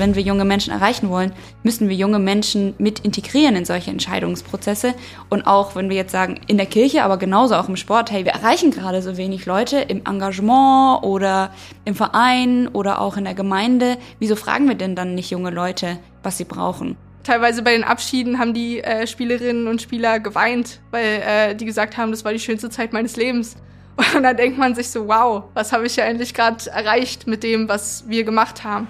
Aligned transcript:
Wenn 0.00 0.14
wir 0.14 0.22
junge 0.22 0.46
Menschen 0.46 0.72
erreichen 0.72 1.10
wollen, 1.10 1.30
müssen 1.62 1.90
wir 1.90 1.94
junge 1.94 2.18
Menschen 2.18 2.72
mit 2.78 3.00
integrieren 3.00 3.54
in 3.54 3.66
solche 3.66 3.90
Entscheidungsprozesse. 3.90 4.94
Und 5.28 5.46
auch 5.46 5.76
wenn 5.76 5.90
wir 5.90 5.96
jetzt 5.96 6.12
sagen, 6.12 6.40
in 6.46 6.56
der 6.56 6.64
Kirche, 6.64 7.04
aber 7.04 7.18
genauso 7.18 7.54
auch 7.54 7.68
im 7.68 7.76
Sport, 7.76 8.10
hey, 8.10 8.24
wir 8.24 8.32
erreichen 8.32 8.70
gerade 8.70 9.02
so 9.02 9.18
wenig 9.18 9.44
Leute 9.44 9.76
im 9.76 10.00
Engagement 10.06 11.04
oder 11.04 11.52
im 11.84 11.94
Verein 11.94 12.66
oder 12.68 12.98
auch 12.98 13.18
in 13.18 13.24
der 13.24 13.34
Gemeinde. 13.34 13.98
Wieso 14.18 14.36
fragen 14.36 14.68
wir 14.68 14.74
denn 14.74 14.96
dann 14.96 15.14
nicht 15.14 15.30
junge 15.30 15.50
Leute, 15.50 15.98
was 16.22 16.38
sie 16.38 16.44
brauchen? 16.44 16.96
Teilweise 17.22 17.60
bei 17.60 17.72
den 17.72 17.84
Abschieden 17.84 18.38
haben 18.38 18.54
die 18.54 18.82
äh, 18.82 19.06
Spielerinnen 19.06 19.68
und 19.68 19.82
Spieler 19.82 20.18
geweint, 20.18 20.80
weil 20.92 21.22
äh, 21.26 21.54
die 21.54 21.66
gesagt 21.66 21.98
haben, 21.98 22.10
das 22.10 22.24
war 22.24 22.32
die 22.32 22.40
schönste 22.40 22.70
Zeit 22.70 22.94
meines 22.94 23.16
Lebens. 23.16 23.54
Und 24.16 24.22
dann 24.22 24.34
denkt 24.34 24.56
man 24.56 24.74
sich 24.74 24.88
so, 24.88 25.08
wow, 25.08 25.44
was 25.52 25.74
habe 25.74 25.84
ich 25.84 25.96
ja 25.96 26.04
endlich 26.04 26.32
gerade 26.32 26.70
erreicht 26.70 27.26
mit 27.26 27.42
dem, 27.42 27.68
was 27.68 28.08
wir 28.08 28.24
gemacht 28.24 28.64
haben. 28.64 28.88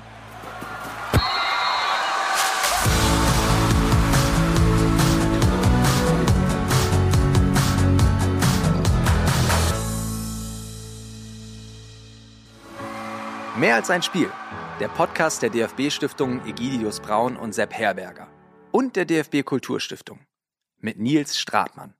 Mehr 13.61 13.75
als 13.75 13.91
ein 13.91 14.03
Spiel. 14.03 14.31
Der 14.81 14.89
Podcast 14.89 15.43
der 15.43 15.51
DFB-Stiftungen 15.51 16.47
Egidius 16.47 16.99
Braun 16.99 17.37
und 17.37 17.55
Sepp 17.55 17.75
Herberger. 17.75 18.27
Und 18.73 18.97
der 18.97 19.05
DFB 19.05 19.43
Kulturstiftung. 19.45 20.21
Mit 20.79 20.99
Nils 20.99 21.39
Stratmann. 21.39 21.93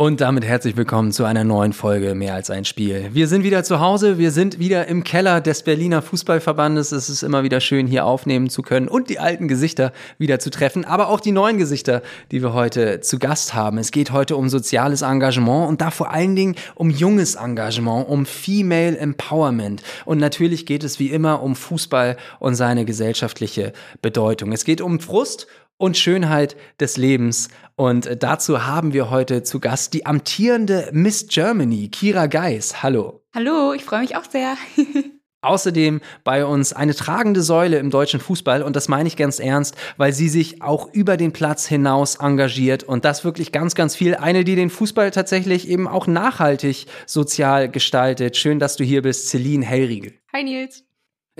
Und 0.00 0.22
damit 0.22 0.46
herzlich 0.46 0.78
willkommen 0.78 1.12
zu 1.12 1.26
einer 1.26 1.44
neuen 1.44 1.74
Folge 1.74 2.14
Mehr 2.14 2.32
als 2.32 2.48
ein 2.48 2.64
Spiel. 2.64 3.10
Wir 3.12 3.28
sind 3.28 3.44
wieder 3.44 3.64
zu 3.64 3.80
Hause, 3.80 4.16
wir 4.16 4.30
sind 4.30 4.58
wieder 4.58 4.86
im 4.86 5.04
Keller 5.04 5.42
des 5.42 5.62
Berliner 5.62 6.00
Fußballverbandes. 6.00 6.92
Es 6.92 7.10
ist 7.10 7.22
immer 7.22 7.42
wieder 7.42 7.60
schön, 7.60 7.86
hier 7.86 8.06
aufnehmen 8.06 8.48
zu 8.48 8.62
können 8.62 8.88
und 8.88 9.10
die 9.10 9.18
alten 9.18 9.46
Gesichter 9.46 9.92
wieder 10.16 10.38
zu 10.38 10.48
treffen, 10.48 10.86
aber 10.86 11.10
auch 11.10 11.20
die 11.20 11.32
neuen 11.32 11.58
Gesichter, 11.58 12.00
die 12.30 12.40
wir 12.40 12.54
heute 12.54 13.00
zu 13.02 13.18
Gast 13.18 13.52
haben. 13.52 13.76
Es 13.76 13.90
geht 13.90 14.10
heute 14.10 14.36
um 14.36 14.48
soziales 14.48 15.02
Engagement 15.02 15.68
und 15.68 15.82
da 15.82 15.90
vor 15.90 16.10
allen 16.10 16.34
Dingen 16.34 16.54
um 16.76 16.88
junges 16.88 17.34
Engagement, 17.34 18.08
um 18.08 18.24
Female 18.24 18.96
Empowerment. 18.96 19.82
Und 20.06 20.16
natürlich 20.16 20.64
geht 20.64 20.82
es 20.82 20.98
wie 20.98 21.10
immer 21.10 21.42
um 21.42 21.54
Fußball 21.54 22.16
und 22.38 22.54
seine 22.54 22.86
gesellschaftliche 22.86 23.74
Bedeutung. 24.00 24.52
Es 24.52 24.64
geht 24.64 24.80
um 24.80 24.98
Frust 24.98 25.46
und 25.80 25.96
Schönheit 25.96 26.56
des 26.78 26.96
Lebens. 26.96 27.48
Und 27.74 28.22
dazu 28.22 28.66
haben 28.66 28.92
wir 28.92 29.10
heute 29.10 29.42
zu 29.42 29.60
Gast 29.60 29.94
die 29.94 30.04
amtierende 30.04 30.90
Miss 30.92 31.26
Germany, 31.28 31.88
Kira 31.88 32.26
Geis. 32.26 32.82
Hallo. 32.82 33.22
Hallo, 33.34 33.72
ich 33.72 33.82
freue 33.82 34.00
mich 34.00 34.14
auch 34.14 34.24
sehr. 34.30 34.56
Außerdem 35.42 36.02
bei 36.22 36.44
uns 36.44 36.74
eine 36.74 36.94
tragende 36.94 37.40
Säule 37.40 37.78
im 37.78 37.88
deutschen 37.88 38.20
Fußball 38.20 38.62
und 38.62 38.76
das 38.76 38.88
meine 38.88 39.08
ich 39.08 39.16
ganz 39.16 39.38
ernst, 39.38 39.74
weil 39.96 40.12
sie 40.12 40.28
sich 40.28 40.60
auch 40.60 40.92
über 40.92 41.16
den 41.16 41.32
Platz 41.32 41.66
hinaus 41.66 42.16
engagiert 42.16 42.82
und 42.84 43.06
das 43.06 43.24
wirklich 43.24 43.50
ganz, 43.50 43.74
ganz 43.74 43.96
viel. 43.96 44.16
Eine, 44.16 44.44
die 44.44 44.56
den 44.56 44.68
Fußball 44.68 45.10
tatsächlich 45.12 45.66
eben 45.66 45.88
auch 45.88 46.06
nachhaltig 46.06 46.84
sozial 47.06 47.70
gestaltet. 47.70 48.36
Schön, 48.36 48.58
dass 48.58 48.76
du 48.76 48.84
hier 48.84 49.00
bist, 49.00 49.28
Celine 49.30 49.64
Hellriegel. 49.64 50.12
Hi 50.34 50.44
Nils. 50.44 50.84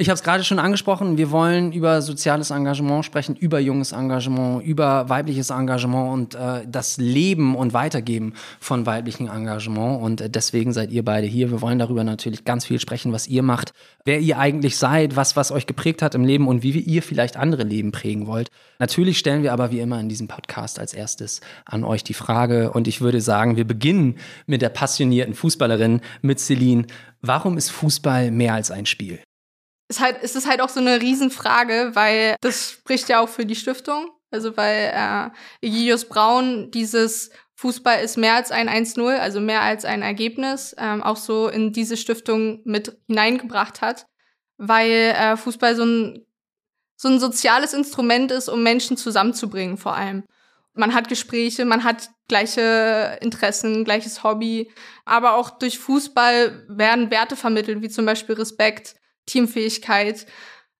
Ich 0.00 0.08
habe 0.08 0.14
es 0.14 0.22
gerade 0.22 0.44
schon 0.44 0.58
angesprochen, 0.58 1.18
wir 1.18 1.30
wollen 1.30 1.72
über 1.72 2.00
soziales 2.00 2.50
Engagement 2.50 3.04
sprechen, 3.04 3.36
über 3.36 3.60
junges 3.60 3.92
Engagement, 3.92 4.64
über 4.64 5.10
weibliches 5.10 5.50
Engagement 5.50 6.10
und 6.14 6.34
äh, 6.36 6.66
das 6.66 6.96
Leben 6.96 7.54
und 7.54 7.74
Weitergeben 7.74 8.32
von 8.60 8.86
weiblichem 8.86 9.28
Engagement. 9.28 10.02
Und 10.02 10.22
äh, 10.22 10.30
deswegen 10.30 10.72
seid 10.72 10.90
ihr 10.90 11.04
beide 11.04 11.26
hier. 11.26 11.50
Wir 11.50 11.60
wollen 11.60 11.78
darüber 11.78 12.02
natürlich 12.02 12.46
ganz 12.46 12.64
viel 12.64 12.80
sprechen, 12.80 13.12
was 13.12 13.28
ihr 13.28 13.42
macht, 13.42 13.74
wer 14.06 14.20
ihr 14.20 14.38
eigentlich 14.38 14.78
seid, 14.78 15.16
was, 15.16 15.36
was 15.36 15.52
euch 15.52 15.66
geprägt 15.66 16.00
hat 16.00 16.14
im 16.14 16.24
Leben 16.24 16.48
und 16.48 16.62
wie 16.62 16.70
ihr 16.70 17.02
vielleicht 17.02 17.36
andere 17.36 17.64
Leben 17.64 17.92
prägen 17.92 18.26
wollt. 18.26 18.48
Natürlich 18.78 19.18
stellen 19.18 19.42
wir 19.42 19.52
aber 19.52 19.70
wie 19.70 19.80
immer 19.80 20.00
in 20.00 20.08
diesem 20.08 20.28
Podcast 20.28 20.78
als 20.78 20.94
erstes 20.94 21.42
an 21.66 21.84
euch 21.84 22.04
die 22.04 22.14
Frage. 22.14 22.72
Und 22.72 22.88
ich 22.88 23.02
würde 23.02 23.20
sagen, 23.20 23.56
wir 23.56 23.66
beginnen 23.66 24.16
mit 24.46 24.62
der 24.62 24.70
passionierten 24.70 25.34
Fußballerin, 25.34 26.00
mit 26.22 26.40
Celine. 26.40 26.86
Warum 27.20 27.58
ist 27.58 27.70
Fußball 27.70 28.30
mehr 28.30 28.54
als 28.54 28.70
ein 28.70 28.86
Spiel? 28.86 29.18
Ist 29.90 30.00
halt, 30.00 30.22
ist 30.22 30.36
es 30.36 30.46
halt 30.46 30.60
auch 30.60 30.68
so 30.68 30.80
eine 30.80 31.00
Riesenfrage, 31.00 31.90
weil 31.94 32.36
das 32.40 32.70
spricht 32.70 33.08
ja 33.08 33.20
auch 33.20 33.28
für 33.28 33.44
die 33.44 33.56
Stiftung. 33.56 34.08
Also 34.30 34.56
weil 34.56 34.92
äh, 34.94 35.66
Egidius 35.66 36.04
Braun 36.04 36.70
dieses 36.70 37.30
Fußball 37.56 38.00
ist 38.00 38.16
mehr 38.16 38.34
als 38.34 38.52
ein 38.52 38.68
1-0, 38.68 39.18
also 39.18 39.40
mehr 39.40 39.62
als 39.62 39.84
ein 39.84 40.02
Ergebnis, 40.02 40.76
ähm, 40.78 41.02
auch 41.02 41.16
so 41.16 41.48
in 41.48 41.72
diese 41.72 41.96
Stiftung 41.96 42.60
mit 42.64 42.96
hineingebracht 43.08 43.82
hat, 43.82 44.06
weil 44.56 44.90
äh, 44.90 45.36
Fußball 45.36 45.74
so 45.74 45.84
ein, 45.84 46.24
so 46.96 47.08
ein 47.08 47.18
soziales 47.18 47.74
Instrument 47.74 48.30
ist, 48.30 48.48
um 48.48 48.62
Menschen 48.62 48.96
zusammenzubringen 48.96 49.76
vor 49.76 49.96
allem. 49.96 50.22
Man 50.72 50.94
hat 50.94 51.08
Gespräche, 51.08 51.64
man 51.64 51.82
hat 51.82 52.10
gleiche 52.28 53.18
Interessen, 53.20 53.84
gleiches 53.84 54.22
Hobby, 54.22 54.70
aber 55.04 55.34
auch 55.34 55.50
durch 55.50 55.80
Fußball 55.80 56.64
werden 56.68 57.10
Werte 57.10 57.34
vermittelt, 57.34 57.82
wie 57.82 57.88
zum 57.88 58.06
Beispiel 58.06 58.36
Respekt, 58.36 58.94
Teamfähigkeit, 59.30 60.26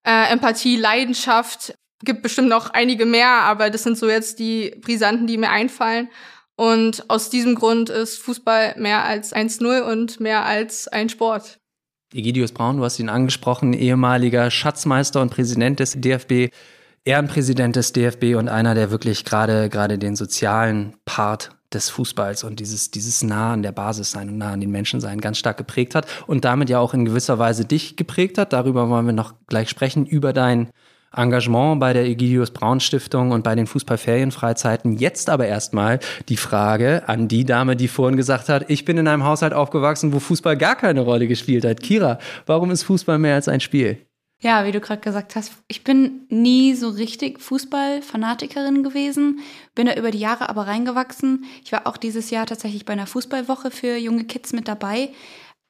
äh, 0.05 0.33
Empathie, 0.33 0.77
Leidenschaft. 0.77 1.75
Gibt 2.03 2.23
bestimmt 2.23 2.49
noch 2.49 2.71
einige 2.71 3.05
mehr, 3.05 3.29
aber 3.29 3.71
das 3.71 3.83
sind 3.83 3.99
so 3.99 4.09
jetzt 4.09 4.39
die 4.39 4.75
Brisanten, 4.81 5.27
die 5.27 5.37
mir 5.37 5.51
einfallen. 5.51 6.09
Und 6.57 7.09
aus 7.09 7.31
diesem 7.31 7.55
Grund 7.55 7.89
ist 7.89 8.19
Fußball 8.19 8.75
mehr 8.79 9.05
als 9.05 9.35
1-0 9.35 9.81
und 9.81 10.21
mehr 10.21 10.45
als 10.45 10.89
ein 10.89 11.09
Sport. 11.09 11.59
Egidius 12.13 12.53
Braun, 12.53 12.79
du 12.79 12.85
hast 12.85 12.99
ihn 12.99 13.09
angesprochen, 13.09 13.73
ehemaliger 13.73 14.51
Schatzmeister 14.51 15.23
und 15.23 15.31
Präsident 15.31 15.79
des 15.79 16.01
DFB, 16.01 16.53
Ehrenpräsident 17.05 17.77
des 17.77 17.93
DFB 17.93 18.35
und 18.37 18.49
einer, 18.49 18.75
der 18.75 18.91
wirklich 18.91 19.25
gerade 19.25 19.69
gerade 19.69 19.97
den 19.99 20.17
sozialen 20.17 20.97
Part 21.05 21.51
des 21.73 21.91
Fußballs 21.91 22.45
und 22.45 22.61
dieses, 22.61 22.91
dieses 22.91 23.23
nah 23.23 23.53
an 23.53 23.63
der 23.63 23.73
Basis 23.73 24.11
sein 24.11 24.29
und 24.29 24.39
nah 24.39 24.53
an 24.53 24.61
den 24.61 24.71
Menschen 24.71 25.01
sein 25.01 25.21
ganz 25.21 25.39
stark 25.39 25.57
geprägt 25.57 25.95
hat 25.95 26.07
und 26.27 26.45
damit 26.45 26.69
ja 26.71 26.79
auch 26.79 26.95
in 26.95 27.05
gewisser 27.05 27.39
Weise 27.39 27.65
dich 27.65 27.97
geprägt 27.97 28.39
hat. 28.39 28.53
Darüber 28.53 28.89
wollen 28.89 29.07
wir 29.07 29.13
noch 29.13 29.35
gleich 29.47 29.71
sprechen, 29.71 30.07
über 30.07 30.33
dein 30.33 30.71
Engagement 31.15 31.81
bei 31.81 31.93
der 31.93 32.05
Egidius 32.05 32.53
Braun 32.53 32.79
Stiftung 32.79 33.33
und 33.33 33.43
bei 33.43 33.55
den 33.55 33.67
Fußballferienfreizeiten. 33.67 34.97
Jetzt 34.97 35.29
aber 35.29 35.47
erstmal 35.47 35.99
die 36.29 36.37
Frage 36.37 37.09
an 37.09 37.27
die 37.27 37.45
Dame, 37.45 37.75
die 37.75 37.89
vorhin 37.89 38.17
gesagt 38.17 38.49
hat, 38.49 38.71
ich 38.71 38.85
bin 38.85 38.97
in 38.97 39.09
einem 39.09 39.25
Haushalt 39.25 39.53
aufgewachsen, 39.53 40.13
wo 40.13 40.21
Fußball 40.21 40.57
gar 40.57 40.77
keine 40.77 41.01
Rolle 41.01 41.27
gespielt 41.27 41.65
hat. 41.65 41.81
Kira, 41.81 42.19
warum 42.47 42.71
ist 42.71 42.85
Fußball 42.85 43.19
mehr 43.19 43.35
als 43.35 43.49
ein 43.49 43.61
Spiel? 43.61 43.99
Ja, 44.43 44.65
wie 44.65 44.73
du 44.73 44.81
gerade 44.81 45.03
gesagt 45.03 45.37
hast, 45.37 45.53
ich 45.69 45.85
bin 45.85 46.27
nie 46.31 46.75
so 46.75 46.89
richtig 46.89 47.41
Fußballfanatikerin 47.41 48.83
gewesen, 48.83 49.41
bin 49.75 49.87
da 49.87 49.95
über 49.95 50.11
die 50.11 50.19
Jahre 50.19 50.49
aber 50.49 50.67
reingewachsen. 50.67 51.45
Ich 51.63 51.73
war 51.73 51.87
auch 51.87 51.99
dieses 51.99 52.31
Jahr 52.31 52.47
tatsächlich 52.47 52.87
bei 52.87 52.95
einer 52.95 53.07
Fußballwoche 53.07 53.71
für 53.71 53.97
junge 53.97 54.25
Kids 54.25 54.55
mit 54.55 54.67
dabei. 54.67 55.13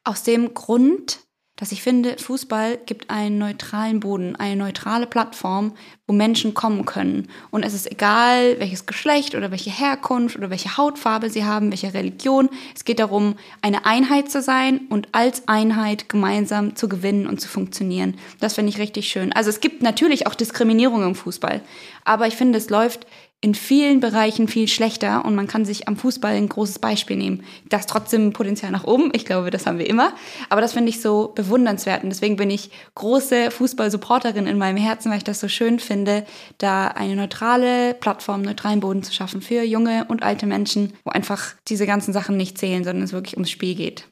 Aus 0.04 0.22
dem 0.22 0.54
Grund, 0.54 1.19
dass 1.60 1.72
ich 1.72 1.82
finde, 1.82 2.16
Fußball 2.19 2.78
gibt 2.87 3.10
einen 3.10 3.37
neutralen 3.37 4.00
Boden, 4.00 4.34
eine 4.34 4.56
neutrale 4.56 5.06
Plattform, 5.06 5.75
wo 6.06 6.15
Menschen 6.15 6.54
kommen 6.54 6.87
können. 6.87 7.28
Und 7.50 7.65
es 7.65 7.75
ist 7.75 7.91
egal, 7.93 8.59
welches 8.59 8.87
Geschlecht 8.87 9.34
oder 9.34 9.50
welche 9.50 9.70
Herkunft 9.70 10.37
oder 10.37 10.49
welche 10.49 10.78
Hautfarbe 10.78 11.28
sie 11.28 11.44
haben, 11.44 11.70
welche 11.70 11.93
Religion. 11.93 12.49
Es 12.75 12.84
geht 12.84 12.99
darum, 12.99 13.37
eine 13.60 13.84
Einheit 13.84 14.31
zu 14.31 14.41
sein 14.41 14.81
und 14.88 15.09
als 15.12 15.47
Einheit 15.49 16.09
gemeinsam 16.09 16.76
zu 16.76 16.88
gewinnen 16.88 17.26
und 17.26 17.43
zu 17.43 17.49
funktionieren. 17.49 18.16
Das 18.41 18.54
finde 18.54 18.70
ich 18.70 18.78
richtig 18.78 19.09
schön. 19.09 19.34
Also 19.34 19.50
es 19.50 19.60
gibt 19.60 19.82
natürlich 19.82 20.26
auch 20.26 20.34
Diskriminierung 20.34 21.04
im 21.04 21.15
Fußball, 21.15 21.60
aber 22.04 22.26
ich 22.26 22.37
finde, 22.37 22.56
es 22.56 22.70
läuft 22.70 23.06
in 23.43 23.55
vielen 23.55 24.01
Bereichen 24.01 24.49
viel 24.49 24.69
schlechter 24.69 25.25
und 25.25 25.34
man 25.34 25.47
kann 25.47 25.65
sich 25.65 25.89
am 25.89 25.97
Fußball 25.97 26.34
ein 26.34 26.49
großes 26.49 26.78
Beispiel 26.78 27.17
nehmen. 27.17 27.43
Das 27.71 27.87
trotzdem 27.87 28.34
Potenzial 28.34 28.71
nach 28.71 28.84
oben, 28.84 29.11
ich 29.15 29.25
glaube, 29.25 29.51
das 29.51 29.65
haben 29.67 29.78
wir 29.78 29.89
immer, 29.89 30.12
aber 30.51 30.61
das 30.61 30.75
finde 30.75 30.91
ich 30.91 31.01
so 31.01 31.33
bewundernswert 31.34 32.03
und 32.03 32.11
deswegen 32.11 32.37
bin 32.37 32.50
ich 32.50 32.71
große 32.97 33.50
Fußball-Supporterin 33.50 34.47
in 34.47 34.59
meinem 34.59 34.76
Herzen, 34.76 35.11
weil 35.11 35.19
ich 35.19 35.25
das 35.25 35.41
so 35.41 35.49
schön 35.49 35.79
finde, 35.79 36.26
da 36.59 36.88
eine 36.88 37.17
neutrale 37.17 37.94
Plattform, 37.94 38.43
neutralen 38.43 38.81
Boden 38.81 39.03
zu 39.03 39.14
schaffen 39.14 39.41
für 39.41 39.62
junge 39.62 40.05
und 40.09 40.23
alte 40.23 40.47
Menschen, 40.47 40.93
wo 41.05 41.11
einfach 41.11 41.55
diese 41.67 41.87
ganzen 41.87 42.12
Sachen 42.12 42.37
nicht 42.37 42.59
zählen, 42.59 42.85
sondern 42.85 43.05
es 43.05 43.14
wirklich 43.14 43.35
ums 43.35 43.50
Spiel 43.50 43.75
geht. 43.75 44.05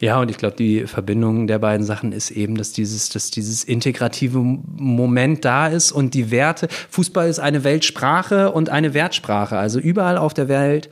Ja, 0.00 0.18
und 0.18 0.30
ich 0.30 0.38
glaube, 0.38 0.56
die 0.56 0.86
Verbindung 0.86 1.46
der 1.46 1.58
beiden 1.58 1.84
Sachen 1.84 2.12
ist 2.12 2.30
eben, 2.30 2.56
dass 2.56 2.72
dieses, 2.72 3.10
dass 3.10 3.30
dieses 3.30 3.64
integrative 3.64 4.38
Moment 4.38 5.44
da 5.44 5.66
ist 5.66 5.92
und 5.92 6.14
die 6.14 6.30
Werte. 6.30 6.68
Fußball 6.88 7.28
ist 7.28 7.38
eine 7.38 7.64
Weltsprache 7.64 8.50
und 8.50 8.70
eine 8.70 8.94
Wertsprache. 8.94 9.58
Also 9.58 9.78
überall 9.78 10.16
auf 10.16 10.32
der 10.32 10.48
Welt 10.48 10.88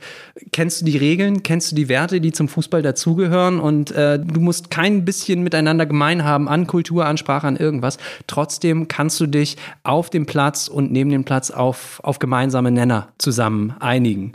kennst 0.51 0.81
du 0.81 0.85
die 0.85 0.97
Regeln, 0.97 1.41
kennst 1.41 1.71
du 1.71 1.75
die 1.75 1.89
Werte, 1.89 2.21
die 2.21 2.31
zum 2.31 2.47
Fußball 2.47 2.83
dazugehören 2.83 3.59
und 3.59 3.89
äh, 3.91 4.19
du 4.19 4.39
musst 4.41 4.69
kein 4.69 5.05
bisschen 5.05 5.41
miteinander 5.41 5.87
gemein 5.87 6.23
haben 6.23 6.47
an 6.47 6.67
Kultur, 6.67 7.07
an 7.07 7.17
Sprache, 7.17 7.47
an 7.47 7.57
irgendwas. 7.57 7.97
Trotzdem 8.27 8.87
kannst 8.89 9.19
du 9.19 9.25
dich 9.25 9.57
auf 9.81 10.11
dem 10.11 10.27
Platz 10.27 10.67
und 10.67 10.91
neben 10.91 11.09
dem 11.09 11.23
Platz 11.23 11.49
auf, 11.49 11.99
auf 12.03 12.19
gemeinsame 12.19 12.69
Nenner 12.69 13.07
zusammen 13.17 13.73
einigen. 13.79 14.33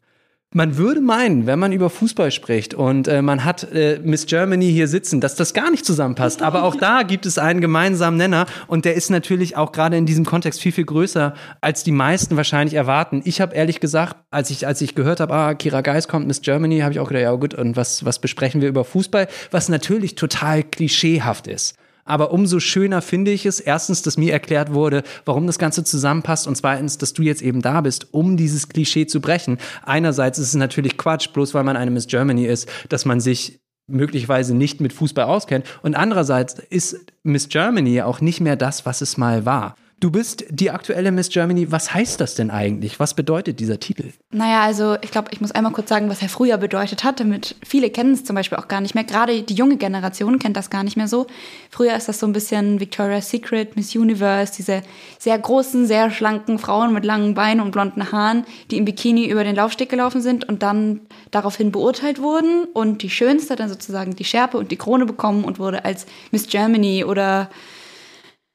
Man 0.56 0.76
würde 0.76 1.00
meinen, 1.00 1.46
wenn 1.46 1.58
man 1.58 1.72
über 1.72 1.90
Fußball 1.90 2.30
spricht 2.30 2.74
und 2.74 3.08
äh, 3.08 3.22
man 3.22 3.44
hat 3.44 3.72
äh, 3.72 3.98
Miss 4.04 4.26
Germany 4.26 4.70
hier 4.70 4.86
sitzen, 4.86 5.20
dass 5.20 5.34
das 5.34 5.52
gar 5.52 5.68
nicht 5.68 5.84
zusammenpasst. 5.84 6.42
Aber 6.42 6.62
auch 6.62 6.76
da 6.76 7.02
gibt 7.02 7.26
es 7.26 7.38
einen 7.38 7.60
gemeinsamen 7.60 8.16
Nenner 8.16 8.46
und 8.68 8.84
der 8.84 8.94
ist 8.94 9.10
natürlich 9.10 9.56
auch 9.56 9.72
gerade 9.72 9.96
in 9.96 10.06
diesem 10.06 10.24
Kontext 10.24 10.60
viel, 10.60 10.70
viel 10.70 10.84
größer, 10.84 11.34
als 11.60 11.82
die 11.82 11.90
meisten 11.90 12.36
wahrscheinlich 12.36 12.74
erwarten. 12.74 13.20
Ich 13.24 13.40
habe 13.40 13.52
ehrlich 13.52 13.80
gesagt, 13.80 14.14
als 14.30 14.50
ich, 14.50 14.64
als 14.64 14.80
ich 14.80 14.94
gehört 14.94 15.18
habe, 15.18 15.34
ah, 15.34 15.54
Kira 15.54 15.80
Geis 15.80 16.06
kommt, 16.06 16.28
Miss 16.28 16.40
Germany, 16.40 16.78
habe 16.78 16.92
ich 16.92 17.00
auch 17.00 17.08
gedacht, 17.08 17.24
ja 17.24 17.32
gut, 17.32 17.54
und 17.54 17.74
was, 17.74 18.04
was 18.04 18.20
besprechen 18.20 18.60
wir 18.60 18.68
über 18.68 18.84
Fußball? 18.84 19.26
Was 19.50 19.68
natürlich 19.68 20.14
total 20.14 20.62
klischeehaft 20.62 21.48
ist. 21.48 21.74
Aber 22.04 22.32
umso 22.32 22.60
schöner 22.60 23.02
finde 23.02 23.30
ich 23.30 23.46
es, 23.46 23.60
erstens, 23.60 24.02
dass 24.02 24.18
mir 24.18 24.32
erklärt 24.32 24.72
wurde, 24.72 25.02
warum 25.24 25.46
das 25.46 25.58
Ganze 25.58 25.84
zusammenpasst 25.84 26.46
und 26.46 26.56
zweitens, 26.56 26.98
dass 26.98 27.12
du 27.12 27.22
jetzt 27.22 27.42
eben 27.42 27.62
da 27.62 27.80
bist, 27.80 28.12
um 28.12 28.36
dieses 28.36 28.68
Klischee 28.68 29.06
zu 29.06 29.20
brechen. 29.20 29.58
Einerseits 29.82 30.38
ist 30.38 30.48
es 30.48 30.54
natürlich 30.54 30.98
Quatsch, 30.98 31.32
bloß 31.32 31.54
weil 31.54 31.64
man 31.64 31.76
eine 31.76 31.90
Miss 31.90 32.06
Germany 32.06 32.46
ist, 32.46 32.68
dass 32.88 33.04
man 33.04 33.20
sich 33.20 33.60
möglicherweise 33.86 34.54
nicht 34.54 34.80
mit 34.80 34.92
Fußball 34.92 35.24
auskennt. 35.24 35.66
Und 35.82 35.94
andererseits 35.94 36.54
ist 36.70 37.12
Miss 37.22 37.48
Germany 37.48 38.02
auch 38.02 38.20
nicht 38.20 38.40
mehr 38.40 38.56
das, 38.56 38.86
was 38.86 39.00
es 39.00 39.16
mal 39.16 39.44
war. 39.44 39.76
Du 40.04 40.10
bist 40.10 40.44
die 40.50 40.70
aktuelle 40.70 41.12
Miss 41.12 41.30
Germany. 41.30 41.72
Was 41.72 41.94
heißt 41.94 42.20
das 42.20 42.34
denn 42.34 42.50
eigentlich? 42.50 43.00
Was 43.00 43.14
bedeutet 43.14 43.58
dieser 43.58 43.80
Titel? 43.80 44.12
Naja, 44.32 44.60
also 44.60 44.98
ich 45.00 45.10
glaube, 45.10 45.28
ich 45.32 45.40
muss 45.40 45.50
einmal 45.50 45.72
kurz 45.72 45.88
sagen, 45.88 46.10
was 46.10 46.20
er 46.20 46.28
früher 46.28 46.58
bedeutet 46.58 47.04
hat, 47.04 47.20
damit 47.20 47.56
viele 47.66 47.88
kennen 47.88 48.12
es 48.12 48.22
zum 48.22 48.36
Beispiel 48.36 48.58
auch 48.58 48.68
gar 48.68 48.82
nicht 48.82 48.94
mehr. 48.94 49.04
Gerade 49.04 49.40
die 49.40 49.54
junge 49.54 49.78
Generation 49.78 50.38
kennt 50.38 50.58
das 50.58 50.68
gar 50.68 50.84
nicht 50.84 50.98
mehr 50.98 51.08
so. 51.08 51.26
Früher 51.70 51.96
ist 51.96 52.06
das 52.06 52.20
so 52.20 52.26
ein 52.26 52.34
bisschen 52.34 52.80
Victoria's 52.80 53.30
Secret, 53.30 53.76
Miss 53.76 53.96
Universe, 53.96 54.52
diese 54.54 54.82
sehr 55.18 55.38
großen, 55.38 55.86
sehr 55.86 56.10
schlanken 56.10 56.58
Frauen 56.58 56.92
mit 56.92 57.06
langen 57.06 57.32
Beinen 57.32 57.64
und 57.64 57.70
blonden 57.70 58.12
Haaren, 58.12 58.44
die 58.70 58.76
im 58.76 58.84
Bikini 58.84 59.26
über 59.26 59.42
den 59.42 59.56
Laufsteg 59.56 59.88
gelaufen 59.88 60.20
sind 60.20 60.46
und 60.46 60.62
dann 60.62 61.00
daraufhin 61.30 61.72
beurteilt 61.72 62.20
wurden 62.20 62.64
und 62.74 63.00
die 63.00 63.08
schönste 63.08 63.56
dann 63.56 63.70
sozusagen 63.70 64.14
die 64.14 64.24
Schärpe 64.24 64.58
und 64.58 64.70
die 64.70 64.76
Krone 64.76 65.06
bekommen 65.06 65.44
und 65.44 65.58
wurde 65.58 65.86
als 65.86 66.04
Miss 66.30 66.46
Germany 66.46 67.06
oder 67.06 67.48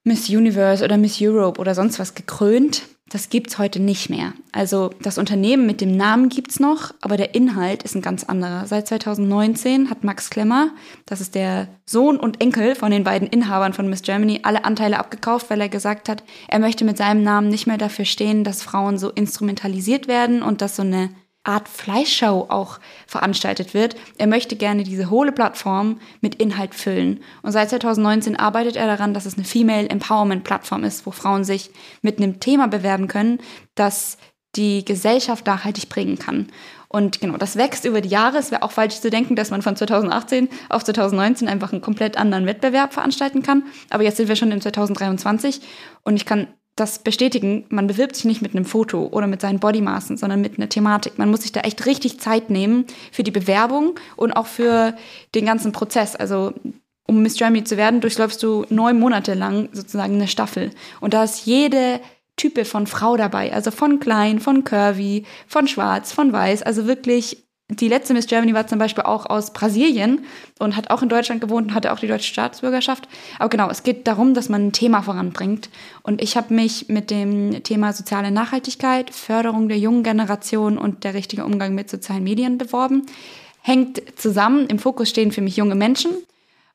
Miss 0.03 0.29
Universe 0.29 0.83
oder 0.83 0.97
Miss 0.97 1.21
Europe 1.21 1.59
oder 1.59 1.75
sonst 1.75 1.99
was 1.99 2.15
gekrönt. 2.15 2.83
Das 3.09 3.29
gibt's 3.29 3.57
heute 3.57 3.79
nicht 3.79 4.09
mehr. 4.09 4.33
Also 4.51 4.91
das 5.01 5.17
Unternehmen 5.17 5.65
mit 5.65 5.81
dem 5.81 5.97
Namen 5.97 6.29
gibt's 6.29 6.59
noch, 6.59 6.93
aber 7.01 7.17
der 7.17 7.33
Inhalt 7.33 7.81
ist 7.81 7.95
ein 7.95 8.03
ganz 8.03 8.23
anderer. 8.23 8.67
Seit 8.67 8.87
2019 8.87 9.89
hat 9.89 10.03
Max 10.03 10.29
Klemmer, 10.29 10.69
das 11.07 11.19
ist 11.19 11.33
der 11.33 11.67
Sohn 11.85 12.17
und 12.17 12.39
Enkel 12.39 12.75
von 12.75 12.91
den 12.91 13.03
beiden 13.03 13.27
Inhabern 13.27 13.73
von 13.73 13.89
Miss 13.89 14.03
Germany, 14.03 14.41
alle 14.43 14.63
Anteile 14.63 14.99
abgekauft, 14.99 15.49
weil 15.49 15.59
er 15.59 15.69
gesagt 15.69 16.07
hat, 16.07 16.23
er 16.47 16.59
möchte 16.59 16.85
mit 16.85 16.97
seinem 16.97 17.23
Namen 17.23 17.49
nicht 17.49 17.65
mehr 17.65 17.79
dafür 17.79 18.05
stehen, 18.05 18.43
dass 18.43 18.61
Frauen 18.61 18.99
so 18.99 19.09
instrumentalisiert 19.09 20.07
werden 20.07 20.43
und 20.43 20.61
dass 20.61 20.75
so 20.75 20.83
eine 20.83 21.09
Art 21.43 21.67
Fleischshow 21.67 22.47
auch 22.49 22.79
veranstaltet 23.07 23.73
wird. 23.73 23.95
Er 24.17 24.27
möchte 24.27 24.55
gerne 24.55 24.83
diese 24.83 25.09
hohle 25.09 25.31
Plattform 25.31 25.99
mit 26.21 26.35
Inhalt 26.35 26.75
füllen. 26.75 27.21
Und 27.41 27.53
seit 27.53 27.69
2019 27.69 28.35
arbeitet 28.35 28.75
er 28.75 28.87
daran, 28.87 29.13
dass 29.13 29.25
es 29.25 29.35
eine 29.35 29.45
Female 29.45 29.89
Empowerment 29.89 30.43
Plattform 30.43 30.83
ist, 30.83 31.05
wo 31.05 31.11
Frauen 31.11 31.43
sich 31.43 31.71
mit 32.01 32.17
einem 32.17 32.39
Thema 32.39 32.67
bewerben 32.67 33.07
können, 33.07 33.39
das 33.75 34.17
die 34.55 34.83
Gesellschaft 34.83 35.45
nachhaltig 35.45 35.89
prägen 35.89 36.17
kann. 36.17 36.47
Und 36.87 37.21
genau, 37.21 37.37
das 37.37 37.55
wächst 37.55 37.85
über 37.85 38.01
die 38.01 38.09
Jahre. 38.09 38.39
Es 38.39 38.49
wäre 38.49 38.63
auch 38.63 38.71
falsch 38.71 38.99
zu 38.99 39.11
denken, 39.11 39.35
dass 39.35 39.51
man 39.51 39.61
von 39.61 39.75
2018 39.75 40.49
auf 40.69 40.83
2019 40.83 41.47
einfach 41.47 41.71
einen 41.71 41.81
komplett 41.81 42.17
anderen 42.17 42.47
Wettbewerb 42.47 42.93
veranstalten 42.93 43.43
kann. 43.43 43.63
Aber 43.91 44.03
jetzt 44.03 44.17
sind 44.17 44.27
wir 44.27 44.35
schon 44.35 44.51
in 44.51 44.59
2023 44.59 45.61
und 46.03 46.15
ich 46.15 46.25
kann 46.25 46.47
das 46.79 46.99
bestätigen, 46.99 47.65
man 47.69 47.87
bewirbt 47.87 48.15
sich 48.15 48.25
nicht 48.25 48.41
mit 48.41 48.55
einem 48.55 48.65
Foto 48.65 49.07
oder 49.11 49.27
mit 49.27 49.41
seinen 49.41 49.59
Bodymaßen, 49.59 50.17
sondern 50.17 50.41
mit 50.41 50.57
einer 50.57 50.69
Thematik. 50.69 51.17
Man 51.17 51.29
muss 51.29 51.41
sich 51.41 51.51
da 51.51 51.61
echt 51.61 51.85
richtig 51.85 52.19
Zeit 52.19 52.49
nehmen 52.49 52.85
für 53.11 53.23
die 53.23 53.31
Bewerbung 53.31 53.99
und 54.15 54.33
auch 54.33 54.47
für 54.47 54.95
den 55.35 55.45
ganzen 55.45 55.71
Prozess. 55.71 56.15
Also 56.15 56.53
um 57.07 57.21
Miss 57.21 57.35
Germany 57.35 57.63
zu 57.63 57.75
werden, 57.75 58.01
durchläufst 58.01 58.41
du 58.43 58.65
neun 58.69 58.99
Monate 58.99 59.33
lang 59.33 59.69
sozusagen 59.73 60.15
eine 60.15 60.27
Staffel. 60.27 60.71
Und 61.01 61.13
da 61.13 61.23
ist 61.23 61.45
jede 61.45 61.99
Type 62.35 62.65
von 62.65 62.87
Frau 62.87 63.17
dabei. 63.17 63.51
Also 63.51 63.71
von 63.71 63.99
klein, 63.99 64.39
von 64.39 64.63
curvy, 64.63 65.25
von 65.47 65.67
schwarz, 65.67 66.11
von 66.11 66.31
weiß. 66.31 66.63
Also 66.63 66.87
wirklich 66.87 67.43
die 67.71 67.87
letzte 67.87 68.15
Miss 68.15 68.25
Germany 68.25 68.55
war 68.55 68.65
zum 68.65 68.79
Beispiel 68.79 69.03
auch 69.03 69.27
aus 69.27 69.53
Brasilien 69.53 70.25
und 70.57 70.75
hat 70.75 70.89
auch 70.89 71.03
in 71.03 71.09
Deutschland 71.09 71.39
gewohnt 71.39 71.67
und 71.67 71.73
hatte 71.75 71.93
auch 71.93 71.99
die 71.99 72.07
deutsche 72.07 72.27
Staatsbürgerschaft. 72.27 73.07
Aber 73.37 73.49
genau, 73.49 73.69
es 73.69 73.83
geht 73.83 74.07
darum, 74.07 74.33
dass 74.33 74.49
man 74.49 74.67
ein 74.67 74.71
Thema 74.71 75.03
voranbringt. 75.03 75.69
Und 76.01 76.19
ich 76.21 76.35
habe 76.35 76.51
mich 76.51 76.89
mit 76.89 77.11
dem 77.11 77.61
Thema 77.61 77.93
soziale 77.93 78.31
Nachhaltigkeit, 78.31 79.11
Förderung 79.11 79.69
der 79.69 79.77
jungen 79.77 80.01
Generation 80.01 80.79
und 80.79 81.03
der 81.03 81.13
richtige 81.13 81.45
Umgang 81.45 81.75
mit 81.75 81.91
sozialen 81.91 82.23
Medien 82.23 82.57
beworben. 82.57 83.05
Hängt 83.61 84.01
zusammen, 84.19 84.65
im 84.65 84.79
Fokus 84.79 85.09
stehen 85.09 85.31
für 85.31 85.41
mich 85.41 85.55
junge 85.55 85.75
Menschen. 85.75 86.11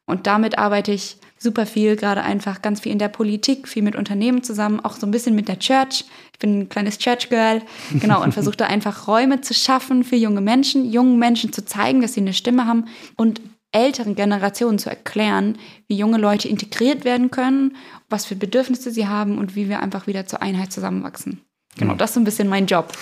Und 0.06 0.28
damit 0.28 0.58
arbeite 0.58 0.92
ich 0.92 1.16
super 1.44 1.66
viel, 1.66 1.94
gerade 1.94 2.22
einfach 2.22 2.60
ganz 2.60 2.80
viel 2.80 2.90
in 2.90 2.98
der 2.98 3.08
Politik, 3.08 3.68
viel 3.68 3.84
mit 3.84 3.94
Unternehmen 3.94 4.42
zusammen, 4.42 4.80
auch 4.80 4.96
so 4.96 5.06
ein 5.06 5.12
bisschen 5.12 5.36
mit 5.36 5.46
der 5.46 5.60
Church. 5.60 6.04
Ich 6.32 6.38
bin 6.40 6.58
ein 6.58 6.68
kleines 6.68 6.98
Church 6.98 7.28
Girl, 7.28 7.62
genau, 8.00 8.22
und 8.24 8.32
versuche 8.34 8.56
da 8.56 8.66
einfach 8.66 9.06
Räume 9.06 9.40
zu 9.40 9.54
schaffen 9.54 10.02
für 10.02 10.16
junge 10.16 10.40
Menschen, 10.40 10.90
jungen 10.90 11.18
Menschen 11.18 11.52
zu 11.52 11.64
zeigen, 11.64 12.00
dass 12.00 12.14
sie 12.14 12.20
eine 12.20 12.32
Stimme 12.32 12.66
haben 12.66 12.86
und 13.16 13.40
älteren 13.70 14.14
Generationen 14.14 14.78
zu 14.78 14.88
erklären, 14.88 15.58
wie 15.86 15.96
junge 15.96 16.18
Leute 16.18 16.48
integriert 16.48 17.04
werden 17.04 17.30
können, 17.30 17.76
was 18.08 18.24
für 18.24 18.36
Bedürfnisse 18.36 18.90
sie 18.90 19.06
haben 19.06 19.38
und 19.38 19.54
wie 19.54 19.68
wir 19.68 19.80
einfach 19.80 20.06
wieder 20.06 20.26
zur 20.26 20.42
Einheit 20.42 20.72
zusammenwachsen. 20.72 21.40
Genau, 21.76 21.94
das 21.94 22.10
ist 22.10 22.14
so 22.14 22.20
ein 22.20 22.24
bisschen 22.24 22.48
mein 22.48 22.66
Job. 22.66 22.92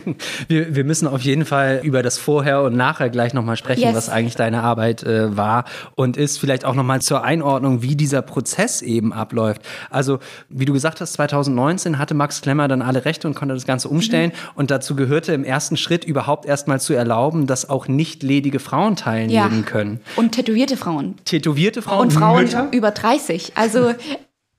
wir, 0.48 0.74
wir 0.74 0.84
müssen 0.84 1.06
auf 1.06 1.20
jeden 1.20 1.44
Fall 1.44 1.80
über 1.82 2.02
das 2.02 2.16
Vorher 2.16 2.62
und 2.62 2.74
Nachher 2.74 3.10
gleich 3.10 3.34
nochmal 3.34 3.56
sprechen, 3.56 3.82
yes. 3.82 3.94
was 3.94 4.08
eigentlich 4.08 4.36
deine 4.36 4.62
Arbeit 4.62 5.02
äh, 5.02 5.36
war 5.36 5.64
und 5.96 6.16
ist 6.16 6.38
vielleicht 6.38 6.64
auch 6.64 6.74
nochmal 6.74 7.02
zur 7.02 7.24
Einordnung, 7.24 7.82
wie 7.82 7.94
dieser 7.94 8.22
Prozess 8.22 8.80
eben 8.80 9.12
abläuft. 9.12 9.60
Also, 9.90 10.18
wie 10.48 10.64
du 10.64 10.72
gesagt 10.72 11.02
hast, 11.02 11.12
2019 11.12 11.98
hatte 11.98 12.14
Max 12.14 12.40
Klemmer 12.40 12.68
dann 12.68 12.80
alle 12.80 13.04
Rechte 13.04 13.28
und 13.28 13.34
konnte 13.34 13.54
das 13.54 13.66
Ganze 13.66 13.88
umstellen 13.88 14.30
mhm. 14.30 14.50
und 14.54 14.70
dazu 14.70 14.96
gehörte 14.96 15.34
im 15.34 15.44
ersten 15.44 15.76
Schritt 15.76 16.04
überhaupt 16.04 16.46
erstmal 16.46 16.80
zu 16.80 16.94
erlauben, 16.94 17.46
dass 17.46 17.68
auch 17.68 17.86
nicht 17.86 18.22
ledige 18.22 18.60
Frauen 18.60 18.96
teilnehmen 18.96 19.64
ja. 19.64 19.70
können. 19.70 20.00
Und 20.16 20.32
tätowierte 20.32 20.78
Frauen. 20.78 21.16
Tätowierte 21.26 21.82
Frauen. 21.82 22.06
Und 22.06 22.12
Frauen 22.12 22.44
Mütter? 22.44 22.68
über 22.72 22.92
30. 22.92 23.52
Also, 23.56 23.92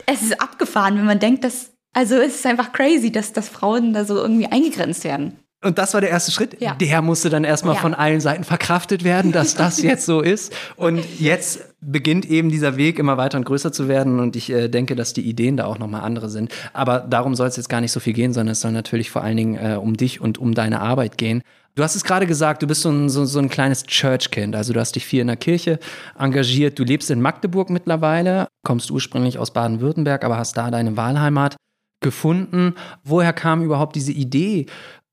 es 0.06 0.22
ist 0.22 0.42
abgefahren, 0.42 0.98
wenn 0.98 1.06
man 1.06 1.20
denkt, 1.20 1.44
dass 1.44 1.73
also 1.94 2.16
es 2.16 2.36
ist 2.36 2.45
einfach 2.45 2.72
crazy, 2.74 3.12
dass, 3.12 3.34
dass 3.34 3.50
Frauen 3.50 3.94
da 3.94 4.06
so 4.06 4.18
irgendwie 4.18 4.48
eingegrenzt 4.48 5.04
werden. 5.04 5.38
Und 5.63 5.78
das 5.78 5.94
war 5.94 6.01
der 6.01 6.10
erste 6.10 6.31
Schritt. 6.31 6.60
Ja. 6.60 6.75
Der 6.75 7.01
musste 7.01 7.30
dann 7.30 7.45
erstmal 7.45 7.75
ja. 7.75 7.81
von 7.81 7.94
allen 7.94 8.19
Seiten 8.19 8.44
verkraftet 8.44 9.04
werden, 9.04 9.31
dass 9.31 9.56
das 9.56 9.81
jetzt 9.81 10.06
so 10.06 10.22
ist. 10.22 10.54
Und 10.75 11.01
jetzt 11.19 11.62
beginnt 11.80 12.25
eben 12.25 12.50
dieser 12.50 12.75
Weg 12.75 13.00
immer 13.00 13.18
weiter 13.18 13.38
und 13.38 13.45
größer 13.45 13.72
zu 13.72 13.88
werden. 13.88 14.19
Und 14.19 14.36
ich 14.36 14.50
äh, 14.50 14.68
denke, 14.68 14.95
dass 14.95 15.13
die 15.13 15.22
Ideen 15.22 15.56
da 15.56 15.66
auch 15.66 15.80
nochmal 15.80 16.01
andere 16.01 16.30
sind. 16.30 16.51
Aber 16.74 17.00
darum 17.00 17.36
soll 17.36 17.48
es 17.48 17.56
jetzt 17.56 17.70
gar 17.70 17.79
nicht 17.79 17.94
so 17.94 18.01
viel 18.01 18.13
gehen, 18.13 18.34
sondern 18.34 18.51
es 18.51 18.62
soll 18.62 18.74
natürlich 18.74 19.10
vor 19.10 19.24
allen 19.24 19.38
Dingen 19.38 19.56
äh, 19.56 19.75
um 19.75 19.96
dich 19.96 20.20
und 20.20 20.38
um 20.38 20.53
deine 20.53 20.82
Arbeit 20.82 21.18
gehen. 21.18 21.41
Du 21.75 21.82
hast 21.82 21.96
es 21.96 22.03
gerade 22.03 22.27
gesagt, 22.27 22.62
du 22.62 22.68
bist 22.68 22.82
so 22.82 22.91
ein, 22.91 23.10
so, 23.10 23.25
so 23.25 23.39
ein 23.39 23.50
kleines 23.50 23.84
Church-Kind. 23.86 24.56
Also 24.56 24.74
du 24.74 24.79
hast 24.79 24.96
dich 24.96 25.06
viel 25.06 25.22
in 25.22 25.27
der 25.27 25.38
Kirche 25.38 25.79
engagiert. 26.20 26.77
Du 26.77 26.84
lebst 26.84 27.10
in 27.10 27.22
Magdeburg 27.22 27.70
mittlerweile, 27.70 28.48
kommst 28.63 28.91
ursprünglich 28.91 29.39
aus 29.39 29.51
Baden-Württemberg, 29.51 30.24
aber 30.24 30.38
hast 30.38 30.56
da 30.58 30.70
deine 30.70 30.98
Wahlheimat 30.98 31.56
gefunden? 32.03 32.75
Woher 33.03 33.33
kam 33.33 33.63
überhaupt 33.63 33.95
diese 33.95 34.12
Idee, 34.12 34.67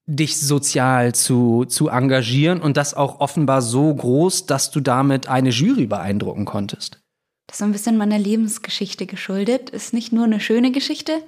dich 0.06 0.38
sozial 0.38 1.14
zu, 1.14 1.64
zu 1.64 1.88
engagieren 1.88 2.60
und 2.60 2.76
das 2.76 2.94
auch 2.94 3.20
offenbar 3.20 3.62
so 3.62 3.94
groß, 3.94 4.46
dass 4.46 4.70
du 4.70 4.80
damit 4.80 5.28
eine 5.28 5.50
Jury 5.50 5.86
beeindrucken 5.86 6.44
konntest? 6.44 7.00
Das 7.46 7.56
ist 7.56 7.62
ein 7.62 7.72
bisschen 7.72 7.96
meiner 7.96 8.18
Lebensgeschichte 8.18 9.06
geschuldet. 9.06 9.70
Ist 9.70 9.92
nicht 9.92 10.12
nur 10.12 10.24
eine 10.24 10.40
schöne 10.40 10.70
Geschichte, 10.70 11.22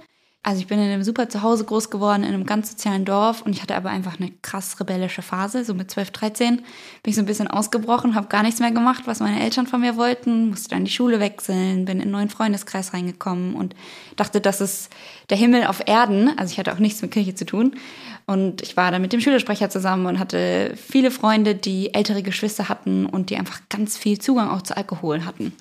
also 0.45 0.61
ich 0.61 0.67
bin 0.67 0.81
in 0.81 0.91
einem 0.91 1.05
super 1.05 1.29
Zuhause 1.29 1.65
groß 1.65 1.89
geworden, 1.89 2.25
in 2.25 2.35
einem 2.35 2.47
ganz 2.47 2.73
sozialen 2.73 3.05
Dorf 3.05 3.43
und 3.43 3.53
ich 3.53 3.63
hatte 3.63 3.77
aber 3.77 3.91
einfach 3.91 4.19
eine 4.19 4.33
krass 4.43 4.81
rebellische 4.81 5.23
Phase. 5.23 5.65
So 5.65 5.73
mit 5.73 5.89
12, 5.89 6.11
13 6.11 6.57
bin 6.57 6.65
ich 7.05 7.15
so 7.15 7.23
ein 7.23 7.27
bisschen 7.27 7.47
ausgebrochen, 7.47 8.17
habe 8.17 8.27
gar 8.27 8.43
nichts 8.43 8.59
mehr 8.59 8.73
gemacht, 8.73 9.03
was 9.07 9.21
meine 9.21 9.41
Eltern 9.41 9.69
von 9.69 9.81
mir 9.81 9.97
wollten, 9.97 10.49
musste 10.49 10.71
dann 10.71 10.85
die 10.85 10.91
Schule 10.91 11.21
wechseln, 11.21 11.85
bin 11.85 11.99
in 11.99 12.03
einen 12.03 12.11
neuen 12.11 12.29
Freundeskreis 12.29 12.93
reingekommen 12.93 13.55
und 13.55 13.77
dachte, 14.17 14.41
das 14.41 14.61
ist 14.61 14.91
der 15.31 15.37
Himmel 15.37 15.65
auf 15.65 15.87
Erden. 15.87 16.37
Also 16.37 16.51
ich 16.51 16.59
hatte 16.59 16.73
auch 16.73 16.81
nichts 16.81 17.03
mit 17.03 17.13
Kirche 17.13 17.37
zu 17.37 17.47
tun. 17.47 17.77
Und 18.27 18.63
ich 18.63 18.77
war 18.77 18.91
dann 18.91 19.03
mit 19.03 19.13
dem 19.13 19.21
Schülersprecher 19.21 19.71
zusammen 19.71 20.07
und 20.07 20.19
hatte 20.19 20.75
viele 20.77 21.11
Freunde, 21.11 21.55
die 21.55 21.95
ältere 21.95 22.23
Geschwister 22.23 22.69
hatten 22.69 23.07
und 23.07 23.31
die 23.31 23.37
einfach 23.37 23.61
ganz 23.69 23.97
viel 23.97 24.19
Zugang 24.19 24.49
auch 24.49 24.63
zu 24.63 24.77
Alkohol 24.77 25.25
hatten. 25.25 25.53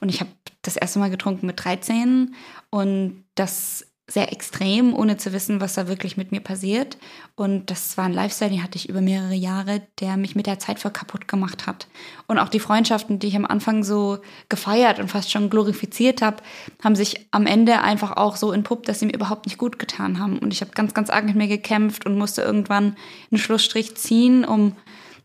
Und 0.00 0.08
ich 0.10 0.20
habe 0.20 0.30
das 0.62 0.76
erste 0.76 0.98
Mal 0.98 1.10
getrunken 1.10 1.46
mit 1.46 1.62
13 1.62 2.34
und 2.70 3.24
das 3.34 3.87
sehr 4.10 4.32
extrem, 4.32 4.94
ohne 4.94 5.18
zu 5.18 5.34
wissen, 5.34 5.60
was 5.60 5.74
da 5.74 5.86
wirklich 5.86 6.16
mit 6.16 6.32
mir 6.32 6.40
passiert. 6.40 6.96
Und 7.36 7.70
das 7.70 7.98
war 7.98 8.06
ein 8.06 8.14
Lifestyle, 8.14 8.50
den 8.50 8.62
hatte 8.62 8.76
ich 8.76 8.88
über 8.88 9.02
mehrere 9.02 9.34
Jahre, 9.34 9.82
der 10.00 10.16
mich 10.16 10.34
mit 10.34 10.46
der 10.46 10.58
Zeit 10.58 10.78
voll 10.78 10.92
kaputt 10.92 11.28
gemacht 11.28 11.66
hat. 11.66 11.88
Und 12.26 12.38
auch 12.38 12.48
die 12.48 12.58
Freundschaften, 12.58 13.18
die 13.18 13.26
ich 13.26 13.36
am 13.36 13.44
Anfang 13.44 13.84
so 13.84 14.18
gefeiert 14.48 14.98
und 14.98 15.08
fast 15.08 15.30
schon 15.30 15.50
glorifiziert 15.50 16.22
habe, 16.22 16.38
haben 16.82 16.96
sich 16.96 17.28
am 17.32 17.44
Ende 17.44 17.82
einfach 17.82 18.16
auch 18.16 18.36
so 18.36 18.50
entpuppt, 18.50 18.88
dass 18.88 19.00
sie 19.00 19.06
mir 19.06 19.14
überhaupt 19.14 19.44
nicht 19.44 19.58
gut 19.58 19.78
getan 19.78 20.18
haben. 20.18 20.38
Und 20.38 20.54
ich 20.54 20.62
habe 20.62 20.70
ganz, 20.70 20.94
ganz 20.94 21.10
arg 21.10 21.26
mit 21.26 21.36
mir 21.36 21.48
gekämpft 21.48 22.06
und 22.06 22.16
musste 22.16 22.40
irgendwann 22.40 22.96
einen 23.30 23.38
Schlussstrich 23.38 23.94
ziehen, 23.96 24.46
um 24.46 24.74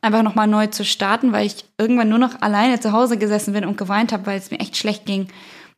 einfach 0.01 0.23
nochmal 0.23 0.47
neu 0.47 0.67
zu 0.67 0.83
starten, 0.83 1.31
weil 1.31 1.45
ich 1.45 1.63
irgendwann 1.77 2.09
nur 2.09 2.19
noch 2.19 2.41
alleine 2.41 2.81
zu 2.81 2.91
Hause 2.91 3.17
gesessen 3.17 3.53
bin 3.53 3.63
und 3.63 3.77
geweint 3.77 4.11
habe, 4.11 4.25
weil 4.25 4.37
es 4.37 4.51
mir 4.51 4.59
echt 4.59 4.75
schlecht 4.75 5.05
ging. 5.05 5.29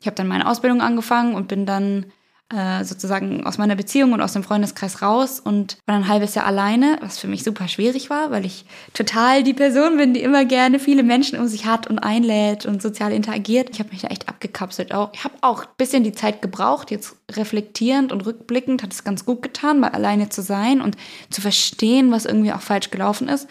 Ich 0.02 0.08
habe 0.08 0.16
dann 0.16 0.28
meine 0.28 0.50
Ausbildung 0.50 0.82
angefangen 0.82 1.36
und 1.36 1.48
bin 1.48 1.68
dann 1.68 2.08
äh, 2.54 2.84
sozusagen 2.84 3.44
aus 3.46 3.58
meiner 3.58 3.76
Beziehung 3.76 4.14
und 4.14 4.22
aus 4.22 4.34
dem 4.34 4.44
Freundeskreis 4.44 5.02
raus 5.02 5.40
und 5.40 5.78
war 5.88 5.96
dann 5.96 6.04
ein 6.04 6.08
halbes 6.08 6.36
Jahr 6.36 6.46
alleine, 6.46 6.98
was 7.02 7.18
für 7.18 7.28
mich 7.28 7.44
super 7.44 7.68
schwierig 7.68 8.12
war, 8.12 8.30
weil 8.30 8.46
ich 8.46 8.66
total 8.94 9.42
die 9.42 9.56
Person 9.56 9.98
bin, 9.98 10.14
die 10.14 10.22
immer 10.22 10.46
gerne 10.46 10.78
viele 10.78 11.02
Menschen 11.02 11.40
um 11.40 11.48
sich 11.48 11.66
hat 11.66 11.88
und 11.88 12.00
einlädt 12.00 12.68
und 12.68 12.84
sozial 12.84 13.12
interagiert. 13.14 13.70
Ich 13.72 13.80
habe 13.80 13.90
mich 13.90 14.02
da 14.02 14.10
echt 14.10 14.30
abgekapselt 14.30 14.94
auch. 14.94 15.10
Ich 15.14 15.24
habe 15.24 15.34
auch 15.42 15.64
ein 15.64 15.70
bisschen 15.78 16.04
die 16.04 16.12
Zeit 16.12 16.44
gebraucht, 16.44 16.92
jetzt 16.92 17.16
reflektierend 17.32 18.12
und 18.12 18.28
rückblickend 18.28 18.84
hat 18.84 18.94
es 18.94 19.04
ganz 19.04 19.26
gut 19.26 19.42
getan, 19.42 19.80
mal 19.80 19.90
alleine 19.90 20.30
zu 20.30 20.44
sein 20.44 20.82
und 20.82 20.98
zu 21.32 21.42
verstehen, 21.42 22.12
was 22.12 22.26
irgendwie 22.26 22.54
auch 22.54 22.62
falsch 22.62 22.92
gelaufen 22.92 23.28
ist. 23.28 23.48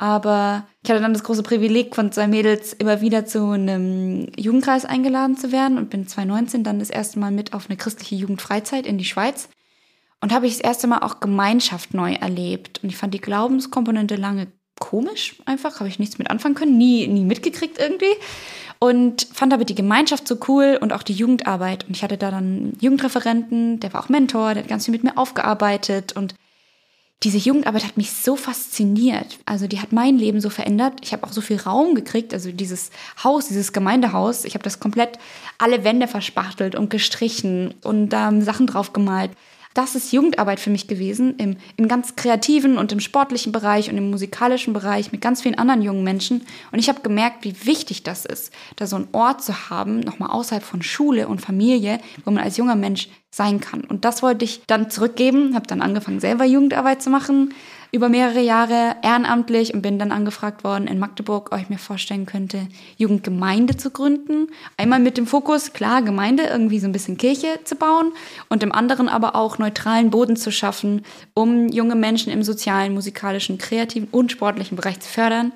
Aber 0.00 0.66
ich 0.82 0.88
hatte 0.88 1.02
dann 1.02 1.12
das 1.12 1.24
große 1.24 1.42
Privileg, 1.42 1.94
von 1.94 2.10
zwei 2.10 2.26
Mädels 2.26 2.72
immer 2.72 3.02
wieder 3.02 3.26
zu 3.26 3.50
einem 3.50 4.28
Jugendkreis 4.34 4.86
eingeladen 4.86 5.36
zu 5.36 5.52
werden 5.52 5.76
und 5.76 5.90
bin 5.90 6.08
2019 6.08 6.64
dann 6.64 6.78
das 6.78 6.88
erste 6.88 7.18
Mal 7.18 7.30
mit 7.30 7.52
auf 7.52 7.68
eine 7.68 7.76
christliche 7.76 8.14
Jugendfreizeit 8.14 8.86
in 8.86 8.96
die 8.96 9.04
Schweiz. 9.04 9.50
Und 10.22 10.32
habe 10.32 10.46
ich 10.46 10.54
das 10.54 10.62
erste 10.62 10.86
Mal 10.86 11.00
auch 11.00 11.20
Gemeinschaft 11.20 11.92
neu 11.92 12.14
erlebt. 12.14 12.80
Und 12.82 12.88
ich 12.88 12.96
fand 12.96 13.12
die 13.12 13.20
Glaubenskomponente 13.20 14.16
lange 14.16 14.46
komisch 14.78 15.36
einfach, 15.44 15.80
habe 15.80 15.90
ich 15.90 15.98
nichts 15.98 16.16
mit 16.16 16.30
anfangen 16.30 16.54
können, 16.54 16.78
nie, 16.78 17.06
nie 17.06 17.24
mitgekriegt 17.24 17.78
irgendwie. 17.78 18.16
Und 18.78 19.28
fand 19.34 19.52
aber 19.52 19.66
die 19.66 19.74
Gemeinschaft 19.74 20.26
so 20.26 20.38
cool 20.48 20.78
und 20.80 20.94
auch 20.94 21.02
die 21.02 21.12
Jugendarbeit. 21.12 21.86
Und 21.86 21.94
ich 21.94 22.02
hatte 22.02 22.16
da 22.16 22.30
dann 22.30 22.44
einen 22.44 22.78
Jugendreferenten, 22.80 23.80
der 23.80 23.92
war 23.92 24.02
auch 24.02 24.08
Mentor, 24.08 24.54
der 24.54 24.62
hat 24.62 24.70
ganz 24.70 24.86
viel 24.86 24.92
mit 24.92 25.04
mir 25.04 25.18
aufgearbeitet 25.18 26.16
und 26.16 26.34
diese 27.22 27.36
Jugendarbeit 27.36 27.84
hat 27.84 27.98
mich 27.98 28.12
so 28.12 28.34
fasziniert. 28.34 29.38
Also 29.44 29.66
die 29.66 29.80
hat 29.80 29.92
mein 29.92 30.16
Leben 30.16 30.40
so 30.40 30.48
verändert. 30.48 30.94
Ich 31.02 31.12
habe 31.12 31.24
auch 31.24 31.32
so 31.32 31.42
viel 31.42 31.58
Raum 31.58 31.94
gekriegt. 31.94 32.32
Also 32.32 32.50
dieses 32.50 32.90
Haus, 33.22 33.48
dieses 33.48 33.74
Gemeindehaus, 33.74 34.46
ich 34.46 34.54
habe 34.54 34.64
das 34.64 34.80
komplett 34.80 35.18
alle 35.58 35.84
Wände 35.84 36.08
verspachtelt 36.08 36.74
und 36.74 36.88
gestrichen 36.88 37.74
und 37.82 38.14
ähm, 38.14 38.40
Sachen 38.40 38.66
drauf 38.66 38.94
gemalt 38.94 39.32
das 39.74 39.94
ist 39.94 40.12
Jugendarbeit 40.12 40.58
für 40.58 40.70
mich 40.70 40.88
gewesen, 40.88 41.36
im, 41.36 41.56
im 41.76 41.86
ganz 41.86 42.16
kreativen 42.16 42.76
und 42.76 42.90
im 42.90 42.98
sportlichen 42.98 43.52
Bereich 43.52 43.88
und 43.88 43.96
im 43.96 44.10
musikalischen 44.10 44.72
Bereich 44.72 45.12
mit 45.12 45.20
ganz 45.20 45.42
vielen 45.42 45.58
anderen 45.58 45.82
jungen 45.82 46.02
Menschen. 46.02 46.44
Und 46.72 46.80
ich 46.80 46.88
habe 46.88 47.02
gemerkt, 47.02 47.44
wie 47.44 47.54
wichtig 47.66 48.02
das 48.02 48.24
ist, 48.24 48.52
da 48.76 48.88
so 48.88 48.96
einen 48.96 49.08
Ort 49.12 49.44
zu 49.44 49.70
haben, 49.70 50.00
nochmal 50.00 50.30
außerhalb 50.30 50.64
von 50.64 50.82
Schule 50.82 51.28
und 51.28 51.40
Familie, 51.40 52.00
wo 52.24 52.32
man 52.32 52.42
als 52.42 52.56
junger 52.56 52.74
Mensch 52.74 53.08
sein 53.30 53.60
kann. 53.60 53.82
Und 53.82 54.04
das 54.04 54.24
wollte 54.24 54.44
ich 54.44 54.62
dann 54.66 54.90
zurückgeben, 54.90 55.54
habe 55.54 55.68
dann 55.68 55.82
angefangen, 55.82 56.18
selber 56.18 56.44
Jugendarbeit 56.44 57.00
zu 57.00 57.10
machen, 57.10 57.54
über 57.92 58.08
mehrere 58.08 58.40
Jahre 58.40 58.96
ehrenamtlich 59.02 59.74
und 59.74 59.82
bin 59.82 59.98
dann 59.98 60.12
angefragt 60.12 60.64
worden 60.64 60.86
in 60.86 60.98
Magdeburg, 60.98 61.50
ob 61.52 61.60
ich 61.60 61.68
mir 61.68 61.78
vorstellen 61.78 62.26
könnte, 62.26 62.68
Jugendgemeinde 62.96 63.76
zu 63.76 63.90
gründen. 63.90 64.48
Einmal 64.76 65.00
mit 65.00 65.16
dem 65.16 65.26
Fokus, 65.26 65.72
klar, 65.72 66.02
Gemeinde, 66.02 66.44
irgendwie 66.44 66.78
so 66.78 66.86
ein 66.86 66.92
bisschen 66.92 67.16
Kirche 67.16 67.60
zu 67.64 67.74
bauen 67.74 68.12
und 68.48 68.62
im 68.62 68.72
anderen 68.72 69.08
aber 69.08 69.34
auch 69.34 69.58
neutralen 69.58 70.10
Boden 70.10 70.36
zu 70.36 70.52
schaffen, 70.52 71.02
um 71.34 71.68
junge 71.68 71.96
Menschen 71.96 72.32
im 72.32 72.42
sozialen, 72.42 72.94
musikalischen, 72.94 73.58
kreativen 73.58 74.08
und 74.10 74.30
sportlichen 74.30 74.76
Bereich 74.76 75.00
zu 75.00 75.08
fördern. 75.08 75.52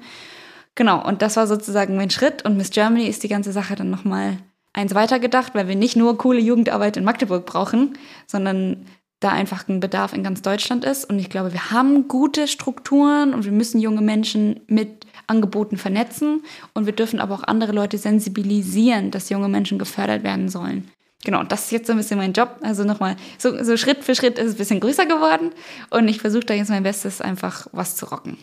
Genau, 0.75 1.07
und 1.07 1.23
das 1.23 1.37
war 1.37 1.47
sozusagen 1.47 1.97
mein 1.97 2.11
Schritt 2.11 2.45
und 2.45 2.57
Miss 2.57 2.71
Germany 2.71 3.07
ist 3.07 3.23
die 3.23 3.29
ganze 3.29 3.53
Sache 3.53 3.77
dann 3.77 3.91
nochmal 3.91 4.39
eins 4.73 4.95
weitergedacht, 4.95 5.55
weil 5.55 5.69
wir 5.69 5.77
nicht 5.77 5.97
nur 5.97 6.19
coole 6.19 6.41
Jugendarbeit 6.41 6.97
in 6.97 7.05
Magdeburg 7.05 7.47
brauchen, 7.47 7.97
sondern 8.27 8.87
da 9.25 9.31
einfach 9.31 9.67
ein 9.69 9.81
Bedarf 9.81 10.13
in 10.13 10.23
ganz 10.23 10.43
Deutschland 10.43 10.85
ist. 10.85 11.09
Und 11.09 11.19
ich 11.19 11.31
glaube, 11.31 11.53
wir 11.53 11.71
haben 11.71 12.09
gute 12.09 12.47
Strukturen 12.47 13.33
und 13.33 13.45
wir 13.45 13.53
müssen 13.53 13.81
junge 13.81 14.03
Menschen 14.03 14.61
mit 14.67 15.07
Angeboten 15.27 15.79
vernetzen. 15.79 16.43
Und 16.75 16.87
wir 16.87 16.93
dürfen 16.93 17.21
aber 17.21 17.35
auch 17.35 17.43
andere 17.43 17.73
Leute 17.73 17.97
sensibilisieren, 17.97 19.11
dass 19.11 19.31
junge 19.31 19.49
Menschen 19.49 19.79
gefördert 19.79 20.23
werden 20.23 20.49
sollen. 20.49 20.91
Genau, 21.25 21.43
das 21.43 21.65
ist 21.65 21.73
jetzt 21.73 21.87
so 21.87 21.93
ein 21.95 21.97
bisschen 21.97 22.19
mein 22.19 22.35
Job. 22.35 22.59
Also 22.61 22.85
nochmal, 22.85 23.17
so, 23.39 23.65
so 23.65 23.79
Schritt 23.79 24.05
für 24.05 24.15
Schritt 24.15 24.39
ist 24.39 24.47
es 24.47 24.55
ein 24.55 24.59
bisschen 24.59 24.81
größer 24.81 25.07
geworden. 25.07 25.53
Und 25.89 26.07
ich 26.09 26.21
versuche 26.21 26.45
da 26.45 26.55
jetzt 26.55 26.69
mein 26.69 26.83
Bestes, 26.83 27.23
einfach 27.23 27.67
was 27.73 27.97
zu 27.97 28.07
rocken. 28.07 28.37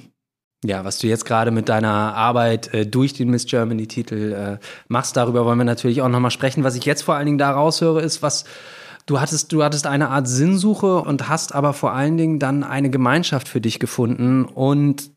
Ja, 0.65 0.83
was 0.83 0.97
du 0.97 1.07
jetzt 1.07 1.25
gerade 1.25 1.51
mit 1.51 1.69
deiner 1.69 2.15
Arbeit 2.15 2.73
äh, 2.73 2.85
durch 2.85 3.13
den 3.13 3.29
Miss 3.29 3.45
Germany-Titel 3.45 4.59
äh, 4.59 4.65
machst, 4.87 5.17
darüber 5.17 5.45
wollen 5.45 5.57
wir 5.57 5.63
natürlich 5.63 6.01
auch 6.01 6.09
nochmal 6.09 6.31
sprechen. 6.31 6.63
Was 6.63 6.75
ich 6.75 6.85
jetzt 6.85 7.03
vor 7.03 7.15
allen 7.15 7.25
Dingen 7.25 7.37
da 7.39 7.51
raushöre, 7.51 8.01
ist, 8.01 8.21
was 8.21 8.45
Du 9.11 9.19
hattest, 9.19 9.51
du 9.51 9.61
hattest 9.61 9.87
eine 9.87 10.07
Art 10.07 10.25
Sinnsuche 10.25 11.01
und 11.01 11.27
hast 11.27 11.53
aber 11.53 11.73
vor 11.73 11.91
allen 11.91 12.15
Dingen 12.15 12.39
dann 12.39 12.63
eine 12.63 12.89
Gemeinschaft 12.89 13.49
für 13.49 13.59
dich 13.59 13.77
gefunden 13.77 14.45
und 14.45 15.11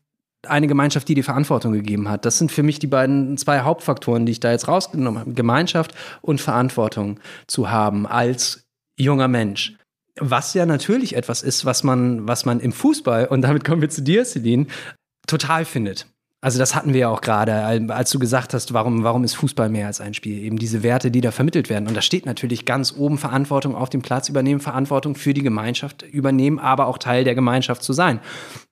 eine 0.45 0.67
Gemeinschaft, 0.67 1.07
die 1.07 1.15
dir 1.15 1.23
Verantwortung 1.23 1.71
gegeben 1.71 2.09
hat. 2.09 2.25
Das 2.25 2.37
sind 2.37 2.51
für 2.51 2.61
mich 2.61 2.79
die 2.79 2.87
beiden 2.87 3.37
zwei 3.37 3.61
Hauptfaktoren, 3.61 4.25
die 4.25 4.33
ich 4.33 4.41
da 4.41 4.51
jetzt 4.51 4.67
rausgenommen 4.67 5.21
habe. 5.21 5.31
Gemeinschaft 5.31 5.95
und 6.21 6.41
Verantwortung 6.41 7.21
zu 7.47 7.69
haben 7.69 8.05
als 8.05 8.65
junger 8.97 9.29
Mensch. 9.29 9.77
Was 10.19 10.53
ja 10.53 10.65
natürlich 10.65 11.15
etwas 11.15 11.41
ist, 11.41 11.63
was 11.63 11.85
man, 11.85 12.27
was 12.27 12.43
man 12.43 12.59
im 12.59 12.73
Fußball, 12.73 13.27
und 13.27 13.43
damit 13.43 13.63
kommen 13.63 13.79
wir 13.79 13.89
zu 13.89 14.01
dir, 14.01 14.25
Celine, 14.25 14.67
total 15.25 15.63
findet. 15.63 16.05
Also 16.45 16.59
das 16.59 16.75
hatten 16.75 16.93
wir 16.93 16.99
ja 16.99 17.09
auch 17.09 17.21
gerade, 17.21 17.55
als 17.89 18.11
du 18.11 18.19
gesagt 18.19 18.53
hast, 18.53 18.71
warum, 18.71 19.03
warum 19.03 19.23
ist 19.23 19.33
Fußball 19.33 19.67
mehr 19.67 19.87
als 19.87 19.99
ein 19.99 20.13
Spiel? 20.13 20.43
Eben 20.43 20.59
diese 20.59 20.83
Werte, 20.83 21.09
die 21.09 21.19
da 21.19 21.31
vermittelt 21.31 21.71
werden. 21.71 21.87
Und 21.87 21.97
da 21.97 22.03
steht 22.03 22.27
natürlich 22.27 22.65
ganz 22.65 22.93
oben 22.95 23.17
Verantwortung 23.17 23.73
auf 23.73 23.89
dem 23.89 24.03
Platz 24.03 24.29
übernehmen, 24.29 24.59
Verantwortung 24.59 25.15
für 25.15 25.33
die 25.33 25.41
Gemeinschaft 25.41 26.03
übernehmen, 26.03 26.59
aber 26.59 26.85
auch 26.85 26.99
Teil 26.99 27.23
der 27.23 27.33
Gemeinschaft 27.33 27.81
zu 27.81 27.93
sein. 27.93 28.19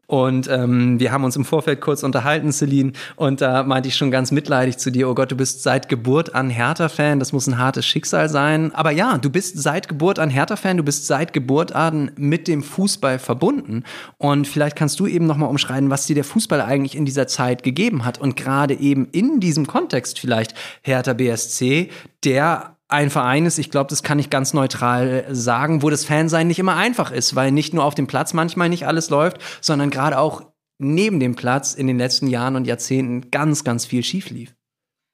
Und 0.05 0.49
ähm, 0.49 0.99
wir 0.99 1.11
haben 1.11 1.23
uns 1.23 1.35
im 1.35 1.45
Vorfeld 1.45 1.79
kurz 1.79 2.03
unterhalten, 2.03 2.51
Celine, 2.51 2.91
und 3.15 3.39
da 3.39 3.63
meinte 3.63 3.87
ich 3.87 3.95
schon 3.95 4.11
ganz 4.11 4.31
mitleidig 4.31 4.77
zu 4.77 4.91
dir, 4.91 5.09
oh 5.09 5.15
Gott, 5.15 5.31
du 5.31 5.37
bist 5.37 5.63
seit 5.63 5.87
Geburt 5.87 6.35
an 6.35 6.49
Hertha-Fan, 6.49 7.19
das 7.19 7.31
muss 7.31 7.47
ein 7.47 7.57
hartes 7.57 7.85
Schicksal 7.85 8.27
sein. 8.27 8.75
Aber 8.75 8.91
ja, 8.91 9.17
du 9.17 9.29
bist 9.29 9.61
seit 9.61 9.87
Geburt 9.87 10.19
an 10.19 10.29
Hertha-Fan, 10.29 10.77
du 10.77 10.83
bist 10.83 11.07
seit 11.07 11.31
Geburt 11.31 11.73
an 11.73 12.11
mit 12.17 12.47
dem 12.47 12.63
Fußball 12.63 13.17
verbunden. 13.17 13.83
Und 14.17 14.47
vielleicht 14.47 14.75
kannst 14.75 14.99
du 14.99 15.07
eben 15.07 15.25
nochmal 15.25 15.49
umschreiben, 15.49 15.89
was 15.89 16.05
dir 16.05 16.15
der 16.15 16.25
Fußball 16.25 16.61
eigentlich 16.61 16.95
in 16.95 17.05
dieser 17.05 17.27
Zeit 17.27 17.63
gegeben 17.63 18.03
hat. 18.03 18.19
Und 18.19 18.35
gerade 18.35 18.73
eben 18.73 19.07
in 19.11 19.39
diesem 19.39 19.67
Kontext 19.67 20.19
vielleicht 20.19 20.53
Hertha 20.81 21.13
BSC, 21.13 21.89
der 22.25 22.75
ein 22.93 23.09
Verein 23.09 23.45
ist, 23.45 23.57
ich 23.57 23.71
glaube, 23.71 23.89
das 23.89 24.03
kann 24.03 24.19
ich 24.19 24.29
ganz 24.29 24.53
neutral 24.53 25.25
sagen, 25.29 25.81
wo 25.81 25.89
das 25.89 26.05
Fansein 26.05 26.47
nicht 26.47 26.59
immer 26.59 26.75
einfach 26.75 27.11
ist, 27.11 27.35
weil 27.35 27.51
nicht 27.51 27.73
nur 27.73 27.83
auf 27.83 27.95
dem 27.95 28.07
Platz 28.07 28.33
manchmal 28.33 28.69
nicht 28.69 28.87
alles 28.87 29.09
läuft, 29.09 29.39
sondern 29.61 29.89
gerade 29.89 30.19
auch 30.19 30.53
neben 30.77 31.19
dem 31.19 31.35
Platz 31.35 31.73
in 31.73 31.87
den 31.87 31.97
letzten 31.97 32.27
Jahren 32.27 32.55
und 32.55 32.67
Jahrzehnten 32.67 33.31
ganz, 33.31 33.63
ganz 33.63 33.85
viel 33.85 34.03
schief 34.03 34.29
lief. 34.29 34.55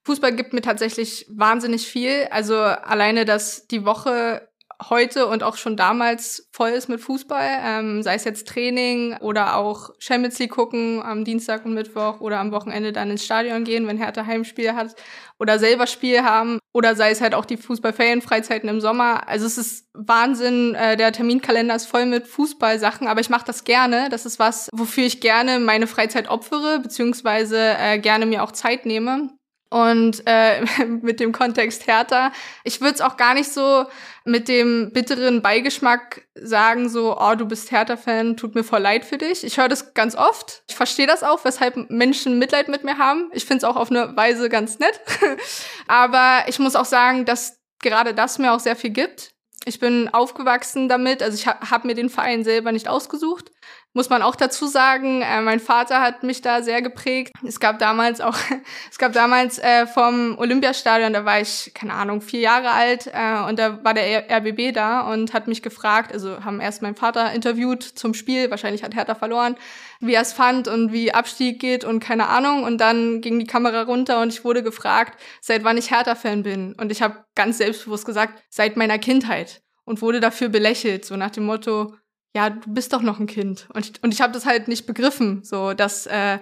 Fußball 0.04 0.34
gibt 0.34 0.52
mir 0.52 0.62
tatsächlich 0.62 1.26
wahnsinnig 1.30 1.86
viel. 1.86 2.26
Also 2.30 2.56
alleine, 2.56 3.24
dass 3.24 3.66
die 3.66 3.84
Woche 3.84 4.48
heute 4.88 5.26
und 5.26 5.42
auch 5.42 5.56
schon 5.56 5.76
damals 5.76 6.48
voll 6.52 6.70
ist 6.70 6.88
mit 6.88 7.00
Fußball, 7.00 7.48
ähm, 7.62 8.02
sei 8.02 8.14
es 8.14 8.24
jetzt 8.24 8.48
Training 8.48 9.16
oder 9.18 9.56
auch 9.56 9.90
Champions 9.98 10.38
League 10.38 10.52
gucken 10.52 11.02
am 11.02 11.24
Dienstag 11.24 11.64
und 11.64 11.74
Mittwoch 11.74 12.20
oder 12.20 12.38
am 12.38 12.52
Wochenende 12.52 12.92
dann 12.92 13.10
ins 13.10 13.24
Stadion 13.24 13.64
gehen, 13.64 13.86
wenn 13.86 13.98
Hertha 13.98 14.24
Heimspiel 14.24 14.74
hat 14.74 14.94
oder 15.38 15.58
selber 15.58 15.86
Spiel 15.86 16.22
haben 16.22 16.58
oder 16.72 16.94
sei 16.94 17.10
es 17.10 17.20
halt 17.20 17.34
auch 17.34 17.44
die 17.44 17.56
Fußballferienfreizeiten 17.56 18.68
im 18.68 18.80
Sommer. 18.80 19.28
Also 19.28 19.46
es 19.46 19.58
ist 19.58 19.88
Wahnsinn, 19.92 20.74
äh, 20.74 20.96
der 20.96 21.12
Terminkalender 21.12 21.74
ist 21.74 21.86
voll 21.86 22.06
mit 22.06 22.26
Fußballsachen, 22.26 23.08
aber 23.08 23.20
ich 23.20 23.30
mache 23.30 23.46
das 23.46 23.64
gerne. 23.64 24.08
Das 24.10 24.24
ist 24.24 24.38
was, 24.38 24.68
wofür 24.72 25.04
ich 25.04 25.20
gerne 25.20 25.58
meine 25.58 25.86
Freizeit 25.86 26.28
opfere, 26.28 26.78
beziehungsweise 26.80 27.74
äh, 27.78 27.98
gerne 27.98 28.26
mir 28.26 28.42
auch 28.42 28.52
Zeit 28.52 28.86
nehme 28.86 29.30
und 29.70 30.22
äh, 30.26 30.64
mit 30.86 31.20
dem 31.20 31.32
Kontext 31.32 31.86
härter. 31.86 32.32
Ich 32.64 32.80
würde 32.80 32.94
es 32.94 33.00
auch 33.00 33.16
gar 33.16 33.34
nicht 33.34 33.50
so 33.52 33.86
mit 34.24 34.48
dem 34.48 34.92
bitteren 34.92 35.40
Beigeschmack 35.40 36.22
sagen, 36.34 36.88
so, 36.88 37.16
oh, 37.18 37.34
du 37.36 37.46
bist 37.46 37.70
Hertha-Fan, 37.70 38.36
tut 38.36 38.54
mir 38.54 38.64
voll 38.64 38.80
leid 38.80 39.04
für 39.04 39.16
dich. 39.16 39.44
Ich 39.44 39.58
höre 39.58 39.68
das 39.68 39.94
ganz 39.94 40.14
oft. 40.14 40.62
Ich 40.68 40.76
verstehe 40.76 41.06
das 41.06 41.22
auch, 41.22 41.44
weshalb 41.44 41.90
Menschen 41.90 42.38
Mitleid 42.38 42.68
mit 42.68 42.84
mir 42.84 42.98
haben. 42.98 43.30
Ich 43.32 43.46
finde 43.46 43.58
es 43.58 43.64
auch 43.64 43.76
auf 43.76 43.90
eine 43.90 44.16
Weise 44.16 44.48
ganz 44.48 44.78
nett. 44.78 45.00
Aber 45.86 46.44
ich 46.48 46.58
muss 46.58 46.76
auch 46.76 46.84
sagen, 46.84 47.24
dass 47.24 47.58
gerade 47.80 48.12
das 48.12 48.38
mir 48.38 48.52
auch 48.52 48.60
sehr 48.60 48.76
viel 48.76 48.90
gibt. 48.90 49.30
Ich 49.66 49.78
bin 49.78 50.08
aufgewachsen 50.08 50.88
damit, 50.88 51.22
also 51.22 51.36
ich 51.36 51.46
habe 51.46 51.70
hab 51.70 51.84
mir 51.84 51.94
den 51.94 52.08
Verein 52.08 52.44
selber 52.44 52.72
nicht 52.72 52.88
ausgesucht. 52.88 53.50
Muss 53.92 54.08
man 54.08 54.22
auch 54.22 54.36
dazu 54.36 54.66
sagen, 54.66 55.22
äh, 55.22 55.40
mein 55.40 55.58
Vater 55.58 56.00
hat 56.00 56.22
mich 56.22 56.42
da 56.42 56.62
sehr 56.62 56.80
geprägt. 56.80 57.32
Es 57.44 57.58
gab 57.58 57.80
damals 57.80 58.20
auch, 58.20 58.36
es 58.90 58.98
gab 58.98 59.12
damals 59.12 59.58
äh, 59.58 59.86
vom 59.86 60.38
Olympiastadion, 60.38 61.12
da 61.12 61.24
war 61.24 61.40
ich, 61.40 61.72
keine 61.74 61.94
Ahnung, 61.94 62.20
vier 62.20 62.40
Jahre 62.40 62.70
alt 62.70 63.08
äh, 63.12 63.48
und 63.48 63.58
da 63.58 63.82
war 63.82 63.94
der 63.94 64.30
RBB 64.30 64.72
da 64.72 65.12
und 65.12 65.34
hat 65.34 65.48
mich 65.48 65.62
gefragt, 65.62 66.12
also 66.12 66.44
haben 66.44 66.60
erst 66.60 66.82
meinen 66.82 66.94
Vater 66.94 67.32
interviewt 67.32 67.82
zum 67.82 68.14
Spiel, 68.14 68.50
wahrscheinlich 68.50 68.84
hat 68.84 68.94
Hertha 68.94 69.16
verloren, 69.16 69.56
wie 69.98 70.14
er 70.14 70.22
es 70.22 70.32
fand 70.32 70.68
und 70.68 70.92
wie 70.92 71.12
Abstieg 71.12 71.58
geht 71.60 71.84
und 71.84 71.98
keine 71.98 72.28
Ahnung. 72.28 72.62
Und 72.62 72.78
dann 72.78 73.20
ging 73.20 73.40
die 73.40 73.46
Kamera 73.46 73.82
runter 73.82 74.22
und 74.22 74.32
ich 74.32 74.44
wurde 74.44 74.62
gefragt, 74.62 75.20
seit 75.40 75.64
wann 75.64 75.76
ich 75.76 75.90
Hertha-Fan 75.90 76.44
bin. 76.44 76.74
Und 76.74 76.92
ich 76.92 77.02
habe 77.02 77.24
ganz 77.34 77.58
selbstbewusst 77.58 78.06
gesagt, 78.06 78.40
seit 78.48 78.76
meiner 78.76 78.98
Kindheit 78.98 79.62
und 79.84 80.00
wurde 80.00 80.20
dafür 80.20 80.48
belächelt, 80.48 81.04
so 81.04 81.16
nach 81.16 81.30
dem 81.30 81.44
Motto, 81.44 81.94
ja, 82.34 82.50
du 82.50 82.72
bist 82.72 82.92
doch 82.92 83.02
noch 83.02 83.18
ein 83.18 83.26
Kind. 83.26 83.68
Und 83.74 83.86
ich, 83.86 84.02
und 84.02 84.12
ich 84.14 84.20
habe 84.20 84.32
das 84.32 84.46
halt 84.46 84.68
nicht 84.68 84.86
begriffen, 84.86 85.42
so 85.44 85.74
dass 85.74 86.06
äh, 86.06 86.38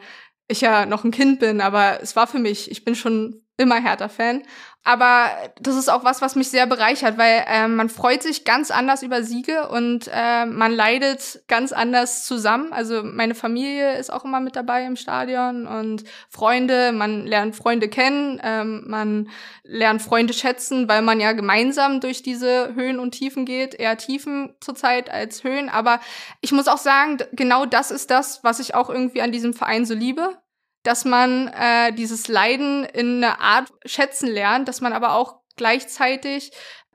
ich 0.49 0.61
ja 0.61 0.87
noch 0.87 1.05
ein 1.05 1.11
Kind 1.11 1.41
bin, 1.41 1.61
aber 1.61 2.03
es 2.03 2.17
war 2.17 2.27
für 2.27 2.39
mich, 2.39 2.71
ich 2.71 2.85
bin 2.85 2.95
schon 2.95 3.43
immer 3.57 3.81
Hertha-Fan. 3.81 4.43
Aber 4.85 5.31
das 5.61 5.77
ist 5.77 5.91
auch 5.91 6.03
was, 6.05 6.23
was 6.23 6.35
mich 6.35 6.49
sehr 6.49 6.67
bereichert, 6.67 7.19
weil 7.19 7.45
äh, 7.47 7.69
man 7.69 7.91
freut 7.91 8.23
sich 8.23 8.45
ganz 8.45 8.71
anders 8.71 9.03
über 9.03 9.23
Siege 9.23 9.69
und 9.69 10.09
äh, 10.11 10.47
man 10.47 10.73
leidet 10.73 11.43
ganz 11.47 11.73
anders 11.73 12.25
zusammen. 12.25 12.73
Also 12.73 13.03
meine 13.03 13.35
Familie 13.35 13.99
ist 13.99 14.11
auch 14.11 14.25
immer 14.25 14.41
mit 14.41 14.57
dabei 14.57 14.87
im 14.87 14.97
Stadion 14.97 15.67
und 15.67 16.05
Freunde, 16.31 16.93
man 16.93 17.27
lernt 17.27 17.55
Freunde 17.55 17.89
kennen, 17.89 18.41
ähm, 18.43 18.85
man 18.87 19.29
lernt 19.63 20.01
Freunde 20.01 20.33
schätzen, 20.33 20.89
weil 20.89 21.03
man 21.03 21.21
ja 21.21 21.33
gemeinsam 21.33 22.01
durch 22.01 22.23
diese 22.23 22.75
Höhen 22.75 22.99
und 22.99 23.11
Tiefen 23.11 23.45
geht, 23.45 23.75
eher 23.75 23.99
Tiefen 23.99 24.55
zurzeit 24.61 25.11
als 25.11 25.45
Höhen. 25.45 25.69
Aber 25.69 26.01
ich 26.41 26.53
muss 26.53 26.69
auch 26.69 26.79
sagen, 26.79 27.19
genau 27.33 27.67
das 27.67 27.91
ist 27.91 28.11
das, 28.11 28.43
was 28.43 28.59
ich 28.59 28.75
auch 28.75 28.89
irgendwie 28.89 29.21
an 29.21 29.33
diesem 29.33 29.53
Verein 29.53 29.85
so 29.85 29.93
liebe 29.93 30.39
dass 30.89 31.05
man 31.05 31.49
äh, 31.49 31.93
dieses 31.93 32.29
Leiden 32.29 32.83
in 32.83 33.23
einer 33.23 33.43
Art 33.43 33.71
schätzen 33.85 34.27
lernt, 34.27 34.69
dass 34.69 34.81
man 34.81 34.95
aber 34.95 35.13
auch 35.13 35.41
gleichzeitig 35.55 36.51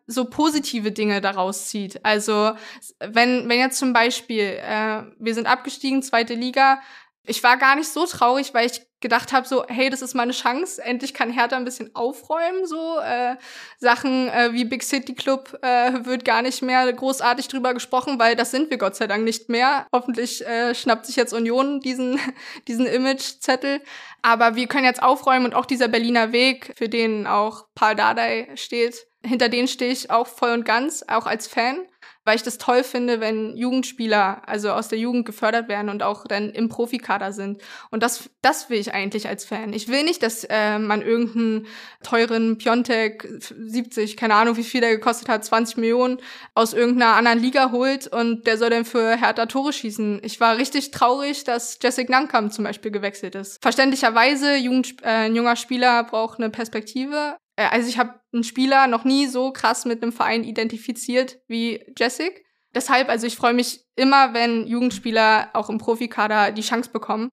so 0.07 0.25
positive 0.25 0.91
Dinge 0.91 1.21
daraus 1.21 1.67
zieht. 1.67 2.03
Also 2.03 2.53
wenn, 2.99 3.47
wenn 3.47 3.59
jetzt 3.59 3.77
zum 3.77 3.93
Beispiel, 3.93 4.59
äh, 4.59 5.03
wir 5.19 5.35
sind 5.35 5.45
abgestiegen, 5.45 6.01
zweite 6.01 6.33
Liga, 6.33 6.81
ich 7.25 7.43
war 7.43 7.57
gar 7.57 7.75
nicht 7.75 7.89
so 7.89 8.05
traurig, 8.05 8.53
weil 8.53 8.67
ich 8.67 8.81
gedacht 8.99 9.33
habe, 9.33 9.47
so, 9.47 9.65
hey, 9.67 9.89
das 9.89 10.01
ist 10.01 10.13
meine 10.13 10.31
Chance, 10.31 10.81
endlich 10.81 11.13
kann 11.13 11.31
Hertha 11.31 11.55
ein 11.55 11.65
bisschen 11.65 11.93
aufräumen, 11.93 12.65
so 12.65 12.99
äh, 12.99 13.35
Sachen 13.77 14.29
äh, 14.29 14.53
wie 14.53 14.65
Big 14.65 14.81
City 14.83 15.13
Club 15.13 15.57
äh, 15.61 16.05
wird 16.05 16.25
gar 16.25 16.41
nicht 16.41 16.61
mehr 16.61 16.91
großartig 16.91 17.49
drüber 17.49 17.73
gesprochen, 17.73 18.17
weil 18.17 18.35
das 18.35 18.51
sind 18.51 18.69
wir 18.69 18.77
Gott 18.77 18.95
sei 18.95 19.07
Dank 19.07 19.23
nicht 19.23 19.49
mehr. 19.49 19.87
Hoffentlich 19.93 20.45
äh, 20.45 20.73
schnappt 20.73 21.05
sich 21.05 21.17
jetzt 21.17 21.33
Union 21.33 21.81
diesen 21.81 22.19
diesen 22.67 22.85
Image-Zettel, 22.85 23.81
aber 24.21 24.55
wir 24.55 24.67
können 24.67 24.85
jetzt 24.85 25.03
aufräumen 25.03 25.45
und 25.45 25.53
auch 25.53 25.65
dieser 25.65 25.89
Berliner 25.89 26.31
Weg, 26.31 26.73
für 26.77 26.89
den 26.89 27.27
auch 27.27 27.65
Paul 27.75 27.95
Dardai 27.95 28.49
steht, 28.55 29.05
hinter 29.25 29.49
den 29.49 29.67
stehe 29.67 29.91
ich 29.91 30.11
auch 30.11 30.27
voll 30.27 30.51
und 30.51 30.65
ganz, 30.65 31.03
auch 31.07 31.25
als 31.25 31.47
Fan 31.47 31.77
weil 32.25 32.35
ich 32.35 32.43
das 32.43 32.57
toll 32.57 32.83
finde, 32.83 33.19
wenn 33.19 33.55
Jugendspieler, 33.57 34.47
also 34.47 34.71
aus 34.71 34.87
der 34.87 34.99
Jugend 34.99 35.25
gefördert 35.25 35.67
werden 35.67 35.89
und 35.89 36.03
auch 36.03 36.25
dann 36.25 36.49
im 36.51 36.69
Profikader 36.69 37.33
sind. 37.33 37.61
Und 37.91 38.03
das, 38.03 38.29
das 38.41 38.69
will 38.69 38.79
ich 38.79 38.93
eigentlich 38.93 39.27
als 39.27 39.45
Fan. 39.45 39.73
Ich 39.73 39.87
will 39.87 40.03
nicht, 40.03 40.23
dass 40.23 40.45
äh, 40.45 40.79
man 40.79 41.01
irgendeinen 41.01 41.67
teuren 42.03 42.57
Piontek 42.57 43.27
70, 43.39 44.17
keine 44.17 44.35
Ahnung, 44.35 44.55
wie 44.57 44.63
viel 44.63 44.81
der 44.81 44.91
gekostet 44.91 45.29
hat, 45.29 45.43
20 45.43 45.77
Millionen 45.77 46.17
aus 46.53 46.73
irgendeiner 46.73 47.15
anderen 47.15 47.39
Liga 47.39 47.71
holt 47.71 48.07
und 48.07 48.47
der 48.47 48.57
soll 48.57 48.69
dann 48.69 48.85
für 48.85 49.17
Hertha 49.17 49.45
Tore 49.45 49.73
schießen. 49.73 50.21
Ich 50.23 50.39
war 50.39 50.57
richtig 50.57 50.91
traurig, 50.91 51.43
dass 51.43 51.79
Jessic 51.81 52.09
Nankam 52.09 52.51
zum 52.51 52.63
Beispiel 52.63 52.91
gewechselt 52.91 53.35
ist. 53.35 53.61
Verständlicherweise, 53.61 54.55
Jugend, 54.55 55.01
äh, 55.03 55.23
ein 55.25 55.35
junger 55.35 55.55
Spieler 55.55 56.03
braucht 56.03 56.39
eine 56.39 56.49
Perspektive, 56.49 57.37
also 57.55 57.87
ich 57.87 57.97
habe 57.97 58.19
einen 58.33 58.43
Spieler 58.43 58.87
noch 58.87 59.03
nie 59.03 59.27
so 59.27 59.51
krass 59.51 59.85
mit 59.85 60.01
einem 60.01 60.11
Verein 60.11 60.43
identifiziert 60.43 61.39
wie 61.47 61.83
Jessic. 61.97 62.43
Deshalb, 62.73 63.09
also 63.09 63.27
ich 63.27 63.35
freue 63.35 63.53
mich 63.53 63.85
immer, 63.95 64.33
wenn 64.33 64.65
Jugendspieler 64.65 65.51
auch 65.53 65.69
im 65.69 65.77
Profikader 65.77 66.51
die 66.51 66.63
Chance 66.63 66.89
bekommen. 66.91 67.29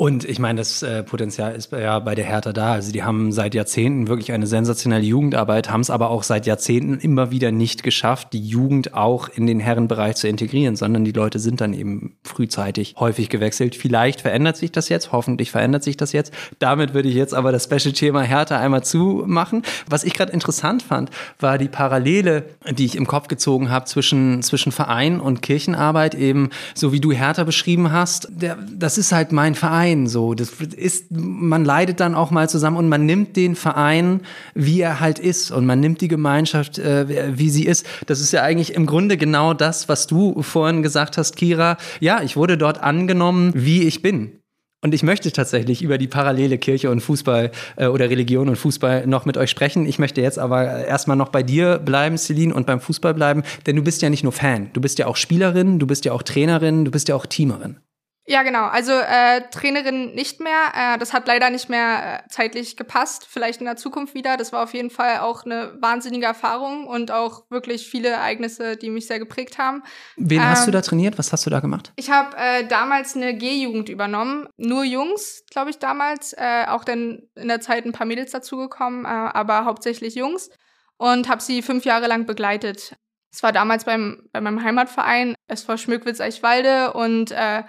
Und 0.00 0.24
ich 0.24 0.38
meine, 0.38 0.58
das 0.58 0.84
äh, 0.84 1.02
Potenzial 1.02 1.56
ist 1.56 1.72
ja 1.72 1.98
bei 1.98 2.14
der 2.14 2.24
Hertha 2.24 2.52
da. 2.52 2.74
Also 2.74 2.92
die 2.92 3.02
haben 3.02 3.32
seit 3.32 3.52
Jahrzehnten 3.56 4.06
wirklich 4.06 4.30
eine 4.30 4.46
sensationelle 4.46 5.02
Jugendarbeit, 5.02 5.70
haben 5.70 5.80
es 5.80 5.90
aber 5.90 6.10
auch 6.10 6.22
seit 6.22 6.46
Jahrzehnten 6.46 7.00
immer 7.00 7.32
wieder 7.32 7.50
nicht 7.50 7.82
geschafft, 7.82 8.32
die 8.32 8.46
Jugend 8.46 8.94
auch 8.94 9.28
in 9.28 9.48
den 9.48 9.58
Herrenbereich 9.58 10.14
zu 10.14 10.28
integrieren, 10.28 10.76
sondern 10.76 11.04
die 11.04 11.10
Leute 11.10 11.40
sind 11.40 11.60
dann 11.60 11.72
eben 11.72 12.16
frühzeitig 12.22 12.94
häufig 13.00 13.28
gewechselt. 13.28 13.74
Vielleicht 13.74 14.20
verändert 14.20 14.56
sich 14.56 14.70
das 14.70 14.88
jetzt, 14.88 15.10
hoffentlich 15.10 15.50
verändert 15.50 15.82
sich 15.82 15.96
das 15.96 16.12
jetzt. 16.12 16.32
Damit 16.60 16.94
würde 16.94 17.08
ich 17.08 17.16
jetzt 17.16 17.34
aber 17.34 17.50
das 17.50 17.64
Special-Thema 17.64 18.22
Hertha 18.22 18.56
einmal 18.56 18.84
zumachen. 18.84 19.62
Was 19.88 20.04
ich 20.04 20.14
gerade 20.14 20.30
interessant 20.30 20.84
fand, 20.84 21.10
war 21.40 21.58
die 21.58 21.66
Parallele, 21.66 22.44
die 22.70 22.84
ich 22.84 22.94
im 22.94 23.08
Kopf 23.08 23.26
gezogen 23.26 23.68
habe 23.68 23.86
zwischen, 23.86 24.44
zwischen 24.44 24.70
Verein 24.70 25.18
und 25.18 25.42
Kirchenarbeit, 25.42 26.14
eben 26.14 26.50
so 26.76 26.92
wie 26.92 27.00
du 27.00 27.10
Hertha 27.10 27.42
beschrieben 27.42 27.90
hast. 27.90 28.28
Der, 28.30 28.56
das 28.72 28.96
ist 28.96 29.10
halt 29.10 29.32
mein 29.32 29.56
Verein 29.56 29.87
Verein 29.88 30.06
so. 30.06 30.34
Das 30.34 30.50
ist, 30.50 31.06
man 31.10 31.64
leidet 31.64 32.00
dann 32.00 32.14
auch 32.14 32.30
mal 32.30 32.48
zusammen 32.48 32.76
und 32.76 32.88
man 32.88 33.06
nimmt 33.06 33.36
den 33.36 33.54
Verein, 33.54 34.20
wie 34.54 34.80
er 34.80 35.00
halt 35.00 35.18
ist 35.18 35.50
und 35.50 35.66
man 35.66 35.80
nimmt 35.80 36.00
die 36.00 36.08
Gemeinschaft, 36.08 36.78
äh, 36.78 37.38
wie 37.38 37.50
sie 37.50 37.64
ist. 37.64 37.86
Das 38.06 38.20
ist 38.20 38.32
ja 38.32 38.42
eigentlich 38.42 38.74
im 38.74 38.86
Grunde 38.86 39.16
genau 39.16 39.54
das, 39.54 39.88
was 39.88 40.06
du 40.06 40.42
vorhin 40.42 40.82
gesagt 40.82 41.16
hast, 41.18 41.36
Kira. 41.36 41.76
Ja, 42.00 42.22
ich 42.22 42.36
wurde 42.36 42.58
dort 42.58 42.82
angenommen, 42.82 43.52
wie 43.54 43.84
ich 43.84 44.02
bin. 44.02 44.32
Und 44.80 44.94
ich 44.94 45.02
möchte 45.02 45.32
tatsächlich 45.32 45.82
über 45.82 45.98
die 45.98 46.06
parallele 46.06 46.56
Kirche 46.56 46.90
und 46.90 47.00
Fußball 47.00 47.50
äh, 47.76 47.86
oder 47.86 48.10
Religion 48.10 48.48
und 48.48 48.56
Fußball 48.56 49.08
noch 49.08 49.24
mit 49.24 49.36
euch 49.36 49.50
sprechen. 49.50 49.86
Ich 49.86 49.98
möchte 49.98 50.20
jetzt 50.20 50.38
aber 50.38 50.84
erstmal 50.84 51.16
noch 51.16 51.30
bei 51.30 51.42
dir 51.42 51.78
bleiben, 51.78 52.16
Celine, 52.16 52.54
und 52.54 52.66
beim 52.66 52.80
Fußball 52.80 53.14
bleiben, 53.14 53.42
denn 53.66 53.74
du 53.74 53.82
bist 53.82 54.02
ja 54.02 54.10
nicht 54.10 54.22
nur 54.22 54.32
Fan, 54.32 54.70
du 54.74 54.80
bist 54.80 55.00
ja 55.00 55.06
auch 55.06 55.16
Spielerin, 55.16 55.80
du 55.80 55.86
bist 55.86 56.04
ja 56.04 56.12
auch 56.12 56.22
Trainerin, 56.22 56.84
du 56.84 56.92
bist 56.92 57.08
ja 57.08 57.16
auch 57.16 57.26
Teamerin. 57.26 57.78
Ja, 58.28 58.42
genau. 58.42 58.66
Also 58.66 58.92
äh, 58.92 59.40
Trainerin 59.50 60.14
nicht 60.14 60.38
mehr. 60.38 60.72
Äh, 60.74 60.98
das 60.98 61.14
hat 61.14 61.26
leider 61.26 61.48
nicht 61.48 61.70
mehr 61.70 62.24
äh, 62.24 62.28
zeitlich 62.28 62.76
gepasst. 62.76 63.26
Vielleicht 63.26 63.60
in 63.60 63.64
der 63.64 63.76
Zukunft 63.76 64.14
wieder. 64.14 64.36
Das 64.36 64.52
war 64.52 64.62
auf 64.62 64.74
jeden 64.74 64.90
Fall 64.90 65.20
auch 65.20 65.46
eine 65.46 65.72
wahnsinnige 65.80 66.26
Erfahrung 66.26 66.86
und 66.86 67.10
auch 67.10 67.44
wirklich 67.48 67.88
viele 67.88 68.08
Ereignisse, 68.08 68.76
die 68.76 68.90
mich 68.90 69.06
sehr 69.06 69.18
geprägt 69.18 69.56
haben. 69.56 69.82
Wen 70.16 70.42
ähm, 70.42 70.46
hast 70.46 70.66
du 70.66 70.68
ähm, 70.68 70.72
da 70.72 70.82
trainiert? 70.82 71.18
Was 71.18 71.32
hast 71.32 71.46
du 71.46 71.50
da 71.50 71.60
gemacht? 71.60 71.90
Ich 71.96 72.10
habe 72.10 72.36
äh, 72.36 72.66
damals 72.66 73.16
eine 73.16 73.32
G-Jugend 73.32 73.88
übernommen. 73.88 74.46
Nur 74.58 74.84
Jungs, 74.84 75.44
glaube 75.50 75.70
ich, 75.70 75.78
damals. 75.78 76.34
Äh, 76.34 76.66
auch 76.68 76.84
dann 76.84 77.22
in 77.34 77.48
der 77.48 77.62
Zeit 77.62 77.86
ein 77.86 77.92
paar 77.92 78.06
Mädels 78.06 78.30
dazugekommen, 78.32 79.06
äh, 79.06 79.08
aber 79.08 79.64
hauptsächlich 79.64 80.14
Jungs. 80.14 80.50
Und 80.98 81.30
habe 81.30 81.40
sie 81.40 81.62
fünf 81.62 81.86
Jahre 81.86 82.08
lang 82.08 82.26
begleitet. 82.26 82.94
Es 83.32 83.42
war 83.42 83.52
damals 83.52 83.84
beim, 83.84 84.28
bei 84.32 84.40
meinem 84.42 84.62
Heimatverein 84.62 85.34
SV 85.46 85.78
Schmückwitz-Eichwalde 85.78 86.92
und 86.92 87.30
äh, 87.30 87.62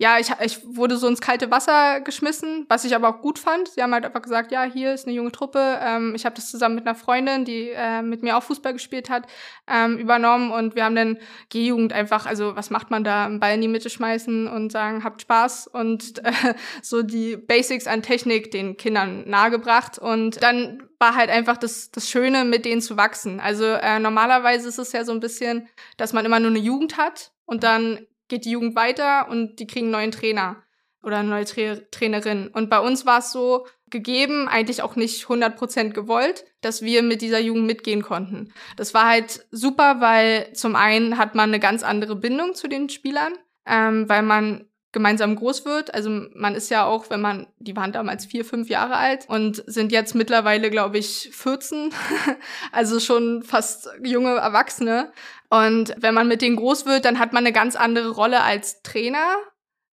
ja, 0.00 0.18
ich, 0.18 0.30
ich 0.42 0.60
wurde 0.64 0.96
so 0.96 1.06
ins 1.06 1.20
kalte 1.20 1.50
Wasser 1.50 2.00
geschmissen, 2.00 2.64
was 2.70 2.86
ich 2.86 2.94
aber 2.94 3.10
auch 3.10 3.20
gut 3.20 3.38
fand. 3.38 3.68
Sie 3.68 3.82
haben 3.82 3.92
halt 3.92 4.06
einfach 4.06 4.22
gesagt, 4.22 4.50
ja, 4.50 4.62
hier 4.62 4.94
ist 4.94 5.06
eine 5.06 5.14
junge 5.14 5.30
Truppe. 5.30 5.78
Ähm, 5.78 6.14
ich 6.16 6.24
habe 6.24 6.34
das 6.34 6.50
zusammen 6.50 6.76
mit 6.76 6.86
einer 6.86 6.94
Freundin, 6.94 7.44
die 7.44 7.68
äh, 7.68 8.00
mit 8.00 8.22
mir 8.22 8.38
auch 8.38 8.42
Fußball 8.42 8.72
gespielt 8.72 9.10
hat, 9.10 9.26
ähm, 9.66 9.98
übernommen 9.98 10.52
und 10.52 10.74
wir 10.74 10.86
haben 10.86 10.94
dann 10.94 11.18
G-Jugend 11.50 11.92
einfach, 11.92 12.24
also 12.24 12.56
was 12.56 12.70
macht 12.70 12.90
man 12.90 13.04
da? 13.04 13.26
Einen 13.26 13.40
Ball 13.40 13.56
in 13.56 13.60
die 13.60 13.68
Mitte 13.68 13.90
schmeißen 13.90 14.48
und 14.48 14.72
sagen, 14.72 15.04
habt 15.04 15.20
Spaß 15.20 15.66
und 15.66 16.18
äh, 16.24 16.54
so 16.80 17.02
die 17.02 17.36
Basics 17.36 17.86
an 17.86 18.00
Technik 18.00 18.50
den 18.52 18.78
Kindern 18.78 19.28
nahegebracht 19.28 19.98
und 19.98 20.42
dann 20.42 20.82
war 20.98 21.14
halt 21.14 21.28
einfach 21.28 21.58
das, 21.58 21.90
das 21.90 22.08
Schöne, 22.08 22.46
mit 22.46 22.64
denen 22.64 22.80
zu 22.80 22.96
wachsen. 22.96 23.38
Also 23.38 23.66
äh, 23.66 23.98
normalerweise 23.98 24.66
ist 24.66 24.78
es 24.78 24.92
ja 24.92 25.04
so 25.04 25.12
ein 25.12 25.20
bisschen, 25.20 25.68
dass 25.98 26.14
man 26.14 26.24
immer 26.24 26.40
nur 26.40 26.52
eine 26.52 26.58
Jugend 26.58 26.96
hat 26.96 27.32
und 27.44 27.64
dann 27.64 28.06
geht 28.30 28.46
die 28.46 28.52
Jugend 28.52 28.74
weiter 28.74 29.28
und 29.28 29.60
die 29.60 29.66
kriegen 29.66 29.86
einen 29.86 29.92
neuen 29.92 30.10
Trainer 30.12 30.62
oder 31.02 31.18
eine 31.18 31.28
neue 31.28 31.44
Tra 31.44 31.76
Trainerin. 31.90 32.48
Und 32.48 32.70
bei 32.70 32.80
uns 32.80 33.04
war 33.04 33.18
es 33.18 33.32
so 33.32 33.66
gegeben, 33.90 34.48
eigentlich 34.48 34.82
auch 34.82 34.96
nicht 34.96 35.26
100% 35.26 35.90
gewollt, 35.90 36.44
dass 36.60 36.82
wir 36.82 37.02
mit 37.02 37.20
dieser 37.20 37.40
Jugend 37.40 37.66
mitgehen 37.66 38.02
konnten. 38.02 38.52
Das 38.76 38.94
war 38.94 39.06
halt 39.06 39.46
super, 39.50 40.00
weil 40.00 40.52
zum 40.54 40.76
einen 40.76 41.18
hat 41.18 41.34
man 41.34 41.50
eine 41.50 41.60
ganz 41.60 41.82
andere 41.82 42.16
Bindung 42.16 42.54
zu 42.54 42.68
den 42.68 42.88
Spielern, 42.88 43.34
ähm, 43.66 44.08
weil 44.08 44.22
man 44.22 44.69
gemeinsam 44.92 45.36
groß 45.36 45.64
wird. 45.64 45.94
Also 45.94 46.10
man 46.34 46.54
ist 46.54 46.70
ja 46.70 46.84
auch, 46.84 47.10
wenn 47.10 47.20
man, 47.20 47.46
die 47.58 47.76
waren 47.76 47.92
damals 47.92 48.26
vier, 48.26 48.44
fünf 48.44 48.68
Jahre 48.68 48.96
alt 48.96 49.26
und 49.28 49.62
sind 49.66 49.92
jetzt 49.92 50.14
mittlerweile, 50.14 50.70
glaube 50.70 50.98
ich, 50.98 51.30
14. 51.32 51.92
also 52.72 52.98
schon 52.98 53.42
fast 53.42 53.88
junge 54.02 54.36
Erwachsene. 54.36 55.12
Und 55.48 55.94
wenn 55.96 56.14
man 56.14 56.28
mit 56.28 56.42
denen 56.42 56.56
groß 56.56 56.86
wird, 56.86 57.04
dann 57.04 57.18
hat 57.18 57.32
man 57.32 57.44
eine 57.44 57.52
ganz 57.52 57.76
andere 57.76 58.10
Rolle 58.10 58.42
als 58.42 58.82
Trainer, 58.82 59.36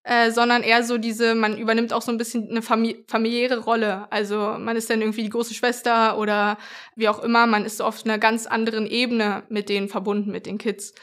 äh, 0.04 0.30
sondern 0.30 0.62
eher 0.62 0.82
so 0.82 0.98
diese, 0.98 1.34
man 1.34 1.58
übernimmt 1.58 1.92
auch 1.92 2.02
so 2.02 2.10
ein 2.10 2.18
bisschen 2.18 2.48
eine 2.48 2.62
famili 2.62 3.04
familiäre 3.08 3.58
Rolle. 3.58 4.10
Also 4.10 4.56
man 4.58 4.76
ist 4.76 4.88
dann 4.88 5.00
irgendwie 5.00 5.22
die 5.22 5.30
große 5.30 5.54
Schwester 5.54 6.18
oder 6.18 6.58
wie 6.96 7.08
auch 7.08 7.22
immer, 7.22 7.46
man 7.46 7.64
ist 7.64 7.82
auf 7.82 8.04
einer 8.04 8.18
ganz 8.18 8.46
anderen 8.46 8.86
Ebene 8.86 9.42
mit 9.48 9.68
denen 9.68 9.88
verbunden, 9.88 10.30
mit 10.30 10.46
den 10.46 10.58
Kids. 10.58 10.94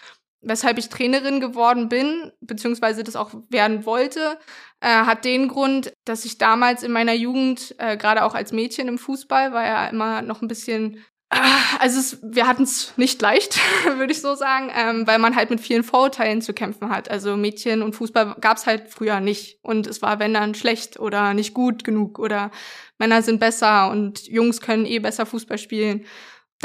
Weshalb 0.46 0.78
ich 0.78 0.90
Trainerin 0.90 1.42
geworden 1.42 1.90
bin, 1.90 2.32
beziehungsweise 2.40 3.04
das 3.04 3.16
auch 3.16 3.32
werden 3.50 3.86
wollte, 3.86 4.38
äh, 4.80 4.88
hat 4.88 5.26
den 5.26 5.48
Grund, 5.48 5.92
dass 6.06 6.26
ich 6.26 6.38
damals 6.38 6.84
in 6.84 6.92
meiner 6.92 7.14
Jugend, 7.14 7.76
äh, 7.80 7.98
gerade 7.98 8.24
auch 8.24 8.36
als 8.36 8.52
Mädchen 8.52 8.88
im 8.88 8.98
Fußball, 8.98 9.52
war 9.52 9.66
ja 9.66 9.88
immer 9.88 10.22
noch 10.22 10.42
ein 10.42 10.48
bisschen 10.48 11.04
Ah, 11.32 11.78
also 11.80 12.00
es, 12.00 12.20
wir 12.22 12.48
hatten 12.48 12.64
es 12.64 12.96
nicht 12.98 13.20
leicht, 13.20 13.60
würde 13.98 14.14
ich 14.14 14.22
so 14.22 14.36
sagen, 14.36 14.72
ähm, 14.76 15.08
weil 15.08 15.18
man 15.18 15.36
halt 15.36 15.50
mit 15.50 15.60
vielen 15.60 15.84
Vorurteilen 15.84 16.42
zu 16.42 16.54
kämpfen 16.54 16.90
hat. 16.90 17.10
Also 17.10 17.36
Mädchen 17.36 17.82
und 17.82 17.96
Fußball 17.96 18.36
gab 18.40 18.58
es 18.58 18.68
halt 18.68 18.90
früher 18.90 19.20
nicht. 19.20 19.58
Und 19.64 19.88
es 19.88 20.04
war, 20.04 20.20
wenn 20.20 20.36
dann, 20.36 20.54
schlecht 20.54 21.00
oder 21.00 21.34
nicht 21.34 21.56
gut 21.56 21.84
genug 21.84 22.20
oder 22.20 22.52
Männer 23.00 23.24
sind 23.24 23.40
besser 23.40 23.90
und 23.90 24.28
Jungs 24.28 24.62
können 24.62 24.86
eh 24.86 25.00
besser 25.00 25.26
Fußball 25.26 25.58
spielen 25.58 26.06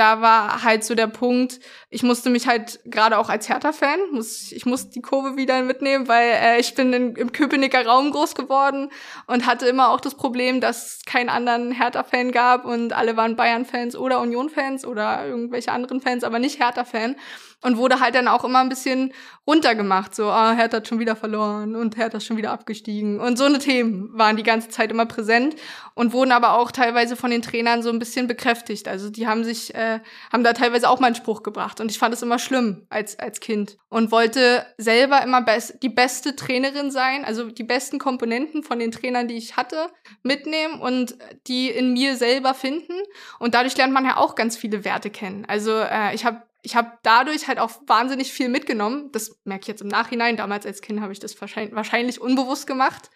da 0.01 0.23
war 0.23 0.65
halt 0.65 0.83
so 0.83 0.95
der 0.95 1.09
Punkt, 1.09 1.61
ich 1.91 2.03
musste 2.03 2.31
mich 2.31 2.49
halt 2.49 2.81
gerade 2.87 3.19
auch 3.19 3.29
als 3.29 3.51
Hertha-Fan, 3.51 3.99
muss, 4.13 4.51
ich 4.51 4.65
muss 4.65 4.89
die 4.89 5.03
Kurve 5.03 5.37
wieder 5.37 5.61
mitnehmen, 5.63 6.09
weil 6.09 6.31
äh, 6.31 6.59
ich 6.59 6.75
bin 6.75 6.91
in, 6.95 7.17
im 7.17 7.33
Köpenicker 7.33 7.85
Raum 7.85 8.11
groß 8.11 8.35
geworden 8.35 8.91
und 9.27 9.45
hatte 9.45 9.67
immer 9.67 9.91
auch 9.91 10.01
das 10.01 10.15
Problem, 10.15 10.63
dass 10.63 10.87
es 10.87 11.05
keinen 11.05 11.29
anderen 11.29 11.71
Hertha-Fan 11.71 12.33
gab 12.33 12.65
und 12.65 12.95
alle 12.95 13.19
waren 13.19 13.37
Bayern-Fans 13.37 13.95
oder 13.95 14.21
Union-Fans 14.21 14.87
oder 14.87 15.27
irgendwelche 15.27 15.71
anderen 15.71 16.01
Fans, 16.01 16.25
aber 16.25 16.39
nicht 16.39 16.61
Hertha-Fan 16.61 17.17
und 17.63 17.77
wurde 17.77 18.01
halt 18.01 18.15
dann 18.15 18.29
auch 18.29 18.45
immer 18.45 18.61
ein 18.61 18.69
bisschen 18.69 19.13
runtergemacht. 19.47 20.15
So, 20.15 20.31
ah, 20.31 20.53
Hertha 20.53 20.79
hat 20.79 20.89
schon 20.89 20.99
wieder 20.99 21.17
verloren 21.17 21.77
und 21.77 21.97
Hertha 21.97 22.19
ist 22.19 22.25
schon 22.25 22.37
wieder 22.37 22.53
abgestiegen. 22.53 23.21
Und 23.21 23.37
so 23.37 23.45
eine 23.45 23.59
Themen 23.59 24.11
waren 24.17 24.37
die 24.37 24.43
ganze 24.43 24.69
Zeit 24.69 24.91
immer 24.91 25.07
präsent 25.07 25.57
und 25.95 26.13
wurden 26.13 26.33
aber 26.33 26.55
auch 26.55 26.71
teilweise 26.71 27.17
von 27.17 27.31
den 27.31 27.43
Trainern 27.43 27.83
so 27.83 27.91
ein 27.91 27.99
bisschen 27.99 28.27
bekräftigt. 28.27 28.89
Also 28.89 29.11
die 29.11 29.27
haben 29.27 29.45
sich, 29.45 29.75
äh, 29.75 30.01
haben 30.33 30.45
da 30.45 30.53
teilweise 30.53 30.89
auch 30.89 31.01
mal 31.01 31.09
einen 31.09 31.17
Spruch 31.17 31.43
gebracht 31.43 31.81
und 31.81 31.91
ich 31.91 31.99
fand 31.99 32.15
es 32.15 32.23
immer 32.23 32.39
schlimm 32.39 32.87
als, 32.89 33.19
als 33.19 33.41
Kind 33.41 33.77
und 33.89 34.11
wollte 34.13 34.65
selber 34.79 35.23
immer 35.23 35.43
best, 35.43 35.83
die 35.83 35.89
beste 35.89 36.37
Trainerin 36.37 36.91
sein, 36.91 37.25
also 37.25 37.51
die 37.51 37.65
besten 37.65 37.99
Komponenten 37.99 38.63
von 38.63 38.79
den 38.79 38.93
Trainern, 38.93 39.29
die 39.29 39.37
ich 39.37 39.57
hatte, 39.57 39.91
mitnehmen 40.23 40.81
und 40.81 41.17
die 41.47 41.71
in 41.71 41.93
mir 41.93 42.17
selber 42.17 42.55
finden. 42.55 42.95
Und 43.39 43.55
dadurch 43.55 43.77
lernt 43.77 43.93
man 43.93 44.05
ja 44.05 44.17
auch 44.17 44.35
ganz 44.35 44.57
viele 44.57 44.85
Werte 44.85 45.11
kennen. 45.11 45.45
Also 45.47 45.73
äh, 45.73 46.15
ich 46.15 46.25
habe 46.25 46.43
ich 46.63 46.77
habe 46.77 46.93
dadurch 47.03 47.49
halt 47.49 47.59
auch 47.59 47.71
wahnsinnig 47.87 48.33
viel 48.33 48.49
mitgenommen. 48.49 49.11
Das 49.13 49.39
merke 49.45 49.63
ich 49.63 49.69
jetzt 49.69 49.83
im 49.83 49.89
Nachhinein. 49.89 50.37
Damals 50.37 50.67
als 50.67 50.83
Kind 50.83 51.01
habe 51.01 51.13
ich 51.13 51.19
das 51.21 51.41
wahrscheinlich, 51.41 51.75
wahrscheinlich 51.75 52.21
unbewusst 52.21 52.67
gemacht. 52.67 53.11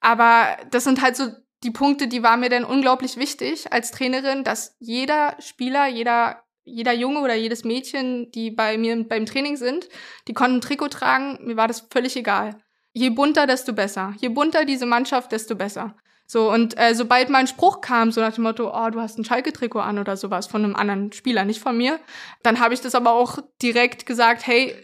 Aber 0.00 0.56
das 0.70 0.84
sind 0.84 1.02
halt 1.02 1.16
so 1.16 1.28
die 1.64 1.70
Punkte, 1.70 2.08
die 2.08 2.22
waren 2.22 2.40
mir 2.40 2.50
dann 2.50 2.64
unglaublich 2.64 3.16
wichtig 3.16 3.72
als 3.72 3.90
Trainerin, 3.90 4.44
dass 4.44 4.76
jeder 4.78 5.36
Spieler, 5.40 5.88
jeder 5.88 6.44
jeder 6.68 6.92
Junge 6.92 7.20
oder 7.20 7.34
jedes 7.34 7.64
Mädchen, 7.64 8.30
die 8.32 8.50
bei 8.50 8.78
mir 8.78 9.08
beim 9.08 9.26
Training 9.26 9.56
sind, 9.56 9.88
die 10.28 10.34
konnten 10.34 10.60
Trikot 10.60 10.88
tragen, 10.88 11.38
mir 11.42 11.56
war 11.56 11.66
das 11.66 11.86
völlig 11.90 12.16
egal. 12.16 12.62
Je 12.92 13.10
bunter, 13.10 13.46
desto 13.46 13.72
besser. 13.72 14.14
Je 14.18 14.28
bunter 14.28 14.64
diese 14.64 14.86
Mannschaft, 14.86 15.32
desto 15.32 15.54
besser. 15.54 15.96
So, 16.30 16.52
und 16.52 16.78
äh, 16.78 16.94
sobald 16.94 17.30
mal 17.30 17.38
ein 17.38 17.46
Spruch 17.46 17.80
kam, 17.80 18.12
so 18.12 18.20
nach 18.20 18.34
dem 18.34 18.44
Motto, 18.44 18.70
oh, 18.70 18.90
du 18.90 19.00
hast 19.00 19.18
ein 19.18 19.24
Schalke-Trikot 19.24 19.80
an 19.80 19.98
oder 19.98 20.14
sowas 20.18 20.46
von 20.46 20.62
einem 20.62 20.76
anderen 20.76 21.10
Spieler, 21.10 21.46
nicht 21.46 21.62
von 21.62 21.74
mir, 21.74 21.98
dann 22.42 22.60
habe 22.60 22.74
ich 22.74 22.82
das 22.82 22.94
aber 22.94 23.12
auch 23.12 23.38
direkt 23.62 24.04
gesagt, 24.04 24.46
hey, 24.46 24.76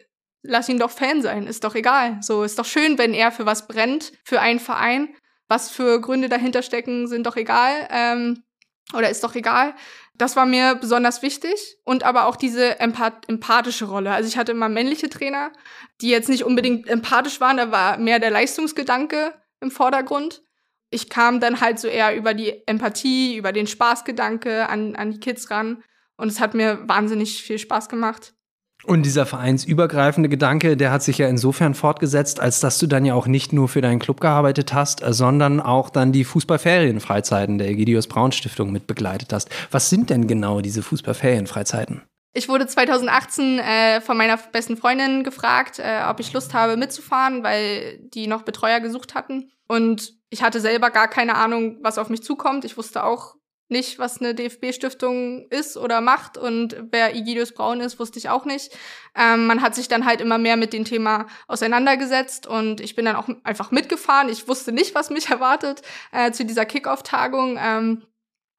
lass 0.42 0.70
ihn 0.70 0.78
doch 0.78 0.90
Fan 0.90 1.20
sein, 1.20 1.46
ist 1.46 1.62
doch 1.62 1.74
egal. 1.74 2.16
So, 2.22 2.44
ist 2.44 2.58
doch 2.58 2.64
schön, 2.64 2.96
wenn 2.96 3.12
er 3.12 3.30
für 3.30 3.44
was 3.44 3.68
brennt, 3.68 4.12
für 4.24 4.40
einen 4.40 4.58
Verein. 4.58 5.14
Was 5.46 5.70
für 5.70 6.00
Gründe 6.00 6.30
dahinter 6.30 6.62
stecken, 6.62 7.06
sind 7.06 7.26
doch 7.26 7.36
egal. 7.36 7.88
Ähm, 7.90 8.42
oder 8.94 9.10
ist 9.10 9.22
doch 9.22 9.34
egal. 9.34 9.74
Das 10.16 10.36
war 10.36 10.46
mir 10.46 10.76
besonders 10.76 11.20
wichtig 11.20 11.76
und 11.84 12.04
aber 12.04 12.26
auch 12.26 12.36
diese 12.36 12.80
empath 12.80 13.28
empathische 13.28 13.84
Rolle. 13.84 14.12
Also 14.12 14.28
ich 14.28 14.38
hatte 14.38 14.52
immer 14.52 14.70
männliche 14.70 15.10
Trainer, 15.10 15.52
die 16.00 16.08
jetzt 16.08 16.30
nicht 16.30 16.44
unbedingt 16.44 16.88
empathisch 16.88 17.40
waren, 17.40 17.58
da 17.58 17.70
war 17.70 17.98
mehr 17.98 18.18
der 18.18 18.30
Leistungsgedanke 18.30 19.34
im 19.60 19.70
Vordergrund 19.70 20.42
ich 20.90 21.08
kam 21.08 21.40
dann 21.40 21.60
halt 21.60 21.78
so 21.78 21.88
eher 21.88 22.16
über 22.16 22.34
die 22.34 22.66
Empathie, 22.66 23.36
über 23.36 23.52
den 23.52 23.66
Spaßgedanke 23.66 24.68
an, 24.68 24.96
an 24.96 25.10
die 25.10 25.20
Kids 25.20 25.50
ran. 25.50 25.82
Und 26.16 26.28
es 26.28 26.40
hat 26.40 26.54
mir 26.54 26.88
wahnsinnig 26.88 27.42
viel 27.42 27.58
Spaß 27.58 27.88
gemacht. 27.88 28.34
Und 28.84 29.04
dieser 29.06 29.24
vereinsübergreifende 29.24 30.28
Gedanke, 30.28 30.76
der 30.76 30.90
hat 30.90 31.02
sich 31.02 31.16
ja 31.16 31.26
insofern 31.26 31.74
fortgesetzt, 31.74 32.38
als 32.38 32.60
dass 32.60 32.78
du 32.78 32.86
dann 32.86 33.06
ja 33.06 33.14
auch 33.14 33.26
nicht 33.26 33.52
nur 33.52 33.68
für 33.68 33.80
deinen 33.80 33.98
Club 33.98 34.20
gearbeitet 34.20 34.74
hast, 34.74 35.02
sondern 35.06 35.60
auch 35.60 35.88
dann 35.88 36.12
die 36.12 36.24
Fußballferienfreizeiten 36.24 37.56
der 37.56 37.68
Egidius 37.68 38.06
Braun 38.06 38.32
Stiftung 38.32 38.72
mit 38.72 38.86
begleitet 38.86 39.32
hast. 39.32 39.48
Was 39.70 39.88
sind 39.88 40.10
denn 40.10 40.26
genau 40.26 40.60
diese 40.60 40.82
Fußballferienfreizeiten? 40.82 42.02
Ich 42.36 42.48
wurde 42.48 42.66
2018 42.66 43.60
äh, 43.60 44.00
von 44.00 44.16
meiner 44.16 44.36
besten 44.36 44.76
Freundin 44.76 45.22
gefragt, 45.22 45.78
äh, 45.78 46.02
ob 46.08 46.18
ich 46.18 46.32
Lust 46.32 46.52
habe 46.52 46.76
mitzufahren, 46.76 47.44
weil 47.44 47.98
die 48.00 48.26
noch 48.26 48.42
Betreuer 48.42 48.80
gesucht 48.80 49.14
hatten. 49.14 49.52
Und 49.68 50.12
ich 50.30 50.42
hatte 50.42 50.60
selber 50.60 50.90
gar 50.90 51.06
keine 51.06 51.36
Ahnung, 51.36 51.78
was 51.82 51.96
auf 51.96 52.08
mich 52.08 52.24
zukommt. 52.24 52.64
Ich 52.64 52.76
wusste 52.76 53.04
auch 53.04 53.36
nicht, 53.68 53.98
was 53.98 54.20
eine 54.20 54.34
DFB-Stiftung 54.34 55.46
ist 55.48 55.76
oder 55.76 56.00
macht 56.00 56.36
und 56.36 56.76
wer 56.90 57.14
Igidius 57.14 57.52
Braun 57.52 57.80
ist, 57.80 57.98
wusste 57.98 58.18
ich 58.18 58.28
auch 58.28 58.44
nicht. 58.44 58.76
Ähm, 59.14 59.46
man 59.46 59.62
hat 59.62 59.74
sich 59.74 59.88
dann 59.88 60.04
halt 60.04 60.20
immer 60.20 60.36
mehr 60.36 60.56
mit 60.56 60.72
dem 60.72 60.84
Thema 60.84 61.26
auseinandergesetzt 61.48 62.46
und 62.46 62.80
ich 62.80 62.94
bin 62.94 63.04
dann 63.04 63.16
auch 63.16 63.28
einfach 63.42 63.70
mitgefahren. 63.70 64.28
Ich 64.28 64.48
wusste 64.48 64.72
nicht, 64.72 64.94
was 64.94 65.10
mich 65.10 65.28
erwartet 65.30 65.82
äh, 66.12 66.30
zu 66.32 66.44
dieser 66.44 66.66
Kickoff-Tagung 66.66 67.58
ähm, 67.60 68.02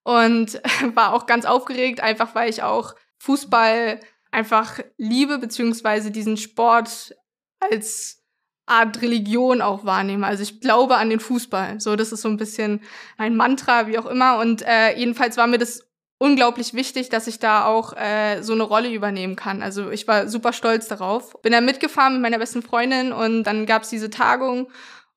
und 0.03 0.61
war 0.95 1.13
auch 1.13 1.27
ganz 1.27 1.45
aufgeregt, 1.45 1.99
einfach 1.99 2.33
weil 2.33 2.49
ich 2.49 2.63
auch 2.63 2.95
Fußball 3.25 3.99
einfach 4.31 4.79
liebe, 4.97 5.39
beziehungsweise 5.39 6.11
diesen 6.11 6.37
Sport 6.37 7.15
als 7.59 8.23
Art 8.67 9.01
Religion 9.01 9.61
auch 9.61 9.83
wahrnehme. 9.83 10.27
Also 10.27 10.43
ich 10.43 10.61
glaube 10.61 10.97
an 10.97 11.09
den 11.09 11.19
Fußball. 11.19 11.79
So, 11.79 11.95
das 11.95 12.11
ist 12.11 12.21
so 12.21 12.29
ein 12.29 12.37
bisschen 12.37 12.81
ein 13.17 13.35
Mantra, 13.35 13.87
wie 13.87 13.97
auch 13.97 14.05
immer. 14.05 14.39
Und 14.39 14.61
äh, 14.61 14.95
jedenfalls 14.95 15.37
war 15.37 15.47
mir 15.47 15.57
das 15.57 15.87
unglaublich 16.19 16.73
wichtig, 16.73 17.09
dass 17.09 17.27
ich 17.27 17.39
da 17.39 17.65
auch 17.65 17.93
äh, 17.93 18.41
so 18.41 18.53
eine 18.53 18.63
Rolle 18.63 18.93
übernehmen 18.93 19.35
kann. 19.35 19.63
Also 19.63 19.89
ich 19.89 20.07
war 20.07 20.27
super 20.27 20.53
stolz 20.53 20.87
darauf. 20.87 21.41
Bin 21.41 21.51
da 21.51 21.61
mitgefahren 21.61 22.13
mit 22.13 22.21
meiner 22.21 22.39
besten 22.39 22.61
Freundin 22.61 23.11
und 23.11 23.43
dann 23.43 23.65
gab's 23.65 23.89
diese 23.89 24.11
Tagung 24.11 24.67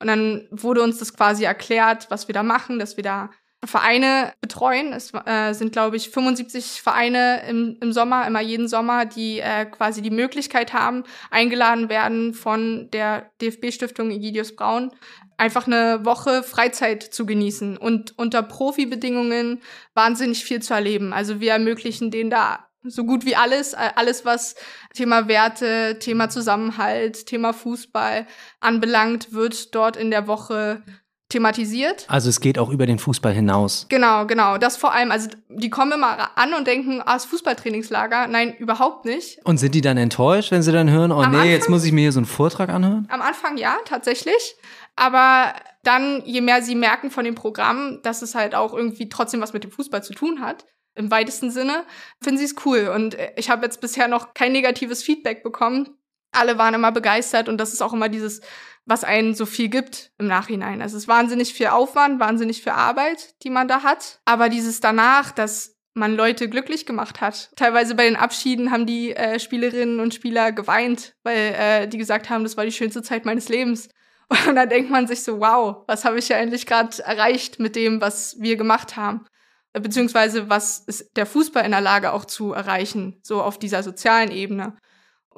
und 0.00 0.06
dann 0.06 0.48
wurde 0.50 0.82
uns 0.82 0.98
das 0.98 1.14
quasi 1.14 1.44
erklärt, 1.44 2.10
was 2.10 2.28
wir 2.28 2.32
da 2.32 2.42
machen, 2.42 2.78
dass 2.78 2.96
wir 2.96 3.04
da 3.04 3.30
Vereine 3.64 4.32
betreuen. 4.40 4.92
Es 4.92 5.12
äh, 5.26 5.52
sind, 5.52 5.72
glaube 5.72 5.96
ich, 5.96 6.10
75 6.10 6.80
Vereine 6.80 7.42
im, 7.48 7.76
im 7.80 7.92
Sommer, 7.92 8.26
immer 8.26 8.40
jeden 8.40 8.68
Sommer, 8.68 9.04
die 9.04 9.40
äh, 9.40 9.64
quasi 9.66 10.00
die 10.00 10.10
Möglichkeit 10.10 10.72
haben, 10.72 11.02
eingeladen 11.30 11.88
werden 11.88 12.34
von 12.34 12.88
der 12.92 13.30
DFB-Stiftung 13.40 14.10
Egidius 14.10 14.54
Braun, 14.54 14.92
einfach 15.36 15.66
eine 15.66 16.04
Woche 16.04 16.44
Freizeit 16.44 17.02
zu 17.02 17.26
genießen 17.26 17.76
und 17.76 18.16
unter 18.16 18.42
Profibedingungen 18.42 19.60
wahnsinnig 19.94 20.44
viel 20.44 20.62
zu 20.62 20.74
erleben. 20.74 21.12
Also 21.12 21.40
wir 21.40 21.52
ermöglichen 21.52 22.12
denen 22.12 22.30
da 22.30 22.68
so 22.84 23.04
gut 23.04 23.24
wie 23.24 23.34
alles, 23.34 23.74
alles 23.74 24.24
was 24.24 24.54
Thema 24.94 25.26
Werte, 25.26 25.98
Thema 25.98 26.28
Zusammenhalt, 26.28 27.26
Thema 27.26 27.52
Fußball 27.52 28.26
anbelangt, 28.60 29.32
wird 29.32 29.74
dort 29.74 29.96
in 29.96 30.10
der 30.10 30.28
Woche 30.28 30.82
thematisiert. 31.28 32.06
Also 32.08 32.30
es 32.30 32.40
geht 32.40 32.58
auch 32.58 32.70
über 32.70 32.86
den 32.86 32.98
Fußball 32.98 33.32
hinaus. 33.32 33.86
Genau, 33.88 34.26
genau. 34.26 34.56
Das 34.56 34.76
vor 34.76 34.92
allem, 34.92 35.10
also 35.10 35.28
die 35.48 35.68
kommen 35.68 35.92
immer 35.92 36.36
an 36.38 36.54
und 36.54 36.66
denken, 36.66 37.02
ah, 37.04 37.14
das 37.14 37.26
Fußballtrainingslager. 37.26 38.26
Nein, 38.28 38.54
überhaupt 38.56 39.04
nicht. 39.04 39.38
Und 39.44 39.58
sind 39.58 39.74
die 39.74 39.82
dann 39.82 39.98
enttäuscht, 39.98 40.50
wenn 40.50 40.62
sie 40.62 40.72
dann 40.72 40.90
hören, 40.90 41.12
oh 41.12 41.20
Am 41.20 41.30
nee, 41.30 41.36
Anfang, 41.36 41.50
jetzt 41.50 41.68
muss 41.68 41.84
ich 41.84 41.92
mir 41.92 42.02
hier 42.02 42.12
so 42.12 42.20
einen 42.20 42.26
Vortrag 42.26 42.70
anhören? 42.70 43.06
Am 43.10 43.20
Anfang 43.20 43.58
ja, 43.58 43.76
tatsächlich. 43.84 44.56
Aber 44.96 45.54
dann, 45.82 46.22
je 46.24 46.40
mehr 46.40 46.62
sie 46.62 46.74
merken 46.74 47.10
von 47.10 47.24
dem 47.24 47.34
Programm, 47.34 48.00
dass 48.02 48.22
es 48.22 48.34
halt 48.34 48.54
auch 48.54 48.72
irgendwie 48.72 49.08
trotzdem 49.08 49.40
was 49.40 49.52
mit 49.52 49.64
dem 49.64 49.70
Fußball 49.70 50.02
zu 50.02 50.14
tun 50.14 50.40
hat, 50.40 50.64
im 50.94 51.10
weitesten 51.10 51.50
Sinne, 51.50 51.84
finden 52.20 52.38
sie 52.38 52.44
es 52.46 52.56
cool. 52.64 52.90
Und 52.92 53.16
ich 53.36 53.50
habe 53.50 53.64
jetzt 53.64 53.80
bisher 53.80 54.08
noch 54.08 54.34
kein 54.34 54.52
negatives 54.52 55.02
Feedback 55.02 55.44
bekommen. 55.44 55.90
Alle 56.32 56.58
waren 56.58 56.74
immer 56.74 56.92
begeistert 56.92 57.48
und 57.48 57.58
das 57.58 57.72
ist 57.72 57.82
auch 57.82 57.92
immer 57.92 58.08
dieses 58.08 58.40
was 58.88 59.04
einen 59.04 59.34
so 59.34 59.44
viel 59.44 59.68
gibt 59.68 60.12
im 60.18 60.26
Nachhinein. 60.26 60.80
Also 60.80 60.96
es 60.96 61.02
ist 61.02 61.08
wahnsinnig 61.08 61.52
viel 61.52 61.66
Aufwand, 61.66 62.20
wahnsinnig 62.20 62.62
viel 62.62 62.72
Arbeit, 62.72 63.34
die 63.42 63.50
man 63.50 63.68
da 63.68 63.82
hat. 63.82 64.20
Aber 64.24 64.48
dieses 64.48 64.80
danach, 64.80 65.30
dass 65.30 65.76
man 65.92 66.16
Leute 66.16 66.48
glücklich 66.48 66.86
gemacht 66.86 67.20
hat. 67.20 67.50
Teilweise 67.56 67.94
bei 67.94 68.04
den 68.04 68.16
Abschieden 68.16 68.70
haben 68.70 68.86
die 68.86 69.14
äh, 69.14 69.38
Spielerinnen 69.38 70.00
und 70.00 70.14
Spieler 70.14 70.52
geweint, 70.52 71.14
weil 71.22 71.54
äh, 71.58 71.88
die 71.88 71.98
gesagt 71.98 72.30
haben, 72.30 72.44
das 72.44 72.56
war 72.56 72.64
die 72.64 72.72
schönste 72.72 73.02
Zeit 73.02 73.26
meines 73.26 73.48
Lebens. 73.48 73.88
Und 74.46 74.56
dann 74.56 74.68
denkt 74.68 74.90
man 74.90 75.06
sich 75.06 75.22
so, 75.22 75.40
wow, 75.40 75.84
was 75.86 76.04
habe 76.04 76.18
ich 76.18 76.28
ja 76.28 76.36
endlich 76.36 76.66
gerade 76.66 77.02
erreicht 77.02 77.58
mit 77.60 77.74
dem, 77.76 78.00
was 78.02 78.36
wir 78.38 78.56
gemacht 78.56 78.96
haben. 78.96 79.24
Beziehungsweise 79.72 80.50
was 80.50 80.80
ist 80.80 81.16
der 81.16 81.24
Fußball 81.24 81.64
in 81.64 81.70
der 81.70 81.80
Lage 81.80 82.12
auch 82.12 82.26
zu 82.26 82.52
erreichen, 82.52 83.18
so 83.22 83.42
auf 83.42 83.58
dieser 83.58 83.82
sozialen 83.82 84.30
Ebene 84.30 84.76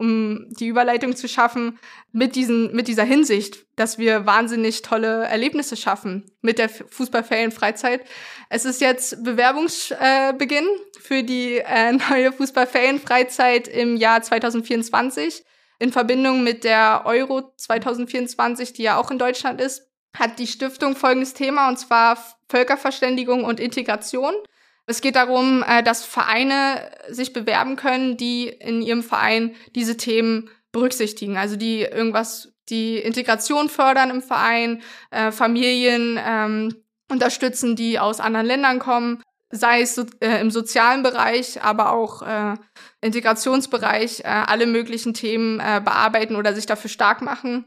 um 0.00 0.46
die 0.48 0.66
Überleitung 0.66 1.14
zu 1.14 1.28
schaffen, 1.28 1.78
mit, 2.10 2.34
diesen, 2.34 2.74
mit 2.74 2.88
dieser 2.88 3.04
Hinsicht, 3.04 3.66
dass 3.76 3.98
wir 3.98 4.24
wahnsinnig 4.24 4.80
tolle 4.80 5.24
Erlebnisse 5.24 5.76
schaffen 5.76 6.24
mit 6.40 6.58
der 6.58 6.70
Fußballferienfreizeit. 6.70 8.06
Es 8.48 8.64
ist 8.64 8.80
jetzt 8.80 9.22
Bewerbungsbeginn 9.22 10.64
äh, 10.64 10.98
für 10.98 11.22
die 11.22 11.58
äh, 11.58 11.92
neue 12.10 12.32
Fußballferienfreizeit 12.32 13.68
im 13.68 13.96
Jahr 13.96 14.22
2024. 14.22 15.44
in 15.78 15.92
Verbindung 15.92 16.42
mit 16.42 16.64
der 16.64 17.02
Euro 17.04 17.52
2024, 17.56 18.72
die 18.72 18.82
ja 18.82 18.96
auch 18.96 19.10
in 19.10 19.18
Deutschland 19.18 19.60
ist, 19.60 19.86
hat 20.18 20.38
die 20.38 20.46
Stiftung 20.46 20.96
folgendes 20.96 21.34
Thema, 21.34 21.68
und 21.68 21.78
zwar 21.78 22.18
Völkerverständigung 22.48 23.44
und 23.44 23.60
Integration. 23.60 24.34
Es 24.90 25.00
geht 25.00 25.14
darum, 25.14 25.62
äh, 25.62 25.84
dass 25.84 26.04
Vereine 26.04 26.90
sich 27.08 27.32
bewerben 27.32 27.76
können, 27.76 28.16
die 28.16 28.48
in 28.48 28.82
ihrem 28.82 29.04
Verein 29.04 29.54
diese 29.76 29.96
Themen 29.96 30.50
berücksichtigen. 30.72 31.36
Also 31.36 31.54
die 31.54 31.82
irgendwas, 31.82 32.52
die 32.68 32.98
Integration 32.98 33.68
fördern 33.68 34.10
im 34.10 34.20
Verein, 34.20 34.82
äh, 35.12 35.30
Familien 35.30 36.18
ähm, 36.20 36.74
unterstützen, 37.08 37.76
die 37.76 38.00
aus 38.00 38.18
anderen 38.18 38.46
Ländern 38.46 38.80
kommen, 38.80 39.22
sei 39.50 39.82
es 39.82 39.94
so, 39.94 40.06
äh, 40.18 40.40
im 40.40 40.50
sozialen 40.50 41.04
Bereich, 41.04 41.62
aber 41.62 41.92
auch 41.92 42.22
äh, 42.22 42.56
Integrationsbereich, 43.00 44.20
äh, 44.20 44.24
alle 44.24 44.66
möglichen 44.66 45.14
Themen 45.14 45.60
äh, 45.60 45.80
bearbeiten 45.84 46.34
oder 46.34 46.52
sich 46.52 46.66
dafür 46.66 46.90
stark 46.90 47.22
machen. 47.22 47.64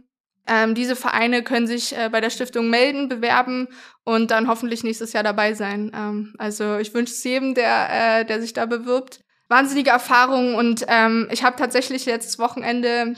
Ähm, 0.47 0.75
diese 0.75 0.95
Vereine 0.95 1.43
können 1.43 1.67
sich 1.67 1.97
äh, 1.97 2.09
bei 2.11 2.19
der 2.19 2.29
Stiftung 2.29 2.69
melden, 2.69 3.07
bewerben 3.07 3.67
und 4.03 4.31
dann 4.31 4.47
hoffentlich 4.47 4.83
nächstes 4.83 5.13
Jahr 5.13 5.23
dabei 5.23 5.53
sein. 5.53 5.91
Ähm, 5.95 6.33
also 6.37 6.77
ich 6.77 6.93
wünsche 6.93 7.13
es 7.13 7.23
jedem, 7.23 7.53
der, 7.53 8.19
äh, 8.19 8.25
der 8.25 8.41
sich 8.41 8.53
da 8.53 8.65
bewirbt. 8.65 9.23
Wahnsinnige 9.47 9.91
Erfahrungen 9.91 10.55
und 10.55 10.85
ähm, 10.87 11.27
ich 11.31 11.43
habe 11.43 11.55
tatsächlich 11.55 12.05
letztes 12.05 12.39
Wochenende 12.39 13.15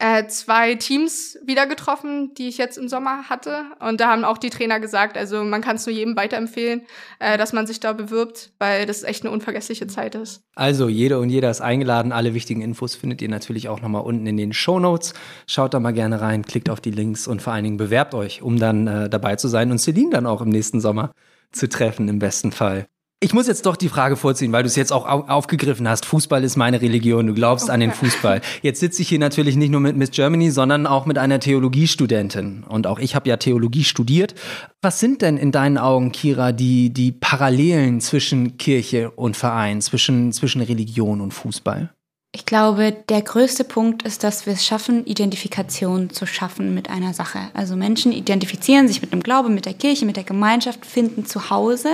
äh, 0.00 0.26
zwei 0.26 0.74
Teams 0.74 1.38
wieder 1.44 1.66
getroffen, 1.66 2.34
die 2.34 2.48
ich 2.48 2.58
jetzt 2.58 2.76
im 2.78 2.88
Sommer 2.88 3.28
hatte. 3.28 3.64
Und 3.78 4.00
da 4.00 4.08
haben 4.08 4.24
auch 4.24 4.38
die 4.38 4.50
Trainer 4.50 4.80
gesagt, 4.80 5.16
also 5.16 5.44
man 5.44 5.60
kann 5.60 5.76
es 5.76 5.86
nur 5.86 5.94
jedem 5.94 6.16
weiterempfehlen, 6.16 6.82
äh, 7.20 7.38
dass 7.38 7.52
man 7.52 7.66
sich 7.66 7.78
da 7.78 7.92
bewirbt, 7.92 8.52
weil 8.58 8.86
das 8.86 9.04
echt 9.04 9.24
eine 9.24 9.30
unvergessliche 9.30 9.86
Zeit 9.86 10.16
ist. 10.16 10.42
Also 10.56 10.88
jede 10.88 11.20
und 11.20 11.30
jeder 11.30 11.50
ist 11.50 11.60
eingeladen. 11.60 12.10
Alle 12.10 12.34
wichtigen 12.34 12.60
Infos 12.60 12.96
findet 12.96 13.22
ihr 13.22 13.28
natürlich 13.28 13.68
auch 13.68 13.80
nochmal 13.80 14.02
unten 14.02 14.26
in 14.26 14.36
den 14.36 14.52
Show 14.52 14.80
Notes. 14.80 15.14
Schaut 15.46 15.74
da 15.74 15.80
mal 15.80 15.92
gerne 15.92 16.20
rein, 16.20 16.44
klickt 16.44 16.70
auf 16.70 16.80
die 16.80 16.90
Links 16.90 17.28
und 17.28 17.40
vor 17.40 17.52
allen 17.52 17.64
Dingen 17.64 17.76
bewerbt 17.76 18.14
euch, 18.14 18.42
um 18.42 18.58
dann 18.58 18.86
äh, 18.88 19.08
dabei 19.08 19.36
zu 19.36 19.46
sein 19.46 19.70
und 19.70 19.78
Celine 19.78 20.10
dann 20.10 20.26
auch 20.26 20.42
im 20.42 20.48
nächsten 20.48 20.80
Sommer 20.80 21.12
zu 21.52 21.68
treffen, 21.68 22.08
im 22.08 22.18
besten 22.18 22.50
Fall. 22.50 22.86
Ich 23.24 23.32
muss 23.32 23.46
jetzt 23.46 23.64
doch 23.64 23.76
die 23.76 23.88
Frage 23.88 24.16
vorziehen, 24.16 24.52
weil 24.52 24.64
du 24.64 24.66
es 24.66 24.76
jetzt 24.76 24.92
auch 24.92 25.06
aufgegriffen 25.06 25.88
hast. 25.88 26.04
Fußball 26.04 26.44
ist 26.44 26.56
meine 26.56 26.82
Religion. 26.82 27.26
Du 27.26 27.32
glaubst 27.32 27.64
okay. 27.64 27.72
an 27.72 27.80
den 27.80 27.90
Fußball. 27.90 28.42
Jetzt 28.60 28.80
sitze 28.80 29.00
ich 29.00 29.08
hier 29.08 29.18
natürlich 29.18 29.56
nicht 29.56 29.70
nur 29.70 29.80
mit 29.80 29.96
Miss 29.96 30.10
Germany, 30.10 30.50
sondern 30.50 30.86
auch 30.86 31.06
mit 31.06 31.16
einer 31.16 31.40
Theologiestudentin. 31.40 32.64
Und 32.68 32.86
auch 32.86 32.98
ich 32.98 33.14
habe 33.14 33.26
ja 33.26 33.38
Theologie 33.38 33.84
studiert. 33.84 34.34
Was 34.82 35.00
sind 35.00 35.22
denn 35.22 35.38
in 35.38 35.52
deinen 35.52 35.78
Augen, 35.78 36.12
Kira, 36.12 36.52
die, 36.52 36.92
die 36.92 37.12
Parallelen 37.12 38.02
zwischen 38.02 38.58
Kirche 38.58 39.10
und 39.12 39.38
Verein, 39.38 39.80
zwischen, 39.80 40.30
zwischen 40.30 40.60
Religion 40.60 41.22
und 41.22 41.32
Fußball? 41.32 41.93
Ich 42.36 42.46
glaube, 42.46 42.96
der 43.08 43.22
größte 43.22 43.62
Punkt 43.62 44.02
ist, 44.02 44.24
dass 44.24 44.44
wir 44.44 44.54
es 44.54 44.66
schaffen, 44.66 45.06
Identifikation 45.06 46.10
zu 46.10 46.26
schaffen 46.26 46.74
mit 46.74 46.90
einer 46.90 47.14
Sache. 47.14 47.38
Also 47.54 47.76
Menschen 47.76 48.10
identifizieren 48.10 48.88
sich 48.88 49.00
mit 49.00 49.12
dem 49.12 49.22
Glauben, 49.22 49.54
mit 49.54 49.66
der 49.66 49.72
Kirche, 49.72 50.04
mit 50.04 50.16
der 50.16 50.24
Gemeinschaft, 50.24 50.84
finden 50.84 51.26
zu 51.26 51.50
Hause, 51.50 51.90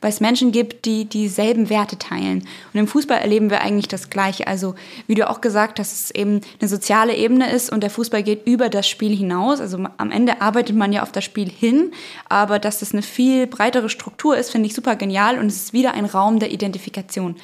weil 0.00 0.10
es 0.10 0.20
Menschen 0.20 0.52
gibt, 0.52 0.84
die 0.84 1.06
dieselben 1.06 1.68
Werte 1.68 1.98
teilen. 1.98 2.46
Und 2.72 2.78
im 2.78 2.86
Fußball 2.86 3.18
erleben 3.18 3.50
wir 3.50 3.60
eigentlich 3.60 3.88
das 3.88 4.08
Gleiche. 4.08 4.46
Also 4.46 4.76
wie 5.08 5.16
du 5.16 5.28
auch 5.28 5.40
gesagt 5.40 5.80
hast, 5.80 5.92
es 5.92 6.10
eben 6.12 6.42
eine 6.60 6.68
soziale 6.68 7.16
Ebene 7.16 7.50
ist 7.50 7.72
und 7.72 7.82
der 7.82 7.90
Fußball 7.90 8.22
geht 8.22 8.46
über 8.46 8.68
das 8.68 8.88
Spiel 8.88 9.16
hinaus. 9.16 9.60
Also 9.60 9.84
am 9.96 10.12
Ende 10.12 10.40
arbeitet 10.40 10.76
man 10.76 10.92
ja 10.92 11.02
auf 11.02 11.10
das 11.10 11.24
Spiel 11.24 11.50
hin, 11.50 11.90
aber 12.28 12.60
dass 12.60 12.82
es 12.82 12.92
eine 12.92 13.02
viel 13.02 13.48
breitere 13.48 13.88
Struktur 13.88 14.36
ist, 14.36 14.52
finde 14.52 14.68
ich 14.68 14.76
super 14.76 14.94
genial 14.94 15.40
und 15.40 15.46
es 15.46 15.56
ist 15.56 15.72
wieder 15.72 15.94
ein 15.94 16.04
Raum 16.04 16.38
der 16.38 16.52
Identifikation. 16.52 17.34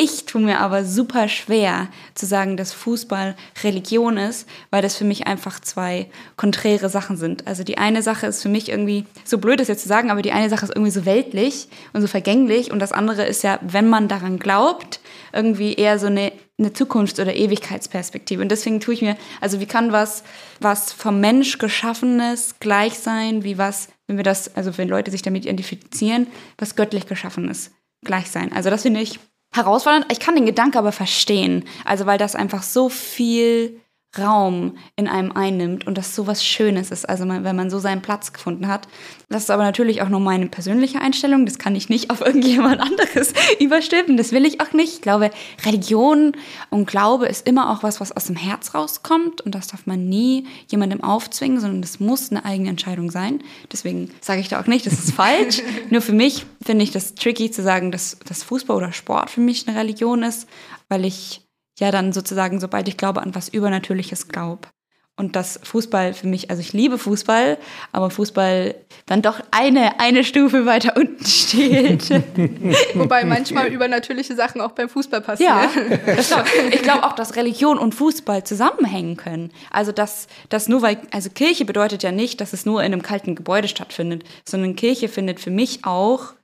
Ich 0.00 0.26
tue 0.26 0.40
mir 0.40 0.60
aber 0.60 0.84
super 0.84 1.26
schwer 1.26 1.88
zu 2.14 2.24
sagen, 2.24 2.56
dass 2.56 2.72
Fußball 2.72 3.34
Religion 3.64 4.16
ist, 4.16 4.48
weil 4.70 4.80
das 4.80 4.94
für 4.94 5.02
mich 5.04 5.26
einfach 5.26 5.58
zwei 5.58 6.08
konträre 6.36 6.88
Sachen 6.88 7.16
sind. 7.16 7.48
Also 7.48 7.64
die 7.64 7.78
eine 7.78 8.00
Sache 8.00 8.28
ist 8.28 8.40
für 8.40 8.48
mich 8.48 8.68
irgendwie, 8.68 9.06
so 9.24 9.38
blöd 9.38 9.60
ist 9.60 9.66
jetzt 9.66 9.82
zu 9.82 9.88
sagen, 9.88 10.12
aber 10.12 10.22
die 10.22 10.30
eine 10.30 10.50
Sache 10.50 10.66
ist 10.66 10.70
irgendwie 10.76 10.92
so 10.92 11.04
weltlich 11.04 11.66
und 11.92 12.00
so 12.00 12.06
vergänglich 12.06 12.70
und 12.70 12.78
das 12.78 12.92
andere 12.92 13.26
ist 13.26 13.42
ja, 13.42 13.58
wenn 13.60 13.88
man 13.88 14.06
daran 14.06 14.38
glaubt, 14.38 15.00
irgendwie 15.32 15.74
eher 15.74 15.98
so 15.98 16.06
eine, 16.06 16.30
eine 16.60 16.72
Zukunfts- 16.72 17.20
oder 17.20 17.34
Ewigkeitsperspektive. 17.34 18.40
Und 18.40 18.52
deswegen 18.52 18.78
tue 18.78 18.94
ich 18.94 19.02
mir, 19.02 19.16
also 19.40 19.58
wie 19.58 19.66
kann 19.66 19.90
was, 19.90 20.22
was 20.60 20.92
vom 20.92 21.18
Mensch 21.18 21.58
geschaffenes 21.58 22.54
gleich 22.60 23.00
sein, 23.00 23.42
wie 23.42 23.58
was, 23.58 23.88
wenn 24.06 24.16
wir 24.16 24.24
das, 24.24 24.54
also 24.54 24.78
wenn 24.78 24.88
Leute 24.88 25.10
sich 25.10 25.22
damit 25.22 25.44
identifizieren, 25.44 26.28
was 26.56 26.76
göttlich 26.76 27.08
geschaffenes 27.08 27.72
gleich 28.04 28.30
sein. 28.30 28.52
Also 28.52 28.70
das 28.70 28.82
finde 28.82 29.00
ich 29.00 29.18
herausfordernd. 29.52 30.06
Ich 30.10 30.20
kann 30.20 30.34
den 30.34 30.46
Gedanke 30.46 30.78
aber 30.78 30.92
verstehen. 30.92 31.64
Also 31.84 32.06
weil 32.06 32.18
das 32.18 32.34
einfach 32.34 32.62
so 32.62 32.88
viel 32.88 33.80
Raum 34.16 34.78
in 34.96 35.06
einem 35.06 35.32
einnimmt 35.32 35.86
und 35.86 35.98
das 35.98 36.14
so 36.14 36.26
was 36.26 36.42
Schönes 36.42 36.90
ist, 36.90 37.06
also 37.06 37.28
wenn 37.28 37.56
man 37.56 37.68
so 37.68 37.78
seinen 37.78 38.00
Platz 38.00 38.32
gefunden 38.32 38.66
hat. 38.66 38.88
Das 39.28 39.42
ist 39.42 39.50
aber 39.50 39.64
natürlich 39.64 40.00
auch 40.00 40.08
nur 40.08 40.20
meine 40.20 40.46
persönliche 40.46 41.00
Einstellung, 41.00 41.44
das 41.44 41.58
kann 41.58 41.76
ich 41.76 41.90
nicht 41.90 42.10
auf 42.10 42.20
irgendjemand 42.26 42.80
anderes 42.80 43.34
überstülpen, 43.60 44.16
das 44.16 44.32
will 44.32 44.46
ich 44.46 44.62
auch 44.62 44.72
nicht. 44.72 44.94
Ich 44.94 45.02
glaube, 45.02 45.30
Religion 45.66 46.32
und 46.70 46.86
Glaube 46.86 47.26
ist 47.26 47.46
immer 47.46 47.70
auch 47.70 47.82
was, 47.82 48.00
was 48.00 48.16
aus 48.16 48.24
dem 48.24 48.36
Herz 48.36 48.74
rauskommt 48.74 49.42
und 49.42 49.54
das 49.54 49.66
darf 49.66 49.86
man 49.86 50.08
nie 50.08 50.46
jemandem 50.68 51.04
aufzwingen, 51.04 51.60
sondern 51.60 51.82
das 51.82 52.00
muss 52.00 52.30
eine 52.30 52.46
eigene 52.46 52.70
Entscheidung 52.70 53.10
sein. 53.10 53.42
Deswegen 53.70 54.10
sage 54.22 54.40
ich 54.40 54.48
da 54.48 54.60
auch 54.60 54.66
nicht, 54.66 54.86
das 54.86 54.94
ist 54.94 55.12
falsch. 55.14 55.62
nur 55.90 56.00
für 56.00 56.14
mich 56.14 56.46
finde 56.64 56.82
ich 56.82 56.92
das 56.92 57.14
tricky 57.14 57.50
zu 57.50 57.62
sagen, 57.62 57.92
dass, 57.92 58.18
dass 58.26 58.42
Fußball 58.42 58.76
oder 58.76 58.92
Sport 58.92 59.28
für 59.28 59.42
mich 59.42 59.68
eine 59.68 59.78
Religion 59.78 60.22
ist, 60.22 60.48
weil 60.88 61.04
ich 61.04 61.42
ja 61.78 61.90
dann 61.90 62.12
sozusagen, 62.12 62.60
sobald 62.60 62.88
ich 62.88 62.96
glaube 62.96 63.22
an 63.22 63.34
was 63.34 63.48
Übernatürliches 63.48 64.28
glaube. 64.28 64.68
Und 65.18 65.34
das 65.34 65.58
Fußball 65.64 66.14
für 66.14 66.28
mich, 66.28 66.48
also 66.48 66.60
ich 66.60 66.72
liebe 66.72 66.96
Fußball, 66.96 67.58
aber 67.90 68.08
Fußball 68.08 68.76
dann 69.06 69.20
doch 69.20 69.40
eine, 69.50 69.98
eine 69.98 70.22
Stufe 70.22 70.64
weiter 70.64 70.96
unten 70.96 71.26
steht. 71.26 72.08
Wobei 72.94 73.24
manchmal 73.24 73.66
übernatürliche 73.66 74.36
Sachen 74.36 74.60
auch 74.60 74.70
beim 74.72 74.88
Fußball 74.88 75.20
passieren. 75.20 75.68
Ja, 76.06 76.44
ich 76.70 76.82
glaube 76.82 77.02
auch, 77.02 77.14
dass 77.14 77.34
Religion 77.34 77.78
und 77.78 77.96
Fußball 77.96 78.44
zusammenhängen 78.44 79.16
können. 79.16 79.50
Also 79.72 79.90
dass 79.90 80.28
das 80.50 80.68
nur 80.68 80.82
weil, 80.82 80.98
also 81.10 81.30
Kirche 81.30 81.64
bedeutet 81.64 82.04
ja 82.04 82.12
nicht, 82.12 82.40
dass 82.40 82.52
es 82.52 82.64
nur 82.64 82.84
in 82.84 82.92
einem 82.92 83.02
kalten 83.02 83.34
Gebäude 83.34 83.66
stattfindet, 83.66 84.22
sondern 84.48 84.76
Kirche 84.76 85.08
findet 85.08 85.40
für 85.40 85.50
mich 85.50 85.84
auch 85.84 86.34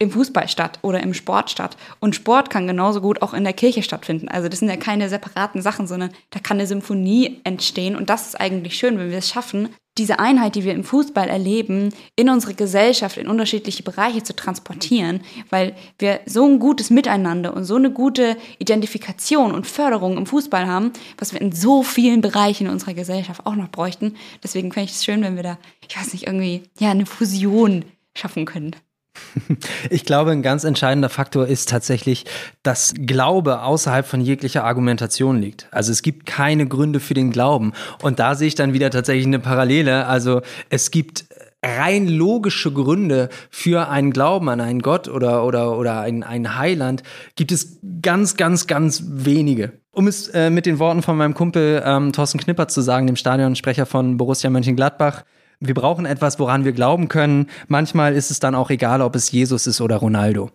im 0.00 0.10
Fußball 0.10 0.48
statt 0.48 0.80
oder 0.82 1.00
im 1.00 1.14
Sport 1.14 1.50
statt. 1.50 1.76
Und 2.00 2.16
Sport 2.16 2.50
kann 2.50 2.66
genauso 2.66 3.00
gut 3.00 3.22
auch 3.22 3.34
in 3.34 3.44
der 3.44 3.52
Kirche 3.52 3.82
stattfinden. 3.82 4.28
Also 4.28 4.48
das 4.48 4.58
sind 4.58 4.68
ja 4.68 4.76
keine 4.76 5.08
separaten 5.08 5.62
Sachen, 5.62 5.86
sondern 5.86 6.10
da 6.30 6.40
kann 6.40 6.56
eine 6.56 6.66
Symphonie 6.66 7.40
entstehen. 7.44 7.94
Und 7.94 8.10
das 8.10 8.26
ist 8.26 8.40
eigentlich 8.40 8.76
schön, 8.76 8.98
wenn 8.98 9.10
wir 9.10 9.18
es 9.18 9.28
schaffen, 9.28 9.68
diese 9.98 10.18
Einheit, 10.18 10.54
die 10.54 10.64
wir 10.64 10.72
im 10.72 10.84
Fußball 10.84 11.28
erleben, 11.28 11.92
in 12.16 12.30
unsere 12.30 12.54
Gesellschaft, 12.54 13.18
in 13.18 13.28
unterschiedliche 13.28 13.82
Bereiche 13.82 14.22
zu 14.22 14.34
transportieren, 14.34 15.20
weil 15.50 15.74
wir 15.98 16.20
so 16.24 16.46
ein 16.46 16.58
gutes 16.60 16.88
Miteinander 16.88 17.52
und 17.54 17.64
so 17.64 17.76
eine 17.76 17.90
gute 17.90 18.38
Identifikation 18.58 19.52
und 19.52 19.66
Förderung 19.66 20.16
im 20.16 20.24
Fußball 20.24 20.66
haben, 20.66 20.92
was 21.18 21.34
wir 21.34 21.42
in 21.42 21.52
so 21.52 21.82
vielen 21.82 22.22
Bereichen 22.22 22.68
unserer 22.68 22.94
Gesellschaft 22.94 23.44
auch 23.44 23.56
noch 23.56 23.68
bräuchten. 23.68 24.16
Deswegen 24.42 24.72
fände 24.72 24.88
ich 24.88 24.96
es 24.96 25.04
schön, 25.04 25.22
wenn 25.22 25.36
wir 25.36 25.42
da, 25.42 25.58
ich 25.86 25.94
weiß 25.94 26.14
nicht, 26.14 26.26
irgendwie, 26.26 26.62
ja, 26.78 26.92
eine 26.92 27.04
Fusion 27.04 27.84
schaffen 28.14 28.46
können. 28.46 28.74
Ich 29.90 30.04
glaube, 30.04 30.30
ein 30.30 30.42
ganz 30.42 30.64
entscheidender 30.64 31.08
Faktor 31.08 31.46
ist 31.46 31.68
tatsächlich, 31.68 32.24
dass 32.62 32.94
Glaube 32.94 33.62
außerhalb 33.62 34.06
von 34.06 34.20
jeglicher 34.20 34.64
Argumentation 34.64 35.40
liegt. 35.40 35.68
Also 35.70 35.92
es 35.92 36.02
gibt 36.02 36.26
keine 36.26 36.66
Gründe 36.66 37.00
für 37.00 37.14
den 37.14 37.30
Glauben. 37.30 37.72
Und 38.02 38.18
da 38.18 38.34
sehe 38.34 38.48
ich 38.48 38.54
dann 38.54 38.72
wieder 38.72 38.90
tatsächlich 38.90 39.26
eine 39.26 39.38
Parallele. 39.38 40.06
Also 40.06 40.42
es 40.68 40.90
gibt 40.90 41.24
rein 41.62 42.08
logische 42.08 42.72
Gründe 42.72 43.28
für 43.50 43.88
einen 43.88 44.12
Glauben 44.12 44.48
an 44.48 44.60
einen 44.60 44.80
Gott 44.80 45.08
oder, 45.08 45.44
oder, 45.44 45.76
oder 45.76 46.00
ein, 46.00 46.56
Heiland 46.56 47.02
gibt 47.36 47.52
es 47.52 47.78
ganz, 48.02 48.36
ganz, 48.36 48.66
ganz 48.66 49.04
wenige. 49.06 49.72
Um 49.92 50.06
es 50.06 50.28
äh, 50.28 50.50
mit 50.50 50.66
den 50.66 50.78
Worten 50.78 51.02
von 51.02 51.16
meinem 51.16 51.34
Kumpel 51.34 51.82
ähm, 51.84 52.12
Thorsten 52.12 52.38
Knipper 52.38 52.68
zu 52.68 52.80
sagen, 52.80 53.06
dem 53.06 53.16
Stadionsprecher 53.16 53.86
von 53.86 54.16
Borussia 54.16 54.48
Mönchengladbach, 54.48 55.24
wir 55.60 55.74
brauchen 55.74 56.06
etwas, 56.06 56.38
woran 56.38 56.64
wir 56.64 56.72
glauben 56.72 57.08
können. 57.08 57.46
Manchmal 57.68 58.14
ist 58.14 58.30
es 58.30 58.40
dann 58.40 58.54
auch 58.54 58.70
egal, 58.70 59.02
ob 59.02 59.14
es 59.14 59.30
Jesus 59.30 59.66
ist 59.66 59.80
oder 59.80 59.96
Ronaldo. 59.96 60.50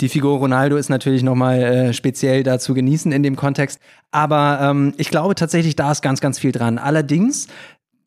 Die 0.00 0.08
Figur 0.08 0.38
Ronaldo 0.38 0.76
ist 0.76 0.88
natürlich 0.88 1.22
nochmal 1.22 1.62
äh, 1.62 1.92
speziell 1.92 2.42
da 2.42 2.58
zu 2.58 2.74
genießen 2.74 3.12
in 3.12 3.22
dem 3.22 3.36
Kontext. 3.36 3.78
Aber 4.10 4.58
ähm, 4.60 4.92
ich 4.96 5.08
glaube 5.08 5.34
tatsächlich, 5.34 5.76
da 5.76 5.92
ist 5.92 6.02
ganz, 6.02 6.20
ganz 6.20 6.38
viel 6.38 6.52
dran. 6.52 6.78
Allerdings 6.78 7.46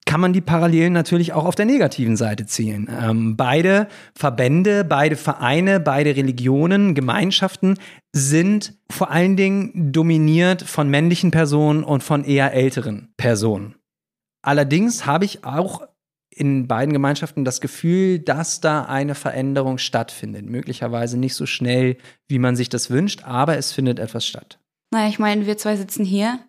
kann 0.05 0.21
man 0.21 0.33
die 0.33 0.41
Parallelen 0.41 0.93
natürlich 0.93 1.33
auch 1.33 1.45
auf 1.45 1.55
der 1.55 1.65
negativen 1.65 2.17
Seite 2.17 2.45
ziehen. 2.45 2.89
Ähm, 2.89 3.35
beide 3.35 3.87
Verbände, 4.15 4.83
beide 4.83 5.15
Vereine, 5.15 5.79
beide 5.79 6.15
Religionen, 6.15 6.95
Gemeinschaften 6.95 7.77
sind 8.13 8.73
vor 8.89 9.11
allen 9.11 9.35
Dingen 9.35 9.91
dominiert 9.91 10.63
von 10.63 10.89
männlichen 10.89 11.31
Personen 11.31 11.83
und 11.83 12.03
von 12.03 12.23
eher 12.23 12.53
älteren 12.53 13.09
Personen. 13.17 13.75
Allerdings 14.41 15.05
habe 15.05 15.25
ich 15.25 15.43
auch 15.43 15.81
in 16.37 16.67
beiden 16.67 16.93
Gemeinschaften 16.93 17.45
das 17.45 17.61
Gefühl, 17.61 18.19
dass 18.19 18.61
da 18.61 18.83
eine 18.85 19.15
Veränderung 19.15 19.77
stattfindet. 19.77 20.45
Möglicherweise 20.45 21.17
nicht 21.17 21.33
so 21.33 21.45
schnell, 21.45 21.97
wie 22.27 22.39
man 22.39 22.55
sich 22.55 22.69
das 22.69 22.89
wünscht, 22.89 23.23
aber 23.23 23.57
es 23.57 23.71
findet 23.71 23.99
etwas 23.99 24.25
statt. 24.25 24.59
Naja, 24.91 25.09
ich 25.09 25.19
meine, 25.19 25.45
wir 25.47 25.57
zwei 25.57 25.75
sitzen 25.75 26.05
hier. 26.05 26.39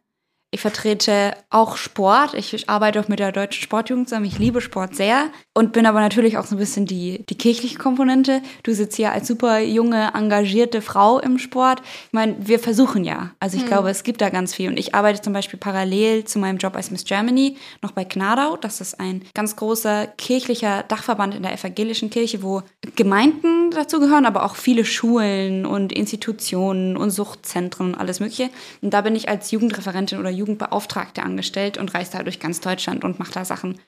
Ich 0.50 0.60
vertrete 0.60 1.34
auch 1.50 1.76
Sport. 1.76 2.32
Ich 2.32 2.70
arbeite 2.70 3.00
auch 3.00 3.08
mit 3.08 3.18
der 3.18 3.32
deutschen 3.32 3.62
Sportjugend 3.62 4.08
zusammen. 4.08 4.24
Ich 4.24 4.38
liebe 4.38 4.62
Sport 4.62 4.96
sehr 4.96 5.26
und 5.52 5.74
bin 5.74 5.84
aber 5.84 6.00
natürlich 6.00 6.38
auch 6.38 6.46
so 6.46 6.54
ein 6.54 6.58
bisschen 6.58 6.86
die, 6.86 7.22
die 7.28 7.36
kirchliche 7.36 7.76
Komponente. 7.76 8.40
Du 8.62 8.72
sitzt 8.72 8.96
hier 8.96 9.12
als 9.12 9.28
super 9.28 9.58
junge, 9.58 10.14
engagierte 10.14 10.80
Frau 10.80 11.18
im 11.18 11.38
Sport. 11.38 11.82
Ich 12.06 12.12
meine, 12.12 12.34
wir 12.38 12.58
versuchen 12.58 13.04
ja. 13.04 13.32
Also 13.40 13.58
ich 13.58 13.64
hm. 13.64 13.68
glaube, 13.68 13.90
es 13.90 14.04
gibt 14.04 14.22
da 14.22 14.30
ganz 14.30 14.54
viel. 14.54 14.70
Und 14.70 14.78
ich 14.78 14.94
arbeite 14.94 15.20
zum 15.20 15.34
Beispiel 15.34 15.58
parallel 15.58 16.24
zu 16.24 16.38
meinem 16.38 16.56
Job 16.56 16.76
als 16.76 16.90
Miss 16.90 17.04
Germany 17.04 17.58
noch 17.82 17.90
bei 17.90 18.04
Gnadau. 18.04 18.56
Das 18.56 18.80
ist 18.80 18.98
ein 18.98 19.26
ganz 19.34 19.54
großer 19.54 20.06
kirchlicher 20.16 20.82
Dachverband 20.82 21.34
in 21.34 21.42
der 21.42 21.52
evangelischen 21.52 22.08
Kirche, 22.08 22.42
wo 22.42 22.62
Gemeinden 22.96 23.70
dazu 23.72 24.00
gehören, 24.00 24.24
aber 24.24 24.44
auch 24.44 24.56
viele 24.56 24.86
Schulen 24.86 25.66
und 25.66 25.92
Institutionen 25.92 26.96
und 26.96 27.10
Suchtzentren 27.10 27.88
und 27.88 27.94
alles 27.96 28.20
Mögliche. 28.20 28.48
Und 28.80 28.94
da 28.94 29.02
bin 29.02 29.14
ich 29.14 29.28
als 29.28 29.50
Jugendreferentin 29.50 30.18
oder 30.18 30.37
Jugendbeauftragte 30.38 31.22
angestellt 31.22 31.78
und 31.78 31.94
reise 31.94 32.12
da 32.12 32.22
durch 32.22 32.40
ganz 32.40 32.60
Deutschland 32.60 33.04
und 33.04 33.18
mache 33.18 33.32
da 33.32 33.44
Sachen. 33.44 33.78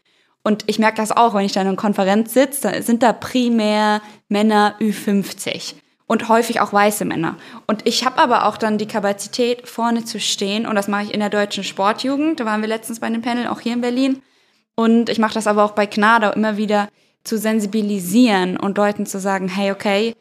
Und 0.43 0.65
ich 0.67 0.79
merke 0.79 0.97
das 0.97 1.13
auch, 1.13 1.35
wenn 1.35 1.45
ich 1.45 1.53
da 1.53 1.61
in 1.61 1.69
einer 1.69 1.77
Konferenz 1.77 2.33
sitze, 2.33 2.63
da 2.63 2.83
sind 2.83 3.03
da 3.03 3.13
primär 3.13 4.01
Männer 4.29 4.75
Ü50 4.81 5.75
und 6.07 6.29
häufig 6.29 6.61
auch 6.61 6.73
weiße 6.73 7.05
Männer. 7.05 7.37
Und 7.67 7.87
ich 7.87 8.05
habe 8.05 8.19
aber 8.19 8.47
auch 8.47 8.57
dann 8.57 8.79
die 8.79 8.89
Kapazität, 8.89 9.69
vorne 9.69 10.05
zu 10.05 10.19
stehen 10.19 10.67
und 10.67 10.75
das 10.75 10.89
mache 10.89 11.05
ich 11.05 11.15
in 11.15 11.21
der 11.21 11.31
deutschen 11.31 11.63
Sportjugend. 11.63 12.41
Da 12.41 12.47
waren 12.47 12.63
wir 12.63 12.69
letztens 12.69 13.01
bei 13.01 13.07
einem 13.07 13.23
Panel, 13.23 13.47
auch 13.47 13.61
hier 13.61 13.75
in 13.75 13.81
Berlin. 13.81 14.23
Und 14.75 15.09
ich 15.11 15.19
mache 15.19 15.35
das 15.35 15.47
aber 15.47 15.63
auch 15.63 15.73
bei 15.73 15.87
Gnadau 15.87 16.33
immer 16.33 16.57
wieder 16.57 16.89
zu 17.23 17.39
sensibilisieren 17.39 18.57
und 18.57 18.79
Leuten 18.79 19.07
zu 19.07 19.21
sagen, 19.21 19.47
hey, 19.49 19.73
okay, 19.73 20.17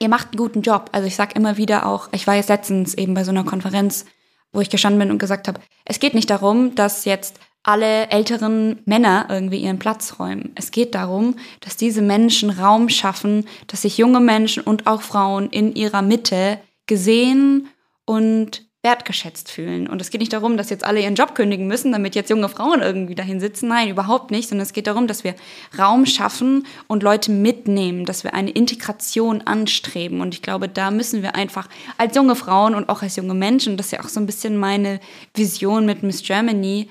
ihr 0.00 0.08
macht 0.08 0.28
einen 0.28 0.38
guten 0.38 0.62
Job. 0.62 0.90
Also 0.92 1.06
ich 1.06 1.14
sage 1.14 1.34
immer 1.36 1.56
wieder 1.56 1.86
auch, 1.86 2.08
ich 2.12 2.26
war 2.26 2.34
jetzt 2.34 2.48
letztens 2.48 2.94
eben 2.94 3.14
bei 3.14 3.22
so 3.22 3.30
einer 3.30 3.44
Konferenz, 3.44 4.06
wo 4.52 4.60
ich 4.60 4.70
gestanden 4.70 4.98
bin 4.98 5.10
und 5.10 5.18
gesagt 5.18 5.48
habe, 5.48 5.60
es 5.84 6.00
geht 6.00 6.14
nicht 6.14 6.30
darum, 6.30 6.74
dass 6.74 7.04
jetzt 7.04 7.38
alle 7.62 8.08
älteren 8.08 8.80
Männer 8.86 9.26
irgendwie 9.28 9.58
ihren 9.58 9.78
Platz 9.78 10.18
räumen. 10.18 10.52
Es 10.54 10.70
geht 10.70 10.94
darum, 10.94 11.36
dass 11.60 11.76
diese 11.76 12.00
Menschen 12.00 12.50
Raum 12.50 12.88
schaffen, 12.88 13.46
dass 13.66 13.82
sich 13.82 13.98
junge 13.98 14.20
Menschen 14.20 14.62
und 14.62 14.86
auch 14.86 15.02
Frauen 15.02 15.50
in 15.50 15.74
ihrer 15.74 16.02
Mitte 16.02 16.58
gesehen 16.86 17.68
und 18.06 18.69
wertgeschätzt 18.82 19.50
fühlen. 19.50 19.88
Und 19.88 20.00
es 20.00 20.10
geht 20.10 20.20
nicht 20.20 20.32
darum, 20.32 20.56
dass 20.56 20.70
jetzt 20.70 20.84
alle 20.84 21.02
ihren 21.02 21.14
Job 21.14 21.34
kündigen 21.34 21.66
müssen, 21.66 21.92
damit 21.92 22.14
jetzt 22.14 22.30
junge 22.30 22.48
Frauen 22.48 22.80
irgendwie 22.80 23.14
dahin 23.14 23.38
sitzen. 23.38 23.68
Nein, 23.68 23.90
überhaupt 23.90 24.30
nicht, 24.30 24.48
sondern 24.48 24.64
es 24.64 24.72
geht 24.72 24.86
darum, 24.86 25.06
dass 25.06 25.22
wir 25.22 25.34
Raum 25.78 26.06
schaffen 26.06 26.66
und 26.86 27.02
Leute 27.02 27.30
mitnehmen, 27.30 28.06
dass 28.06 28.24
wir 28.24 28.32
eine 28.32 28.50
Integration 28.50 29.42
anstreben. 29.42 30.22
Und 30.22 30.34
ich 30.34 30.40
glaube, 30.40 30.68
da 30.68 30.90
müssen 30.90 31.22
wir 31.22 31.34
einfach 31.34 31.68
als 31.98 32.16
junge 32.16 32.36
Frauen 32.36 32.74
und 32.74 32.88
auch 32.88 33.02
als 33.02 33.16
junge 33.16 33.34
Menschen, 33.34 33.76
das 33.76 33.86
ist 33.86 33.92
ja 33.92 34.00
auch 34.00 34.08
so 34.08 34.18
ein 34.18 34.26
bisschen 34.26 34.56
meine 34.56 34.98
Vision 35.34 35.84
mit 35.84 36.02
Miss 36.02 36.22
Germany, 36.22 36.88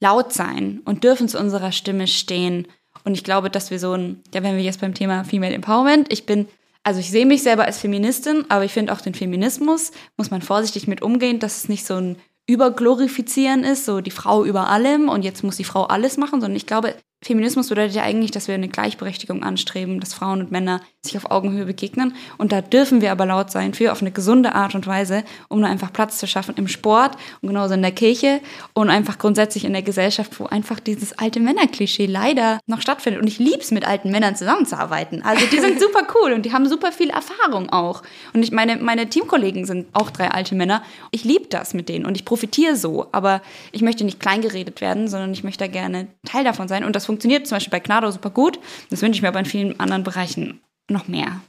laut 0.00 0.32
sein 0.32 0.80
und 0.84 1.04
dürfen 1.04 1.28
zu 1.28 1.38
unserer 1.38 1.70
Stimme 1.70 2.08
stehen. 2.08 2.66
Und 3.04 3.14
ich 3.14 3.22
glaube, 3.22 3.48
dass 3.48 3.70
wir 3.70 3.78
so 3.78 3.92
ein, 3.92 4.22
ja, 4.34 4.42
wenn 4.42 4.56
wir 4.56 4.62
jetzt 4.62 4.80
beim 4.80 4.94
Thema 4.94 5.24
Female 5.24 5.54
Empowerment, 5.54 6.12
ich 6.12 6.26
bin 6.26 6.48
also 6.88 7.00
ich 7.00 7.10
sehe 7.10 7.26
mich 7.26 7.42
selber 7.42 7.66
als 7.66 7.76
Feministin, 7.76 8.46
aber 8.48 8.64
ich 8.64 8.72
finde 8.72 8.94
auch 8.94 9.02
den 9.02 9.12
Feminismus 9.12 9.92
muss 10.16 10.30
man 10.30 10.40
vorsichtig 10.40 10.88
mit 10.88 11.02
umgehen, 11.02 11.38
dass 11.38 11.58
es 11.58 11.68
nicht 11.68 11.84
so 11.84 11.96
ein 11.96 12.16
Überglorifizieren 12.46 13.62
ist, 13.62 13.84
so 13.84 14.00
die 14.00 14.10
Frau 14.10 14.42
über 14.42 14.70
allem 14.70 15.10
und 15.10 15.22
jetzt 15.22 15.44
muss 15.44 15.58
die 15.58 15.64
Frau 15.64 15.84
alles 15.84 16.16
machen, 16.16 16.40
sondern 16.40 16.56
ich 16.56 16.64
glaube, 16.64 16.94
Feminismus 17.20 17.68
bedeutet 17.68 17.96
ja 17.96 18.04
eigentlich, 18.04 18.30
dass 18.30 18.46
wir 18.46 18.54
eine 18.54 18.68
Gleichberechtigung 18.68 19.42
anstreben, 19.42 19.98
dass 19.98 20.14
Frauen 20.14 20.40
und 20.40 20.52
Männer 20.52 20.80
sich 21.02 21.16
auf 21.16 21.32
Augenhöhe 21.32 21.64
begegnen. 21.64 22.14
Und 22.36 22.52
da 22.52 22.60
dürfen 22.60 23.00
wir 23.00 23.10
aber 23.10 23.26
laut 23.26 23.50
sein 23.50 23.74
für 23.74 23.90
auf 23.90 24.00
eine 24.00 24.12
gesunde 24.12 24.54
Art 24.54 24.76
und 24.76 24.86
Weise, 24.86 25.24
um 25.48 25.60
da 25.60 25.66
einfach 25.66 25.92
Platz 25.92 26.18
zu 26.18 26.28
schaffen 26.28 26.54
im 26.56 26.68
Sport 26.68 27.16
und 27.40 27.48
genauso 27.48 27.74
in 27.74 27.82
der 27.82 27.90
Kirche 27.90 28.40
und 28.72 28.88
einfach 28.88 29.18
grundsätzlich 29.18 29.64
in 29.64 29.72
der 29.72 29.82
Gesellschaft, 29.82 30.38
wo 30.38 30.46
einfach 30.46 30.78
dieses 30.78 31.18
alte 31.18 31.40
Männerklischee 31.40 32.06
leider 32.06 32.60
noch 32.66 32.80
stattfindet. 32.80 33.20
Und 33.20 33.26
ich 33.26 33.40
liebe 33.40 33.58
es, 33.58 33.72
mit 33.72 33.86
alten 33.86 34.12
Männern 34.12 34.36
zusammenzuarbeiten. 34.36 35.22
Also 35.22 35.44
die 35.50 35.58
sind 35.58 35.80
super 35.80 36.06
cool 36.14 36.32
und 36.32 36.46
die 36.46 36.52
haben 36.52 36.68
super 36.68 36.92
viel 36.92 37.10
Erfahrung 37.10 37.68
auch. 37.70 38.02
Und 38.32 38.44
ich 38.44 38.52
meine, 38.52 38.76
meine 38.76 39.08
Teamkollegen 39.08 39.64
sind 39.64 39.88
auch 39.92 40.10
drei 40.10 40.30
alte 40.30 40.54
Männer. 40.54 40.84
Ich 41.10 41.24
liebe 41.24 41.46
das 41.48 41.74
mit 41.74 41.88
denen 41.88 42.06
und 42.06 42.14
ich 42.14 42.24
profitiere 42.24 42.76
so. 42.76 43.06
Aber 43.10 43.42
ich 43.72 43.82
möchte 43.82 44.04
nicht 44.04 44.20
kleingeredet 44.20 44.80
werden, 44.80 45.08
sondern 45.08 45.32
ich 45.32 45.42
möchte 45.42 45.64
da 45.64 45.68
gerne 45.68 46.06
Teil 46.24 46.44
davon 46.44 46.68
sein. 46.68 46.84
Und 46.84 46.94
das 46.94 47.07
funktioniert 47.08 47.46
zum 47.46 47.56
Beispiel 47.56 47.70
bei 47.70 47.80
Gnado 47.80 48.10
super 48.10 48.28
gut. 48.28 48.60
Das 48.90 49.00
wünsche 49.00 49.16
ich 49.16 49.22
mir 49.22 49.28
aber 49.28 49.38
in 49.38 49.46
vielen 49.46 49.80
anderen 49.80 50.04
Bereichen 50.04 50.60
noch 50.90 51.08
mehr. 51.08 51.40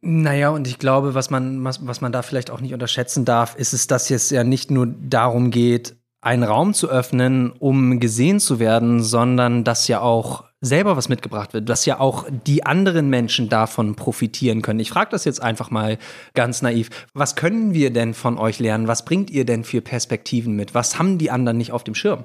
Naja, 0.00 0.50
und 0.50 0.68
ich 0.68 0.78
glaube, 0.78 1.14
was 1.14 1.28
man, 1.28 1.64
was, 1.64 1.84
was 1.84 2.00
man 2.00 2.12
da 2.12 2.22
vielleicht 2.22 2.52
auch 2.52 2.60
nicht 2.60 2.72
unterschätzen 2.72 3.24
darf, 3.24 3.56
ist 3.56 3.72
es, 3.72 3.88
dass 3.88 4.08
es 4.10 4.30
ja 4.30 4.44
nicht 4.44 4.70
nur 4.70 4.86
darum 4.86 5.50
geht, 5.50 5.96
einen 6.20 6.44
Raum 6.44 6.72
zu 6.72 6.88
öffnen, 6.88 7.50
um 7.50 7.98
gesehen 7.98 8.38
zu 8.38 8.60
werden, 8.60 9.02
sondern 9.02 9.64
dass 9.64 9.88
ja 9.88 10.00
auch 10.00 10.44
selber 10.60 10.96
was 10.96 11.08
mitgebracht 11.08 11.52
wird, 11.52 11.68
dass 11.68 11.84
ja 11.84 11.98
auch 11.98 12.26
die 12.30 12.64
anderen 12.64 13.10
Menschen 13.10 13.48
davon 13.48 13.96
profitieren 13.96 14.62
können. 14.62 14.80
Ich 14.80 14.90
frage 14.90 15.10
das 15.10 15.24
jetzt 15.24 15.42
einfach 15.42 15.70
mal 15.70 15.98
ganz 16.34 16.62
naiv. 16.62 16.90
Was 17.12 17.34
können 17.34 17.74
wir 17.74 17.92
denn 17.92 18.14
von 18.14 18.38
euch 18.38 18.60
lernen? 18.60 18.86
Was 18.86 19.04
bringt 19.04 19.30
ihr 19.30 19.44
denn 19.44 19.64
für 19.64 19.80
Perspektiven 19.80 20.54
mit? 20.54 20.74
Was 20.74 20.96
haben 20.96 21.18
die 21.18 21.32
anderen 21.32 21.58
nicht 21.58 21.72
auf 21.72 21.82
dem 21.82 21.96
Schirm? 21.96 22.24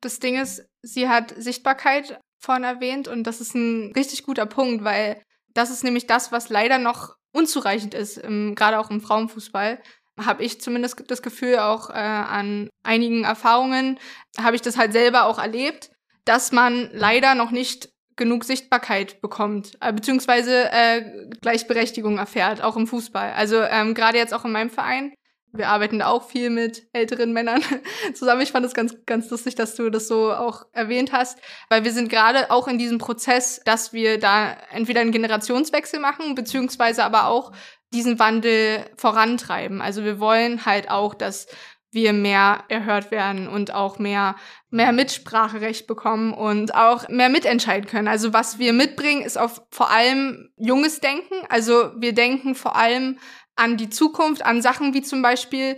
Das 0.00 0.18
Ding 0.18 0.40
ist, 0.40 0.64
sie 0.82 1.08
hat 1.08 1.34
Sichtbarkeit 1.36 2.18
vorhin 2.38 2.64
erwähnt 2.64 3.08
und 3.08 3.24
das 3.24 3.40
ist 3.40 3.54
ein 3.54 3.92
richtig 3.94 4.24
guter 4.24 4.46
Punkt, 4.46 4.84
weil 4.84 5.22
das 5.54 5.70
ist 5.70 5.84
nämlich 5.84 6.06
das, 6.06 6.32
was 6.32 6.48
leider 6.48 6.78
noch 6.78 7.14
unzureichend 7.32 7.94
ist, 7.94 8.20
gerade 8.22 8.78
auch 8.78 8.90
im 8.90 9.00
Frauenfußball. 9.00 9.80
Habe 10.20 10.42
ich 10.42 10.60
zumindest 10.60 11.02
das 11.08 11.22
Gefühl, 11.22 11.58
auch 11.58 11.88
äh, 11.88 11.94
an 11.94 12.68
einigen 12.82 13.24
Erfahrungen 13.24 13.98
habe 14.38 14.56
ich 14.56 14.62
das 14.62 14.76
halt 14.76 14.92
selber 14.92 15.24
auch 15.24 15.38
erlebt, 15.38 15.90
dass 16.26 16.52
man 16.52 16.90
leider 16.92 17.34
noch 17.34 17.50
nicht 17.50 17.88
genug 18.16 18.44
Sichtbarkeit 18.44 19.20
bekommt, 19.22 19.78
äh, 19.80 19.92
beziehungsweise 19.92 20.70
äh, 20.70 21.28
Gleichberechtigung 21.40 22.18
erfährt, 22.18 22.62
auch 22.62 22.76
im 22.76 22.86
Fußball. 22.86 23.32
Also 23.32 23.62
ähm, 23.62 23.94
gerade 23.94 24.18
jetzt 24.18 24.34
auch 24.34 24.44
in 24.44 24.52
meinem 24.52 24.70
Verein 24.70 25.14
wir 25.52 25.68
arbeiten 25.68 26.02
auch 26.02 26.28
viel 26.28 26.50
mit 26.50 26.88
älteren 26.92 27.32
Männern 27.32 27.62
zusammen. 28.14 28.40
Ich 28.40 28.52
fand 28.52 28.64
es 28.64 28.74
ganz, 28.74 28.96
ganz 29.06 29.30
lustig, 29.30 29.54
dass 29.54 29.74
du 29.74 29.90
das 29.90 30.08
so 30.08 30.32
auch 30.32 30.66
erwähnt 30.72 31.12
hast, 31.12 31.38
weil 31.68 31.84
wir 31.84 31.92
sind 31.92 32.08
gerade 32.08 32.50
auch 32.50 32.68
in 32.68 32.78
diesem 32.78 32.98
Prozess, 32.98 33.60
dass 33.64 33.92
wir 33.92 34.18
da 34.18 34.56
entweder 34.70 35.00
einen 35.00 35.12
Generationswechsel 35.12 36.00
machen, 36.00 36.34
beziehungsweise 36.34 37.04
aber 37.04 37.26
auch 37.26 37.52
diesen 37.92 38.18
Wandel 38.18 38.84
vorantreiben. 38.96 39.82
Also 39.82 40.04
wir 40.04 40.18
wollen 40.18 40.64
halt 40.64 40.90
auch, 40.90 41.14
dass 41.14 41.46
wir 41.92 42.14
mehr 42.14 42.64
erhört 42.68 43.10
werden 43.10 43.46
und 43.46 43.74
auch 43.74 43.98
mehr, 43.98 44.34
mehr 44.70 44.92
Mitspracherecht 44.92 45.86
bekommen 45.86 46.32
und 46.32 46.74
auch 46.74 47.06
mehr 47.08 47.28
mitentscheiden 47.28 47.86
können. 47.86 48.08
Also 48.08 48.32
was 48.32 48.58
wir 48.58 48.72
mitbringen, 48.72 49.22
ist 49.22 49.38
auf 49.38 49.62
vor 49.70 49.90
allem 49.90 50.50
junges 50.56 51.00
Denken. 51.00 51.34
Also 51.50 51.92
wir 51.98 52.14
denken 52.14 52.54
vor 52.54 52.76
allem 52.76 53.18
an 53.56 53.76
die 53.76 53.90
Zukunft, 53.90 54.44
an 54.44 54.62
Sachen 54.62 54.94
wie 54.94 55.02
zum 55.02 55.22
Beispiel 55.22 55.76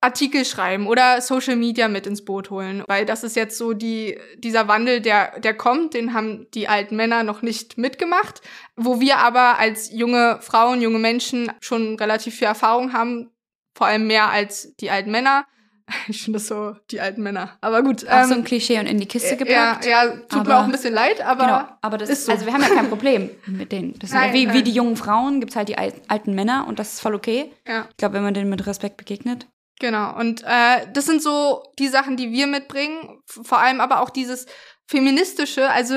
Artikel 0.00 0.44
schreiben 0.44 0.86
oder 0.86 1.20
Social 1.20 1.56
Media 1.56 1.88
mit 1.88 2.06
ins 2.06 2.24
Boot 2.24 2.50
holen, 2.50 2.84
weil 2.86 3.04
das 3.04 3.24
ist 3.24 3.34
jetzt 3.34 3.58
so 3.58 3.72
die, 3.72 4.18
dieser 4.36 4.68
Wandel, 4.68 5.00
der, 5.00 5.40
der 5.40 5.54
kommt, 5.54 5.94
den 5.94 6.14
haben 6.14 6.46
die 6.54 6.68
alten 6.68 6.94
Männer 6.94 7.24
noch 7.24 7.42
nicht 7.42 7.78
mitgemacht, 7.78 8.40
wo 8.76 9.00
wir 9.00 9.18
aber 9.18 9.58
als 9.58 9.90
junge 9.92 10.38
Frauen, 10.40 10.80
junge 10.80 11.00
Menschen 11.00 11.50
schon 11.60 11.96
relativ 11.96 12.36
viel 12.36 12.46
Erfahrung 12.46 12.92
haben, 12.92 13.30
vor 13.76 13.88
allem 13.88 14.06
mehr 14.06 14.30
als 14.30 14.74
die 14.76 14.90
alten 14.90 15.10
Männer. 15.10 15.46
Ich 16.08 16.22
finde 16.22 16.38
das 16.38 16.48
so, 16.48 16.76
die 16.90 17.00
alten 17.00 17.22
Männer. 17.22 17.56
Aber 17.60 17.82
gut. 17.82 18.06
Auch 18.08 18.22
ähm, 18.22 18.28
so 18.28 18.34
ein 18.34 18.44
Klischee 18.44 18.78
und 18.78 18.86
in 18.86 18.98
die 18.98 19.06
Kiste 19.06 19.36
gepackt. 19.36 19.84
Ja, 19.84 20.04
ja 20.04 20.10
tut 20.10 20.40
aber, 20.40 20.50
mir 20.50 20.58
auch 20.58 20.64
ein 20.64 20.72
bisschen 20.72 20.94
leid, 20.94 21.20
aber. 21.20 21.44
Genau, 21.44 21.68
aber 21.82 21.98
das 21.98 22.10
ist 22.10 22.26
so. 22.26 22.32
Also 22.32 22.46
wir 22.46 22.52
haben 22.52 22.62
ja 22.62 22.68
kein 22.68 22.88
Problem 22.88 23.30
mit 23.46 23.72
denen. 23.72 23.98
Das 23.98 24.12
nein, 24.12 24.32
wie, 24.32 24.52
wie 24.52 24.62
die 24.62 24.72
jungen 24.72 24.96
Frauen 24.96 25.40
gibt 25.40 25.50
es 25.50 25.56
halt 25.56 25.68
die 25.68 25.78
alten 25.78 26.34
Männer 26.34 26.66
und 26.68 26.78
das 26.78 26.94
ist 26.94 27.00
voll 27.00 27.14
okay. 27.14 27.52
Ja. 27.66 27.86
Ich 27.90 27.96
glaube, 27.96 28.14
wenn 28.14 28.22
man 28.22 28.34
denen 28.34 28.50
mit 28.50 28.66
Respekt 28.66 28.96
begegnet. 28.96 29.46
Genau. 29.80 30.16
Und 30.18 30.42
äh, 30.44 30.86
das 30.92 31.06
sind 31.06 31.22
so 31.22 31.62
die 31.78 31.88
Sachen, 31.88 32.16
die 32.16 32.32
wir 32.32 32.46
mitbringen. 32.46 33.20
Vor 33.26 33.58
allem 33.58 33.80
aber 33.80 34.00
auch 34.00 34.10
dieses 34.10 34.46
feministische. 34.86 35.70
Also 35.70 35.96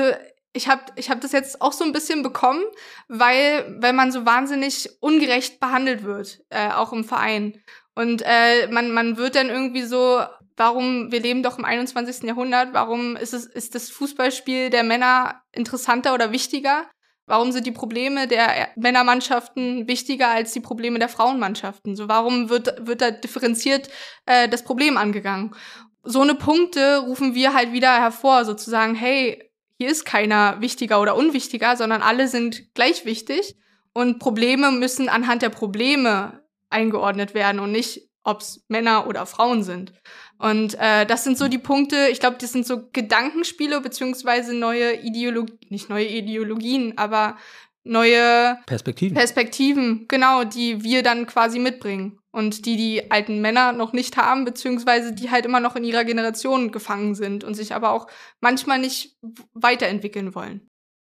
ich 0.52 0.68
habe 0.68 0.82
ich 0.96 1.10
hab 1.10 1.20
das 1.20 1.32
jetzt 1.32 1.62
auch 1.62 1.72
so 1.72 1.84
ein 1.84 1.92
bisschen 1.92 2.22
bekommen, 2.22 2.62
weil, 3.08 3.76
weil 3.80 3.92
man 3.92 4.12
so 4.12 4.26
wahnsinnig 4.26 4.90
ungerecht 5.00 5.60
behandelt 5.60 6.02
wird, 6.04 6.42
äh, 6.50 6.70
auch 6.70 6.92
im 6.92 7.04
Verein. 7.04 7.60
Und 7.94 8.22
äh, 8.24 8.68
man, 8.68 8.90
man 8.92 9.16
wird 9.16 9.34
dann 9.34 9.50
irgendwie 9.50 9.82
so, 9.82 10.22
warum, 10.56 11.12
wir 11.12 11.20
leben 11.20 11.42
doch 11.42 11.58
im 11.58 11.64
21. 11.64 12.24
Jahrhundert, 12.24 12.72
warum 12.72 13.16
ist 13.16 13.34
es, 13.34 13.46
ist 13.46 13.74
das 13.74 13.90
Fußballspiel 13.90 14.70
der 14.70 14.82
Männer 14.82 15.42
interessanter 15.52 16.14
oder 16.14 16.32
wichtiger? 16.32 16.86
Warum 17.26 17.52
sind 17.52 17.66
die 17.66 17.72
Probleme 17.72 18.26
der 18.26 18.68
Männermannschaften 18.76 19.86
wichtiger 19.86 20.28
als 20.28 20.52
die 20.52 20.60
Probleme 20.60 20.98
der 20.98 21.08
Frauenmannschaften? 21.08 21.94
So, 21.94 22.08
warum 22.08 22.48
wird, 22.48 22.86
wird 22.86 23.00
da 23.00 23.10
differenziert 23.10 23.88
äh, 24.26 24.48
das 24.48 24.64
Problem 24.64 24.96
angegangen? 24.96 25.54
So 26.02 26.20
eine 26.20 26.34
Punkte 26.34 26.98
rufen 26.98 27.34
wir 27.34 27.54
halt 27.54 27.72
wieder 27.72 28.00
hervor, 28.00 28.44
sozusagen, 28.44 28.96
hey, 28.96 29.50
hier 29.78 29.88
ist 29.88 30.04
keiner 30.04 30.60
wichtiger 30.60 31.00
oder 31.00 31.16
unwichtiger, 31.16 31.76
sondern 31.76 32.02
alle 32.02 32.26
sind 32.26 32.74
gleich 32.74 33.04
wichtig. 33.04 33.56
Und 33.92 34.18
Probleme 34.18 34.72
müssen 34.72 35.08
anhand 35.08 35.42
der 35.42 35.50
Probleme 35.50 36.41
eingeordnet 36.72 37.34
werden 37.34 37.60
und 37.60 37.72
nicht 37.72 38.08
ob 38.24 38.40
es 38.40 38.64
Männer 38.68 39.06
oder 39.06 39.26
Frauen 39.26 39.62
sind. 39.62 39.92
Und 40.38 40.74
äh, 40.78 41.06
das 41.06 41.24
sind 41.24 41.38
so 41.38 41.48
die 41.48 41.58
Punkte, 41.58 42.08
ich 42.10 42.20
glaube, 42.20 42.36
das 42.40 42.52
sind 42.52 42.66
so 42.66 42.88
Gedankenspiele 42.92 43.80
beziehungsweise 43.80 44.54
neue 44.54 44.96
Ideologien, 44.96 45.58
nicht 45.70 45.88
neue 45.88 46.06
Ideologien, 46.06 46.96
aber 46.98 47.36
neue 47.84 48.58
Perspektiven. 48.66 49.16
Perspektiven, 49.16 50.06
genau, 50.08 50.44
die 50.44 50.84
wir 50.84 51.02
dann 51.02 51.26
quasi 51.26 51.58
mitbringen 51.58 52.18
und 52.30 52.64
die 52.64 52.76
die 52.76 53.10
alten 53.10 53.40
Männer 53.40 53.72
noch 53.72 53.92
nicht 53.92 54.16
haben, 54.16 54.44
beziehungsweise 54.44 55.12
die 55.12 55.30
halt 55.30 55.46
immer 55.46 55.60
noch 55.60 55.76
in 55.76 55.84
ihrer 55.84 56.04
Generation 56.04 56.70
gefangen 56.70 57.14
sind 57.14 57.44
und 57.44 57.54
sich 57.54 57.74
aber 57.74 57.90
auch 57.90 58.06
manchmal 58.40 58.78
nicht 58.78 59.16
weiterentwickeln 59.52 60.34
wollen. 60.34 60.68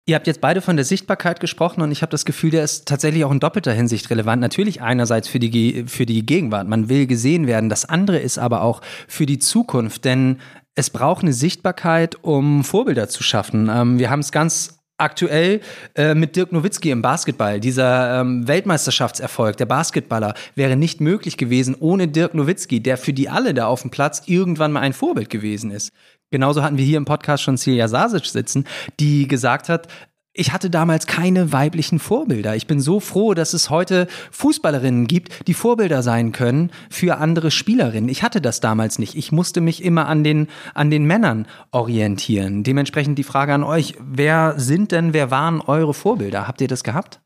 Ihr 0.06 0.16
habt 0.16 0.26
jetzt 0.26 0.42
beide 0.42 0.60
von 0.60 0.76
der 0.76 0.84
Sichtbarkeit 0.84 1.40
gesprochen 1.40 1.80
und 1.80 1.90
ich 1.90 2.02
habe 2.02 2.10
das 2.10 2.26
Gefühl, 2.26 2.50
der 2.50 2.62
ist 2.62 2.86
tatsächlich 2.86 3.24
auch 3.24 3.30
in 3.30 3.40
doppelter 3.40 3.72
Hinsicht 3.72 4.10
relevant. 4.10 4.38
Natürlich 4.38 4.82
einerseits 4.82 5.28
für 5.28 5.38
die, 5.38 5.84
für 5.86 6.04
die 6.04 6.26
Gegenwart, 6.26 6.68
man 6.68 6.90
will 6.90 7.06
gesehen 7.06 7.46
werden. 7.46 7.70
Das 7.70 7.86
andere 7.86 8.18
ist 8.18 8.36
aber 8.36 8.60
auch 8.60 8.82
für 9.08 9.24
die 9.24 9.38
Zukunft, 9.38 10.04
denn 10.04 10.40
es 10.74 10.90
braucht 10.90 11.22
eine 11.22 11.32
Sichtbarkeit, 11.32 12.22
um 12.22 12.64
Vorbilder 12.64 13.08
zu 13.08 13.22
schaffen. 13.22 13.70
Ähm, 13.72 13.98
wir 13.98 14.10
haben 14.10 14.20
es 14.20 14.30
ganz 14.30 14.78
aktuell 14.98 15.60
äh, 15.96 16.14
mit 16.14 16.36
Dirk 16.36 16.52
Nowitzki 16.52 16.90
im 16.90 17.02
Basketball. 17.02 17.58
Dieser 17.58 18.20
ähm, 18.20 18.46
Weltmeisterschaftserfolg, 18.46 19.56
der 19.56 19.66
Basketballer, 19.66 20.34
wäre 20.54 20.76
nicht 20.76 21.00
möglich 21.00 21.36
gewesen 21.36 21.74
ohne 21.78 22.08
Dirk 22.08 22.34
Nowitzki, 22.34 22.80
der 22.80 22.96
für 22.96 23.12
die 23.12 23.28
alle 23.28 23.54
da 23.54 23.66
auf 23.66 23.82
dem 23.82 23.90
Platz 23.90 24.22
irgendwann 24.26 24.72
mal 24.72 24.80
ein 24.80 24.92
Vorbild 24.92 25.30
gewesen 25.30 25.70
ist. 25.70 25.90
Genauso 26.30 26.62
hatten 26.62 26.78
wir 26.78 26.84
hier 26.84 26.98
im 26.98 27.04
Podcast 27.04 27.42
schon 27.42 27.56
Silja 27.56 27.88
Sasic 27.88 28.26
sitzen, 28.26 28.66
die 28.98 29.28
gesagt 29.28 29.68
hat, 29.68 29.88
ich 30.36 30.52
hatte 30.52 30.68
damals 30.68 31.06
keine 31.06 31.52
weiblichen 31.52 32.00
Vorbilder. 32.00 32.56
Ich 32.56 32.66
bin 32.66 32.80
so 32.80 32.98
froh, 32.98 33.34
dass 33.34 33.52
es 33.52 33.70
heute 33.70 34.08
Fußballerinnen 34.32 35.06
gibt, 35.06 35.46
die 35.46 35.54
Vorbilder 35.54 36.02
sein 36.02 36.32
können 36.32 36.72
für 36.90 37.18
andere 37.18 37.52
Spielerinnen. 37.52 38.10
Ich 38.10 38.24
hatte 38.24 38.40
das 38.40 38.58
damals 38.58 38.98
nicht. 38.98 39.14
Ich 39.14 39.30
musste 39.30 39.60
mich 39.60 39.84
immer 39.84 40.08
an 40.08 40.24
den, 40.24 40.48
an 40.74 40.90
den 40.90 41.04
Männern 41.04 41.46
orientieren. 41.70 42.64
Dementsprechend 42.64 43.16
die 43.16 43.22
Frage 43.22 43.54
an 43.54 43.62
euch, 43.62 43.94
wer 44.00 44.54
sind 44.56 44.90
denn, 44.90 45.12
wer 45.12 45.30
waren 45.30 45.60
eure 45.60 45.94
Vorbilder? 45.94 46.48
Habt 46.48 46.60
ihr 46.60 46.68
das 46.68 46.82
gehabt? 46.82 47.20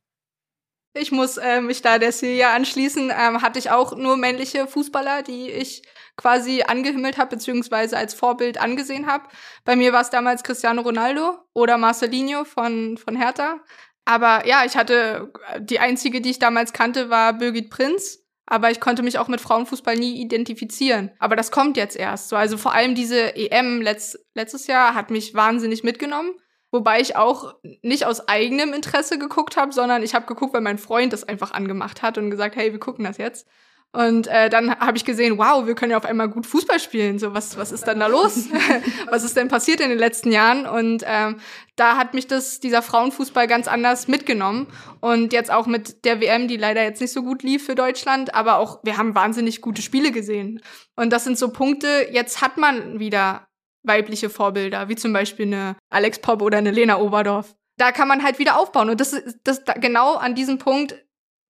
Ich 0.92 1.10
muss 1.10 1.38
äh, 1.38 1.62
mich 1.62 1.80
da 1.80 1.98
der 1.98 2.12
Silja 2.12 2.54
anschließen. 2.54 3.10
Ähm, 3.10 3.40
hatte 3.40 3.58
ich 3.58 3.70
auch 3.70 3.96
nur 3.96 4.18
männliche 4.18 4.66
Fußballer, 4.66 5.22
die 5.22 5.48
ich 5.48 5.82
quasi 6.18 6.62
angehimmelt 6.66 7.16
habe, 7.16 7.36
beziehungsweise 7.36 7.96
als 7.96 8.12
Vorbild 8.12 8.60
angesehen 8.60 9.06
habe. 9.06 9.24
Bei 9.64 9.76
mir 9.76 9.94
war 9.94 10.02
es 10.02 10.10
damals 10.10 10.42
Cristiano 10.42 10.82
Ronaldo 10.82 11.38
oder 11.54 11.78
Marcelinho 11.78 12.44
von, 12.44 12.98
von 12.98 13.16
Hertha. 13.16 13.60
Aber 14.04 14.46
ja, 14.46 14.64
ich 14.66 14.76
hatte, 14.76 15.32
die 15.60 15.78
einzige, 15.78 16.20
die 16.20 16.30
ich 16.30 16.38
damals 16.38 16.72
kannte, 16.72 17.08
war 17.08 17.32
Birgit 17.32 17.70
Prinz. 17.70 18.18
Aber 18.46 18.70
ich 18.70 18.80
konnte 18.80 19.02
mich 19.02 19.18
auch 19.18 19.28
mit 19.28 19.42
Frauenfußball 19.42 19.96
nie 19.96 20.20
identifizieren. 20.20 21.10
Aber 21.18 21.36
das 21.36 21.50
kommt 21.50 21.76
jetzt 21.76 21.96
erst. 21.96 22.30
So, 22.30 22.36
also 22.36 22.56
vor 22.56 22.72
allem 22.72 22.94
diese 22.94 23.36
EM 23.36 23.82
letzt, 23.82 24.18
letztes 24.34 24.66
Jahr 24.66 24.94
hat 24.94 25.10
mich 25.10 25.34
wahnsinnig 25.34 25.84
mitgenommen. 25.84 26.32
Wobei 26.70 27.00
ich 27.00 27.16
auch 27.16 27.54
nicht 27.82 28.06
aus 28.06 28.26
eigenem 28.28 28.72
Interesse 28.72 29.18
geguckt 29.18 29.56
habe, 29.56 29.72
sondern 29.72 30.02
ich 30.02 30.14
habe 30.14 30.26
geguckt, 30.26 30.54
weil 30.54 30.62
mein 30.62 30.78
Freund 30.78 31.12
das 31.12 31.24
einfach 31.24 31.52
angemacht 31.52 32.02
hat 32.02 32.18
und 32.18 32.30
gesagt, 32.30 32.56
hey, 32.56 32.72
wir 32.72 32.80
gucken 32.80 33.04
das 33.04 33.18
jetzt. 33.18 33.46
Und 33.92 34.26
äh, 34.26 34.50
dann 34.50 34.78
habe 34.78 34.98
ich 34.98 35.06
gesehen, 35.06 35.38
wow, 35.38 35.66
wir 35.66 35.74
können 35.74 35.92
ja 35.92 35.96
auf 35.96 36.04
einmal 36.04 36.28
gut 36.28 36.46
Fußball 36.46 36.78
spielen. 36.78 37.18
So, 37.18 37.32
was, 37.32 37.56
was 37.56 37.72
ist 37.72 37.86
denn 37.86 38.00
da 38.00 38.06
los? 38.06 38.48
was 39.10 39.24
ist 39.24 39.36
denn 39.36 39.48
passiert 39.48 39.80
in 39.80 39.88
den 39.88 39.98
letzten 39.98 40.30
Jahren? 40.30 40.66
Und 40.66 41.04
ähm, 41.06 41.40
da 41.74 41.96
hat 41.96 42.12
mich 42.12 42.26
das, 42.26 42.60
dieser 42.60 42.82
Frauenfußball 42.82 43.46
ganz 43.46 43.66
anders 43.66 44.06
mitgenommen. 44.06 44.66
Und 45.00 45.32
jetzt 45.32 45.50
auch 45.50 45.66
mit 45.66 46.04
der 46.04 46.20
WM, 46.20 46.48
die 46.48 46.58
leider 46.58 46.82
jetzt 46.82 47.00
nicht 47.00 47.12
so 47.12 47.22
gut 47.22 47.42
lief 47.42 47.64
für 47.64 47.74
Deutschland, 47.74 48.34
aber 48.34 48.58
auch, 48.58 48.80
wir 48.84 48.98
haben 48.98 49.14
wahnsinnig 49.14 49.62
gute 49.62 49.80
Spiele 49.80 50.12
gesehen. 50.12 50.60
Und 50.94 51.10
das 51.10 51.24
sind 51.24 51.38
so 51.38 51.50
Punkte, 51.50 52.08
jetzt 52.10 52.42
hat 52.42 52.58
man 52.58 52.98
wieder 52.98 53.48
weibliche 53.84 54.28
Vorbilder, 54.28 54.90
wie 54.90 54.96
zum 54.96 55.14
Beispiel 55.14 55.46
eine 55.46 55.76
Alex 55.88 56.18
Pop 56.18 56.42
oder 56.42 56.58
eine 56.58 56.72
Lena 56.72 56.98
Oberdorf. 56.98 57.54
Da 57.78 57.92
kann 57.92 58.08
man 58.08 58.22
halt 58.22 58.38
wieder 58.38 58.58
aufbauen. 58.58 58.90
Und 58.90 59.00
das, 59.00 59.16
das 59.44 59.62
genau 59.80 60.14
an 60.16 60.34
diesem 60.34 60.58
Punkt 60.58 60.96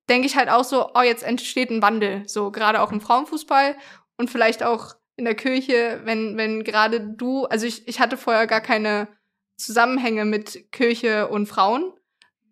denke 0.09 0.27
ich 0.27 0.37
halt 0.37 0.49
auch 0.49 0.65
so, 0.65 0.91
oh, 0.95 1.03
jetzt 1.03 1.23
entsteht 1.23 1.71
ein 1.71 1.83
Wandel. 1.83 2.29
So, 2.29 2.51
gerade 2.51 2.81
auch 2.81 2.93
im 2.93 3.01
Frauenfußball 3.01 3.77
und 4.17 4.31
vielleicht 4.31 4.63
auch 4.63 4.95
in 5.17 5.25
der 5.25 5.35
Kirche, 5.35 6.01
wenn, 6.05 6.37
wenn 6.37 6.65
gerade 6.65 7.01
du, 7.01 7.45
also 7.47 7.67
ich, 7.67 7.89
ich 7.89 8.01
hatte 8.01 8.17
vorher 8.17 8.47
gar 8.47 8.61
keine 8.61 9.09
Zusammenhänge 9.57 10.25
mit 10.25 10.71
Kirche 10.71 11.29
und 11.29 11.47
Frauen. 11.47 11.93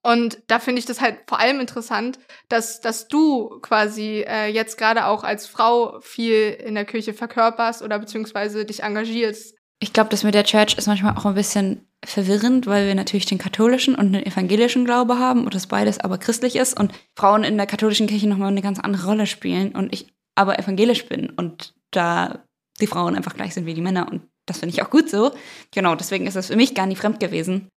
Und 0.02 0.38
da 0.46 0.58
finde 0.58 0.78
ich 0.80 0.86
das 0.86 1.00
halt 1.00 1.18
vor 1.26 1.40
allem 1.40 1.58
interessant, 1.58 2.18
dass, 2.48 2.80
dass 2.80 3.08
du 3.08 3.60
quasi 3.60 4.24
äh, 4.26 4.46
jetzt 4.46 4.78
gerade 4.78 5.06
auch 5.06 5.24
als 5.24 5.46
Frau 5.46 5.98
viel 6.00 6.50
in 6.50 6.74
der 6.74 6.84
Kirche 6.84 7.12
verkörperst 7.12 7.82
oder 7.82 7.98
beziehungsweise 7.98 8.64
dich 8.64 8.82
engagierst. 8.82 9.56
Ich 9.78 9.92
glaube, 9.92 10.10
das 10.10 10.22
mit 10.22 10.34
der 10.34 10.44
Church 10.44 10.76
ist 10.76 10.86
manchmal 10.86 11.16
auch 11.16 11.26
ein 11.26 11.34
bisschen 11.34 11.88
verwirrend, 12.06 12.66
weil 12.66 12.86
wir 12.86 12.94
natürlich 12.94 13.26
den 13.26 13.38
katholischen 13.38 13.94
und 13.94 14.12
den 14.12 14.24
evangelischen 14.24 14.84
Glaube 14.84 15.18
haben 15.18 15.44
und 15.44 15.54
das 15.54 15.66
beides 15.66 15.98
aber 15.98 16.18
christlich 16.18 16.56
ist 16.56 16.78
und 16.78 16.92
Frauen 17.16 17.44
in 17.44 17.56
der 17.56 17.66
katholischen 17.66 18.06
Kirche 18.06 18.28
nochmal 18.28 18.48
eine 18.48 18.62
ganz 18.62 18.78
andere 18.78 19.06
Rolle 19.06 19.26
spielen 19.26 19.72
und 19.72 19.92
ich 19.92 20.14
aber 20.34 20.58
evangelisch 20.58 21.06
bin 21.06 21.30
und 21.30 21.74
da 21.90 22.44
die 22.80 22.86
Frauen 22.86 23.16
einfach 23.16 23.34
gleich 23.34 23.54
sind 23.54 23.66
wie 23.66 23.74
die 23.74 23.80
Männer 23.80 24.08
und 24.10 24.22
das 24.46 24.58
finde 24.58 24.74
ich 24.74 24.82
auch 24.82 24.90
gut 24.90 25.10
so. 25.10 25.32
Genau, 25.72 25.96
deswegen 25.96 26.26
ist 26.26 26.36
das 26.36 26.46
für 26.46 26.56
mich 26.56 26.74
gar 26.74 26.86
nicht 26.86 27.00
fremd 27.00 27.18
gewesen. 27.18 27.68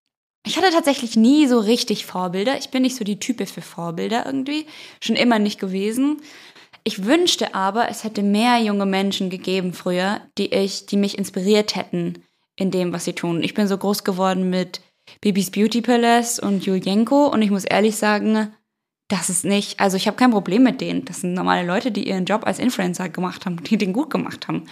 Ich 0.46 0.58
hatte 0.58 0.72
tatsächlich 0.72 1.16
nie 1.16 1.48
so 1.48 1.60
richtig 1.60 2.06
Vorbilder. 2.06 2.58
Ich 2.58 2.70
bin 2.70 2.84
nicht 2.84 2.96
so 2.96 3.04
die 3.04 3.20
Type 3.20 3.46
für 3.46 3.62
Vorbilder 3.62 4.26
irgendwie. 4.26 4.68
Schon 5.02 5.16
immer 5.16 5.40
nicht 5.40 5.60
gewesen. 5.60 6.22
Ich 6.84 7.06
wünschte 7.06 7.56
aber, 7.56 7.90
es 7.90 8.04
hätte 8.04 8.24
mehr 8.24 8.60
junge 8.60 8.86
Menschen 8.86 9.30
gegeben 9.30 9.74
früher, 9.74 10.22
die 10.38 10.54
ich, 10.54 10.86
die 10.86 10.98
mich 10.98 11.18
inspiriert 11.18 11.76
hätten 11.76 12.24
in 12.60 12.72
dem, 12.72 12.94
was 12.94 13.06
sie 13.06 13.14
tun. 13.14 13.42
Ich 13.42 13.54
bin 13.54 13.68
so 13.68 13.78
groß 13.78 14.04
geworden 14.04 14.50
mit 14.50 14.82
Bibis 15.22 15.50
Beauty 15.50 15.82
Palace 15.82 16.40
und 16.40 16.66
Julienko 16.66 17.28
und 17.28 17.42
ich 17.42 17.50
muss 17.50 17.64
ehrlich 17.64 17.96
sagen, 17.96 18.54
das 19.08 19.30
ist 19.30 19.44
nicht, 19.44 19.80
also 19.80 19.98
ich 19.98 20.06
habe 20.06 20.18
kein 20.18 20.30
Problem 20.30 20.64
mit 20.64 20.82
denen. 20.82 21.06
Das 21.06 21.22
sind 21.22 21.34
normale 21.34 21.66
Leute, 21.66 21.92
die 21.92 22.08
ihren 22.08 22.26
Job 22.26 22.46
als 22.46 22.60
Influencer 22.60 23.10
gemacht 23.10 23.46
haben, 23.46 23.64
die 23.64 23.78
den 23.78 23.94
gut 23.94 24.12
gemacht 24.12 24.48
haben, 24.48 24.66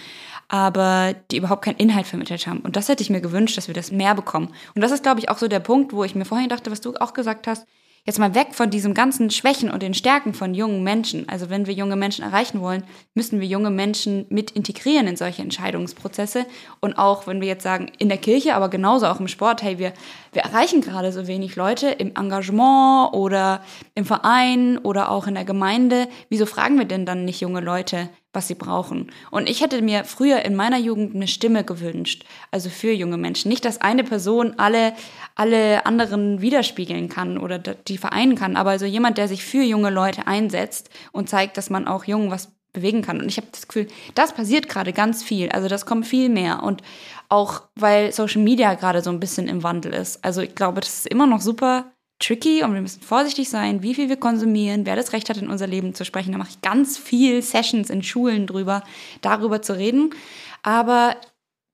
aber 0.46 1.14
die 1.30 1.38
überhaupt 1.38 1.64
keinen 1.64 1.78
Inhalt 1.78 2.06
vermittelt 2.06 2.46
haben. 2.46 2.60
Und 2.60 2.76
das 2.76 2.88
hätte 2.88 3.02
ich 3.02 3.10
mir 3.10 3.20
gewünscht, 3.20 3.56
dass 3.56 3.66
wir 3.66 3.74
das 3.74 3.90
mehr 3.90 4.14
bekommen. 4.14 4.54
Und 4.74 4.82
das 4.82 4.92
ist, 4.92 5.02
glaube 5.02 5.18
ich, 5.18 5.28
auch 5.28 5.38
so 5.38 5.48
der 5.48 5.60
Punkt, 5.60 5.92
wo 5.92 6.04
ich 6.04 6.14
mir 6.14 6.24
vorhin 6.24 6.48
dachte, 6.48 6.70
was 6.70 6.80
du 6.80 6.94
auch 6.94 7.14
gesagt 7.14 7.48
hast, 7.48 7.66
jetzt 8.08 8.18
mal 8.18 8.34
weg 8.34 8.54
von 8.54 8.70
diesem 8.70 8.94
ganzen 8.94 9.28
Schwächen 9.28 9.70
und 9.70 9.82
den 9.82 9.92
Stärken 9.92 10.32
von 10.32 10.54
jungen 10.54 10.82
Menschen. 10.82 11.28
Also 11.28 11.50
wenn 11.50 11.66
wir 11.66 11.74
junge 11.74 11.94
Menschen 11.94 12.24
erreichen 12.24 12.62
wollen, 12.62 12.82
müssen 13.12 13.38
wir 13.38 13.46
junge 13.46 13.68
Menschen 13.68 14.24
mit 14.30 14.50
integrieren 14.50 15.06
in 15.06 15.16
solche 15.16 15.42
Entscheidungsprozesse. 15.42 16.46
Und 16.80 16.96
auch 16.96 17.26
wenn 17.26 17.42
wir 17.42 17.48
jetzt 17.48 17.64
sagen, 17.64 17.92
in 17.98 18.08
der 18.08 18.16
Kirche, 18.16 18.54
aber 18.54 18.70
genauso 18.70 19.08
auch 19.08 19.20
im 19.20 19.28
Sport, 19.28 19.62
hey, 19.62 19.78
wir, 19.78 19.92
wir 20.32 20.40
erreichen 20.40 20.80
gerade 20.80 21.12
so 21.12 21.26
wenig 21.26 21.54
Leute 21.54 21.88
im 21.88 22.16
Engagement 22.16 23.12
oder 23.12 23.60
im 23.94 24.06
Verein 24.06 24.78
oder 24.78 25.10
auch 25.10 25.26
in 25.26 25.34
der 25.34 25.44
Gemeinde. 25.44 26.08
Wieso 26.30 26.46
fragen 26.46 26.78
wir 26.78 26.86
denn 26.86 27.04
dann 27.04 27.26
nicht 27.26 27.42
junge 27.42 27.60
Leute, 27.60 28.08
was 28.38 28.46
sie 28.46 28.54
brauchen. 28.54 29.10
Und 29.32 29.50
ich 29.50 29.60
hätte 29.60 29.82
mir 29.82 30.04
früher 30.04 30.44
in 30.44 30.54
meiner 30.54 30.78
Jugend 30.78 31.16
eine 31.16 31.26
Stimme 31.26 31.64
gewünscht, 31.64 32.24
also 32.52 32.70
für 32.70 32.92
junge 32.92 33.16
Menschen. 33.16 33.48
Nicht, 33.48 33.64
dass 33.64 33.80
eine 33.80 34.04
Person 34.04 34.54
alle, 34.58 34.94
alle 35.34 35.84
anderen 35.86 36.40
widerspiegeln 36.40 37.08
kann 37.08 37.36
oder 37.36 37.58
die 37.58 37.98
vereinen 37.98 38.36
kann, 38.36 38.56
aber 38.56 38.70
also 38.70 38.86
jemand, 38.86 39.18
der 39.18 39.26
sich 39.26 39.44
für 39.44 39.62
junge 39.62 39.90
Leute 39.90 40.28
einsetzt 40.28 40.88
und 41.10 41.28
zeigt, 41.28 41.56
dass 41.56 41.68
man 41.68 41.88
auch 41.88 42.04
jung 42.04 42.30
was 42.30 42.52
bewegen 42.72 43.02
kann. 43.02 43.20
Und 43.20 43.26
ich 43.26 43.38
habe 43.38 43.48
das 43.50 43.66
Gefühl, 43.66 43.88
das 44.14 44.32
passiert 44.32 44.68
gerade 44.68 44.92
ganz 44.92 45.24
viel. 45.24 45.48
Also 45.48 45.66
das 45.66 45.84
kommt 45.84 46.06
viel 46.06 46.28
mehr. 46.28 46.62
Und 46.62 46.82
auch 47.28 47.62
weil 47.74 48.12
Social 48.12 48.42
Media 48.42 48.74
gerade 48.74 49.02
so 49.02 49.10
ein 49.10 49.18
bisschen 49.18 49.48
im 49.48 49.64
Wandel 49.64 49.92
ist. 49.94 50.24
Also 50.24 50.42
ich 50.42 50.54
glaube, 50.54 50.80
das 50.80 50.98
ist 50.98 51.08
immer 51.08 51.26
noch 51.26 51.40
super 51.40 51.90
tricky 52.18 52.62
und 52.62 52.74
wir 52.74 52.80
müssen 52.80 53.02
vorsichtig 53.02 53.48
sein, 53.48 53.82
wie 53.82 53.94
viel 53.94 54.08
wir 54.08 54.16
konsumieren, 54.16 54.86
wer 54.86 54.96
das 54.96 55.12
Recht 55.12 55.28
hat, 55.28 55.36
in 55.36 55.48
unser 55.48 55.66
Leben 55.66 55.94
zu 55.94 56.04
sprechen. 56.04 56.32
Da 56.32 56.38
mache 56.38 56.50
ich 56.50 56.60
ganz 56.62 56.98
viel 56.98 57.42
Sessions 57.42 57.90
in 57.90 58.02
Schulen 58.02 58.46
drüber, 58.46 58.82
darüber 59.20 59.62
zu 59.62 59.76
reden. 59.76 60.10
Aber 60.62 61.16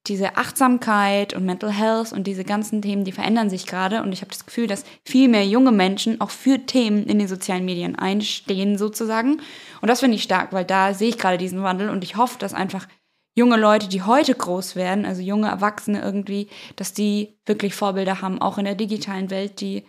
diese 0.06 0.36
Achtsamkeit 0.36 1.32
und 1.32 1.46
Mental 1.46 1.72
Health 1.72 2.12
und 2.12 2.26
diese 2.26 2.44
ganzen 2.44 2.82
Themen, 2.82 3.04
die 3.04 3.12
verändern 3.12 3.48
sich 3.48 3.66
gerade. 3.66 4.02
Und 4.02 4.12
ich 4.12 4.20
habe 4.20 4.30
das 4.30 4.44
Gefühl, 4.44 4.66
dass 4.66 4.84
viel 5.04 5.28
mehr 5.28 5.46
junge 5.46 5.72
Menschen 5.72 6.20
auch 6.20 6.30
für 6.30 6.58
Themen 6.66 7.04
in 7.06 7.18
den 7.18 7.28
sozialen 7.28 7.64
Medien 7.64 7.96
einstehen, 7.96 8.76
sozusagen. 8.76 9.40
Und 9.80 9.88
das 9.88 10.00
finde 10.00 10.16
ich 10.16 10.22
stark, 10.22 10.52
weil 10.52 10.66
da 10.66 10.92
sehe 10.92 11.08
ich 11.08 11.18
gerade 11.18 11.38
diesen 11.38 11.62
Wandel 11.62 11.88
und 11.88 12.04
ich 12.04 12.16
hoffe, 12.16 12.38
dass 12.38 12.52
einfach 12.52 12.86
junge 13.34 13.56
Leute, 13.56 13.88
die 13.88 14.02
heute 14.02 14.34
groß 14.34 14.76
werden, 14.76 15.06
also 15.06 15.22
junge 15.22 15.48
Erwachsene 15.48 16.02
irgendwie, 16.02 16.48
dass 16.76 16.92
die 16.92 17.38
wirklich 17.46 17.74
Vorbilder 17.74 18.20
haben, 18.20 18.40
auch 18.40 18.58
in 18.58 18.66
der 18.66 18.74
digitalen 18.74 19.30
Welt, 19.30 19.60
die 19.62 19.84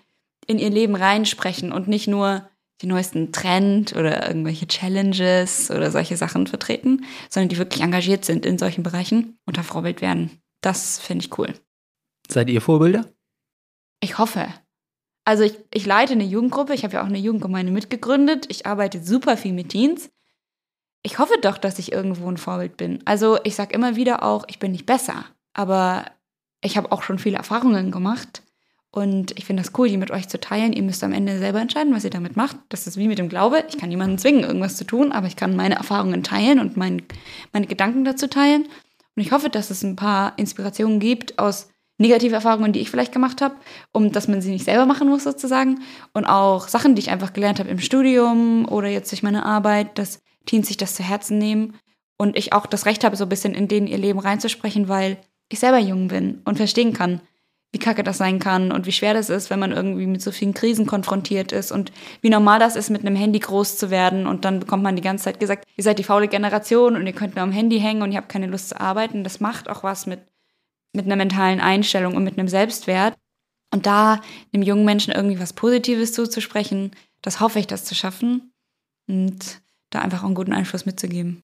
in 0.48 0.60
ihr 0.60 0.70
Leben 0.70 0.96
reinsprechen 0.96 1.72
und 1.72 1.88
nicht 1.88 2.08
nur 2.08 2.50
die 2.82 2.88
neuesten 2.88 3.32
Trend 3.32 3.96
oder 3.96 4.28
irgendwelche 4.28 4.68
Challenges 4.68 5.72
oder 5.72 5.92
solche 5.92 6.18
Sachen 6.18 6.48
vertreten, 6.48 7.06
sondern 7.30 7.50
die 7.50 7.58
wirklich 7.58 7.82
engagiert 7.82 8.26
sind 8.26 8.46
in 8.46 8.58
solchen 8.58 8.84
Bereichen 8.84 9.38
und 9.46 9.58
da 9.58 9.64
Vorbild 9.64 10.02
werden. 10.02 10.42
Das 10.62 11.00
finde 11.00 11.26
ich 11.26 11.38
cool. 11.38 11.54
Seid 12.30 12.50
ihr 12.50 12.62
Vorbilder? 12.62 13.06
Ich 14.02 14.18
hoffe. 14.18 14.48
Also 15.24 15.44
ich, 15.44 15.58
ich 15.74 15.86
leite 15.86 16.14
eine 16.14 16.24
Jugendgruppe, 16.24 16.74
ich 16.74 16.84
habe 16.84 16.96
ja 16.96 17.02
auch 17.02 17.08
eine 17.08 17.18
Jugendgemeinde 17.18 17.72
mitgegründet, 17.72 18.46
ich 18.50 18.66
arbeite 18.66 19.04
super 19.04 19.38
viel 19.38 19.54
mit 19.54 19.70
Teens. 19.70 20.12
ich 21.02 21.18
hoffe 21.18 21.36
doch, 21.42 21.58
dass 21.58 21.80
ich 21.80 21.92
irgendwo 21.92 22.30
ein 22.30 22.38
Vorbild 22.38 22.78
bin. 22.78 23.02
Also 23.06 23.40
ich 23.44 23.56
sage 23.56 23.74
immer 23.74 23.96
wieder 23.96 24.22
auch, 24.22 24.46
ich 24.48 24.60
bin 24.60 24.72
nicht 24.72 24.86
besser, 24.86 25.26
aber 25.54 26.06
ich 26.62 26.78
habe 26.78 26.92
auch 26.92 27.04
schon 27.04 27.20
viele 27.20 27.38
Erfahrungen 27.38 27.92
gemacht 27.92 28.44
und 28.96 29.38
ich 29.38 29.44
finde 29.44 29.62
das 29.62 29.74
cool, 29.78 29.90
die 29.90 29.98
mit 29.98 30.10
euch 30.10 30.30
zu 30.30 30.40
teilen. 30.40 30.72
Ihr 30.72 30.82
müsst 30.82 31.04
am 31.04 31.12
Ende 31.12 31.38
selber 31.38 31.60
entscheiden, 31.60 31.94
was 31.94 32.06
ihr 32.06 32.12
damit 32.12 32.38
macht. 32.38 32.56
Das 32.70 32.88
ist 32.88 32.96
wie 32.96 33.10
mit 33.10 33.20
dem 33.20 33.28
Glaube. 33.28 33.66
Ich 33.68 33.78
kann 33.78 33.90
niemanden 33.90 34.18
zwingen, 34.18 34.46
irgendwas 34.46 34.78
zu 34.78 34.86
tun, 34.86 35.12
aber 35.12 35.28
ich 35.28 35.36
kann 35.36 35.54
meine 35.54 35.76
Erfahrungen 35.76 36.24
teilen 36.24 36.60
und 36.60 36.78
mein, 36.78 37.02
meine 37.52 37.68
Gedanken 37.68 38.06
dazu 38.06 38.28
teilen. 38.28 38.64
Und 38.64 39.22
ich 39.22 39.34
hoffe, 39.34 39.50
dass 39.50 39.70
es 39.70 39.84
ein 39.84 39.98
paar 39.98 40.32
Inspirationen 40.38 41.02
gibt 41.02 41.40
aus 41.40 41.68
negative 41.98 42.36
Erfahrungen, 42.36 42.72
die 42.72 42.80
ich 42.80 42.90
vielleicht 42.90 43.12
gemacht 43.12 43.42
habe, 43.42 43.56
um 43.92 44.14
dass 44.14 44.30
man 44.30 44.42
sie 44.42 44.52
nicht 44.52 44.64
selber 44.64 44.86
machen 44.86 45.10
muss 45.10 45.26
sozusagen. 45.26 45.82
Und 46.14 46.24
auch 46.24 46.70
Sachen, 46.70 46.96
die 46.96 47.02
ich 47.02 47.10
einfach 47.10 47.34
gelernt 47.34 47.60
habe 47.60 47.70
im 47.70 47.80
Studium 47.80 48.66
oder 48.66 48.88
jetzt 48.88 49.12
durch 49.12 49.24
meine 49.24 49.46
Arbeit, 49.46 49.98
dass 49.98 50.22
Teens 50.46 50.68
sich 50.68 50.78
das 50.78 50.96
zu 50.96 51.04
Herzen 51.04 51.38
nehmen 51.38 51.74
und 52.18 52.38
ich 52.38 52.54
auch 52.54 52.66
das 52.66 52.86
Recht 52.86 53.04
habe, 53.04 53.18
so 53.18 53.26
ein 53.26 53.30
bisschen 53.30 53.56
in 53.56 53.68
denen 53.68 53.88
ihr 53.88 53.98
Leben 53.98 54.20
reinzusprechen, 54.20 54.88
weil 54.88 55.18
ich 55.50 55.60
selber 55.60 55.80
jung 55.80 56.08
bin 56.08 56.42
und 56.46 56.56
verstehen 56.56 56.94
kann, 56.94 57.20
wie 57.76 57.80
kacke 57.80 58.04
das 58.04 58.18
sein 58.18 58.40
kann 58.40 58.72
und 58.72 58.86
wie 58.86 58.94
schwer 58.94 59.14
das 59.14 59.30
ist, 59.30 59.50
wenn 59.50 59.60
man 59.60 59.74
irgendwie 59.74 60.08
mit 60.08 60.22
so 60.22 60.32
vielen 60.32 60.54
Krisen 60.54 60.86
konfrontiert 60.86 61.52
ist 61.52 61.74
und 61.74 61.92
wie 62.22 62.30
normal 62.30 62.58
das 62.58 62.78
ist, 62.78 62.90
mit 62.90 63.02
einem 63.02 63.18
Handy 63.18 63.40
groß 63.40 63.78
zu 63.78 63.90
werden 63.90 64.28
und 64.28 64.46
dann 64.46 64.62
bekommt 64.62 64.82
man 64.82 64.96
die 64.96 65.02
ganze 65.02 65.26
Zeit 65.26 65.42
gesagt, 65.42 65.66
ihr 65.76 65.84
seid 65.84 66.00
die 66.00 66.06
faule 66.06 66.30
Generation 66.30 66.96
und 66.96 67.06
ihr 67.06 67.12
könnt 67.12 67.36
nur 67.36 67.44
am 67.44 67.52
Handy 67.52 67.78
hängen 67.82 68.02
und 68.02 68.14
ihr 68.14 68.18
habt 68.18 68.30
keine 68.30 68.48
Lust 68.48 68.70
zu 68.70 68.80
arbeiten. 68.80 69.26
Das 69.26 69.42
macht 69.42 69.68
auch 69.68 69.84
was 69.84 70.06
mit, 70.06 70.22
mit 70.94 71.06
einer 71.06 71.18
mentalen 71.18 71.60
Einstellung 71.60 72.16
und 72.16 72.24
mit 72.24 72.40
einem 72.40 72.48
Selbstwert. 72.48 73.18
Und 73.74 73.86
da 73.86 74.22
dem 74.54 74.62
jungen 74.62 74.86
Menschen 74.86 75.12
irgendwie 75.12 75.42
was 75.42 75.52
Positives 75.52 76.14
zuzusprechen, 76.14 76.92
das 77.22 77.42
hoffe 77.42 77.60
ich, 77.60 77.68
das 77.68 77.84
zu 77.84 77.94
schaffen 77.94 78.54
und 79.10 79.60
da 79.90 80.00
einfach 80.00 80.22
auch 80.22 80.28
einen 80.28 80.36
guten 80.36 80.54
Einfluss 80.54 80.86
mitzugeben. 80.86 81.42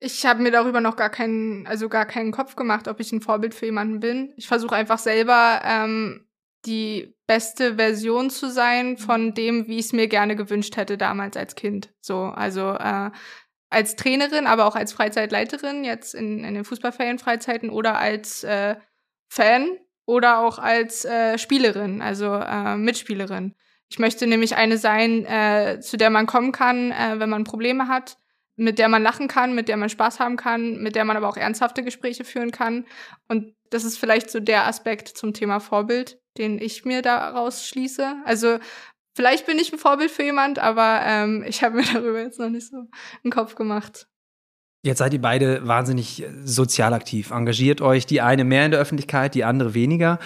Ich 0.00 0.24
habe 0.24 0.42
mir 0.42 0.52
darüber 0.52 0.80
noch 0.80 0.96
gar 0.96 1.10
keinen, 1.10 1.66
also 1.66 1.88
gar 1.88 2.06
keinen 2.06 2.30
Kopf 2.30 2.54
gemacht, 2.54 2.86
ob 2.86 3.00
ich 3.00 3.12
ein 3.12 3.20
Vorbild 3.20 3.54
für 3.54 3.66
jemanden 3.66 3.98
bin. 4.00 4.32
Ich 4.36 4.46
versuche 4.46 4.76
einfach 4.76 4.98
selber 4.98 5.60
ähm, 5.64 6.28
die 6.66 7.16
beste 7.26 7.76
Version 7.76 8.30
zu 8.30 8.50
sein 8.50 8.96
von 8.96 9.34
dem, 9.34 9.66
wie 9.66 9.78
ich 9.78 9.86
es 9.86 9.92
mir 9.92 10.06
gerne 10.06 10.36
gewünscht 10.36 10.76
hätte 10.76 10.98
damals 10.98 11.36
als 11.36 11.56
Kind. 11.56 11.92
So, 12.00 12.24
also 12.24 12.74
äh, 12.74 13.10
als 13.70 13.96
Trainerin, 13.96 14.46
aber 14.46 14.66
auch 14.66 14.76
als 14.76 14.92
Freizeitleiterin 14.92 15.84
jetzt 15.84 16.14
in, 16.14 16.44
in 16.44 16.54
den 16.54 16.64
Fußballferienfreizeiten 16.64 17.68
oder 17.68 17.98
als 17.98 18.44
äh, 18.44 18.76
Fan 19.28 19.78
oder 20.06 20.38
auch 20.38 20.58
als 20.58 21.04
äh, 21.04 21.38
Spielerin, 21.38 22.00
also 22.00 22.34
äh, 22.34 22.76
Mitspielerin. 22.76 23.54
Ich 23.90 23.98
möchte 23.98 24.26
nämlich 24.26 24.56
eine 24.56 24.78
sein, 24.78 25.24
äh, 25.26 25.80
zu 25.80 25.96
der 25.96 26.10
man 26.10 26.26
kommen 26.26 26.52
kann, 26.52 26.92
äh, 26.92 27.18
wenn 27.18 27.30
man 27.30 27.44
Probleme 27.44 27.88
hat 27.88 28.16
mit 28.58 28.78
der 28.78 28.88
man 28.88 29.02
lachen 29.02 29.28
kann, 29.28 29.54
mit 29.54 29.68
der 29.68 29.76
man 29.76 29.88
Spaß 29.88 30.18
haben 30.18 30.36
kann, 30.36 30.78
mit 30.82 30.96
der 30.96 31.04
man 31.04 31.16
aber 31.16 31.28
auch 31.28 31.36
ernsthafte 31.36 31.84
Gespräche 31.84 32.24
führen 32.24 32.50
kann. 32.50 32.84
Und 33.28 33.54
das 33.70 33.84
ist 33.84 33.98
vielleicht 33.98 34.30
so 34.30 34.40
der 34.40 34.66
Aspekt 34.66 35.08
zum 35.08 35.32
Thema 35.32 35.60
Vorbild, 35.60 36.18
den 36.36 36.60
ich 36.60 36.84
mir 36.84 37.00
daraus 37.00 37.66
schließe. 37.66 38.16
Also 38.24 38.58
vielleicht 39.14 39.46
bin 39.46 39.58
ich 39.58 39.72
ein 39.72 39.78
Vorbild 39.78 40.10
für 40.10 40.24
jemand, 40.24 40.58
aber 40.58 41.02
ähm, 41.04 41.44
ich 41.48 41.62
habe 41.62 41.76
mir 41.76 41.84
darüber 41.84 42.20
jetzt 42.20 42.40
noch 42.40 42.50
nicht 42.50 42.68
so 42.68 42.88
einen 43.22 43.32
Kopf 43.32 43.54
gemacht. 43.54 44.08
Jetzt 44.84 44.98
seid 44.98 45.12
ihr 45.12 45.20
beide 45.20 45.66
wahnsinnig 45.66 46.24
sozial 46.44 46.94
aktiv. 46.94 47.30
Engagiert 47.30 47.80
euch 47.80 48.06
die 48.06 48.20
eine 48.20 48.44
mehr 48.44 48.64
in 48.64 48.70
der 48.70 48.80
Öffentlichkeit, 48.80 49.34
die 49.34 49.44
andere 49.44 49.74
weniger. 49.74 50.18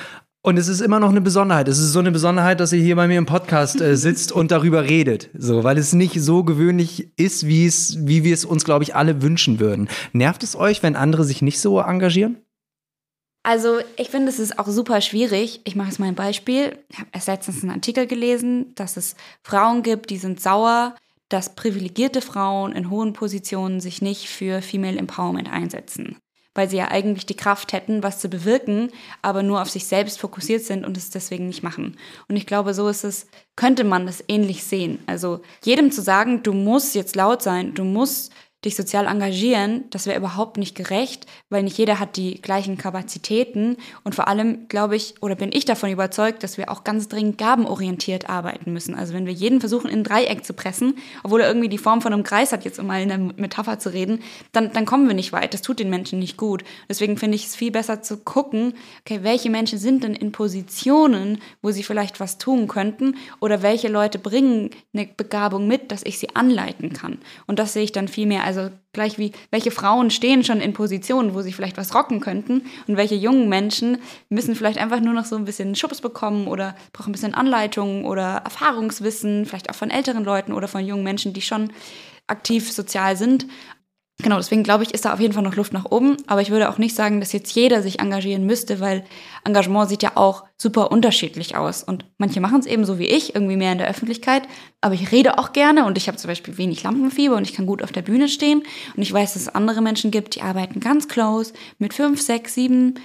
Und 0.44 0.58
es 0.58 0.66
ist 0.66 0.80
immer 0.80 0.98
noch 0.98 1.10
eine 1.10 1.20
Besonderheit. 1.20 1.68
Es 1.68 1.78
ist 1.78 1.92
so 1.92 2.00
eine 2.00 2.10
Besonderheit, 2.10 2.58
dass 2.58 2.72
ihr 2.72 2.82
hier 2.82 2.96
bei 2.96 3.06
mir 3.06 3.18
im 3.18 3.26
Podcast 3.26 3.80
äh, 3.80 3.96
sitzt 3.96 4.32
und 4.32 4.50
darüber 4.50 4.82
redet. 4.82 5.30
So, 5.34 5.62
weil 5.62 5.78
es 5.78 5.92
nicht 5.92 6.20
so 6.20 6.42
gewöhnlich 6.42 7.12
ist, 7.16 7.46
wie 7.46 7.64
es, 7.64 8.04
wie 8.06 8.24
wir 8.24 8.34
es 8.34 8.44
uns, 8.44 8.64
glaube 8.64 8.82
ich, 8.82 8.96
alle 8.96 9.22
wünschen 9.22 9.60
würden. 9.60 9.88
Nervt 10.12 10.42
es 10.42 10.56
euch, 10.56 10.82
wenn 10.82 10.96
andere 10.96 11.22
sich 11.22 11.42
nicht 11.42 11.60
so 11.60 11.78
engagieren? 11.78 12.38
Also, 13.44 13.78
ich 13.96 14.08
finde, 14.08 14.30
es 14.30 14.40
ist 14.40 14.58
auch 14.58 14.66
super 14.66 15.00
schwierig. 15.00 15.60
Ich 15.62 15.76
mache 15.76 15.88
jetzt 15.88 15.98
mal 16.00 16.06
ein 16.06 16.16
Beispiel. 16.16 16.76
Ich 16.88 16.98
habe 16.98 17.08
erst 17.12 17.28
letztens 17.28 17.62
einen 17.62 17.72
Artikel 17.72 18.08
gelesen, 18.08 18.74
dass 18.74 18.96
es 18.96 19.14
Frauen 19.44 19.84
gibt, 19.84 20.10
die 20.10 20.18
sind 20.18 20.40
sauer, 20.40 20.96
dass 21.28 21.54
privilegierte 21.54 22.20
Frauen 22.20 22.72
in 22.72 22.90
hohen 22.90 23.12
Positionen 23.12 23.80
sich 23.80 24.02
nicht 24.02 24.28
für 24.28 24.60
Female 24.60 24.98
Empowerment 24.98 25.50
einsetzen 25.50 26.16
weil 26.54 26.68
sie 26.68 26.76
ja 26.76 26.88
eigentlich 26.90 27.26
die 27.26 27.36
Kraft 27.36 27.72
hätten, 27.72 28.02
was 28.02 28.20
zu 28.20 28.28
bewirken, 28.28 28.90
aber 29.22 29.42
nur 29.42 29.62
auf 29.62 29.70
sich 29.70 29.86
selbst 29.86 30.20
fokussiert 30.20 30.62
sind 30.64 30.84
und 30.84 30.96
es 30.96 31.10
deswegen 31.10 31.46
nicht 31.46 31.62
machen. 31.62 31.96
Und 32.28 32.36
ich 32.36 32.46
glaube, 32.46 32.74
so 32.74 32.88
ist 32.88 33.04
es, 33.04 33.26
könnte 33.56 33.84
man 33.84 34.06
das 34.06 34.24
ähnlich 34.28 34.64
sehen. 34.64 34.98
Also 35.06 35.40
jedem 35.64 35.90
zu 35.90 36.02
sagen, 36.02 36.42
du 36.42 36.52
musst 36.52 36.94
jetzt 36.94 37.16
laut 37.16 37.42
sein, 37.42 37.74
du 37.74 37.84
musst 37.84 38.32
dich 38.64 38.76
sozial 38.76 39.06
engagieren, 39.06 39.84
das 39.90 40.06
wäre 40.06 40.16
überhaupt 40.16 40.56
nicht 40.56 40.76
gerecht, 40.76 41.26
weil 41.50 41.64
nicht 41.64 41.78
jeder 41.78 41.98
hat 41.98 42.16
die 42.16 42.40
gleichen 42.40 42.78
Kapazitäten. 42.78 43.76
Und 44.04 44.14
vor 44.14 44.28
allem 44.28 44.68
glaube 44.68 44.94
ich 44.94 45.14
oder 45.20 45.34
bin 45.34 45.50
ich 45.52 45.64
davon 45.64 45.90
überzeugt, 45.90 46.44
dass 46.44 46.58
wir 46.58 46.70
auch 46.70 46.84
ganz 46.84 47.08
dringend 47.08 47.38
gabenorientiert 47.38 48.30
arbeiten 48.30 48.72
müssen. 48.72 48.94
Also 48.94 49.14
wenn 49.14 49.26
wir 49.26 49.32
jeden 49.32 49.58
versuchen, 49.58 49.90
in 49.90 50.00
ein 50.00 50.04
Dreieck 50.04 50.44
zu 50.44 50.52
pressen, 50.52 50.94
obwohl 51.24 51.40
er 51.40 51.48
irgendwie 51.48 51.68
die 51.68 51.78
Form 51.78 52.02
von 52.02 52.12
einem 52.12 52.22
Kreis 52.22 52.52
hat, 52.52 52.64
jetzt 52.64 52.78
um 52.78 52.86
mal 52.86 53.02
in 53.02 53.08
der 53.08 53.18
Metapher 53.18 53.80
zu 53.80 53.92
reden, 53.92 54.20
dann, 54.52 54.72
dann 54.72 54.86
kommen 54.86 55.08
wir 55.08 55.14
nicht 55.14 55.32
weit. 55.32 55.54
Das 55.54 55.62
tut 55.62 55.80
den 55.80 55.90
Menschen 55.90 56.20
nicht 56.20 56.36
gut. 56.36 56.62
Deswegen 56.88 57.16
finde 57.16 57.34
ich 57.34 57.46
es 57.46 57.56
viel 57.56 57.72
besser 57.72 58.00
zu 58.00 58.18
gucken, 58.18 58.74
okay, 59.00 59.20
welche 59.22 59.50
Menschen 59.50 59.78
sind 59.78 60.04
denn 60.04 60.14
in 60.14 60.30
Positionen, 60.30 61.38
wo 61.62 61.72
sie 61.72 61.82
vielleicht 61.82 62.20
was 62.20 62.38
tun 62.38 62.68
könnten 62.68 63.16
oder 63.40 63.62
welche 63.62 63.88
Leute 63.88 64.20
bringen 64.20 64.70
eine 64.94 65.08
Begabung 65.16 65.66
mit, 65.66 65.90
dass 65.90 66.04
ich 66.04 66.20
sie 66.20 66.36
anleiten 66.36 66.92
kann. 66.92 67.18
Und 67.48 67.58
das 67.58 67.72
sehe 67.72 67.82
ich 67.82 67.92
dann 67.92 68.06
viel 68.06 68.26
mehr 68.26 68.44
als 68.44 68.51
also 68.56 68.74
gleich 68.92 69.18
wie, 69.18 69.32
welche 69.50 69.70
Frauen 69.70 70.10
stehen 70.10 70.44
schon 70.44 70.60
in 70.60 70.72
Positionen, 70.72 71.34
wo 71.34 71.42
sie 71.42 71.52
vielleicht 71.52 71.76
was 71.76 71.94
rocken 71.94 72.20
könnten 72.20 72.62
und 72.86 72.96
welche 72.96 73.14
jungen 73.14 73.48
Menschen 73.48 73.98
müssen 74.28 74.54
vielleicht 74.54 74.78
einfach 74.78 75.00
nur 75.00 75.14
noch 75.14 75.24
so 75.24 75.36
ein 75.36 75.44
bisschen 75.44 75.74
Schubs 75.74 76.00
bekommen 76.00 76.46
oder 76.46 76.74
brauchen 76.92 77.10
ein 77.10 77.12
bisschen 77.12 77.34
Anleitung 77.34 78.04
oder 78.04 78.42
Erfahrungswissen, 78.44 79.46
vielleicht 79.46 79.70
auch 79.70 79.74
von 79.74 79.90
älteren 79.90 80.24
Leuten 80.24 80.52
oder 80.52 80.68
von 80.68 80.84
jungen 80.84 81.04
Menschen, 81.04 81.32
die 81.32 81.42
schon 81.42 81.72
aktiv 82.26 82.70
sozial 82.72 83.16
sind. 83.16 83.46
Genau, 84.18 84.36
deswegen 84.36 84.62
glaube 84.62 84.84
ich, 84.84 84.94
ist 84.94 85.04
da 85.04 85.12
auf 85.14 85.20
jeden 85.20 85.32
Fall 85.32 85.42
noch 85.42 85.56
Luft 85.56 85.72
nach 85.72 85.90
oben. 85.90 86.16
Aber 86.26 86.42
ich 86.42 86.50
würde 86.50 86.70
auch 86.70 86.78
nicht 86.78 86.94
sagen, 86.94 87.18
dass 87.18 87.32
jetzt 87.32 87.52
jeder 87.54 87.82
sich 87.82 87.98
engagieren 87.98 88.46
müsste, 88.46 88.78
weil 88.78 89.04
Engagement 89.44 89.88
sieht 89.88 90.02
ja 90.02 90.12
auch 90.16 90.44
super 90.56 90.92
unterschiedlich 90.92 91.56
aus. 91.56 91.82
Und 91.82 92.04
manche 92.18 92.40
machen 92.40 92.60
es 92.60 92.66
eben 92.66 92.84
so 92.84 92.98
wie 92.98 93.06
ich, 93.06 93.34
irgendwie 93.34 93.56
mehr 93.56 93.72
in 93.72 93.78
der 93.78 93.88
Öffentlichkeit. 93.88 94.44
Aber 94.80 94.94
ich 94.94 95.10
rede 95.10 95.38
auch 95.38 95.52
gerne 95.52 95.84
und 95.86 95.98
ich 95.98 96.06
habe 96.06 96.18
zum 96.18 96.28
Beispiel 96.28 96.56
wenig 96.56 96.82
Lampenfieber 96.82 97.36
und 97.36 97.48
ich 97.48 97.54
kann 97.54 97.66
gut 97.66 97.82
auf 97.82 97.90
der 97.90 98.02
Bühne 98.02 98.28
stehen. 98.28 98.62
Und 98.96 99.02
ich 99.02 99.12
weiß, 99.12 99.32
dass 99.32 99.42
es 99.42 99.48
andere 99.48 99.82
Menschen 99.82 100.12
gibt, 100.12 100.36
die 100.36 100.42
arbeiten 100.42 100.78
ganz 100.78 101.08
close 101.08 101.52
mit 101.78 101.92
fünf, 101.92 102.20
sechs, 102.20 102.54
sieben, 102.54 103.00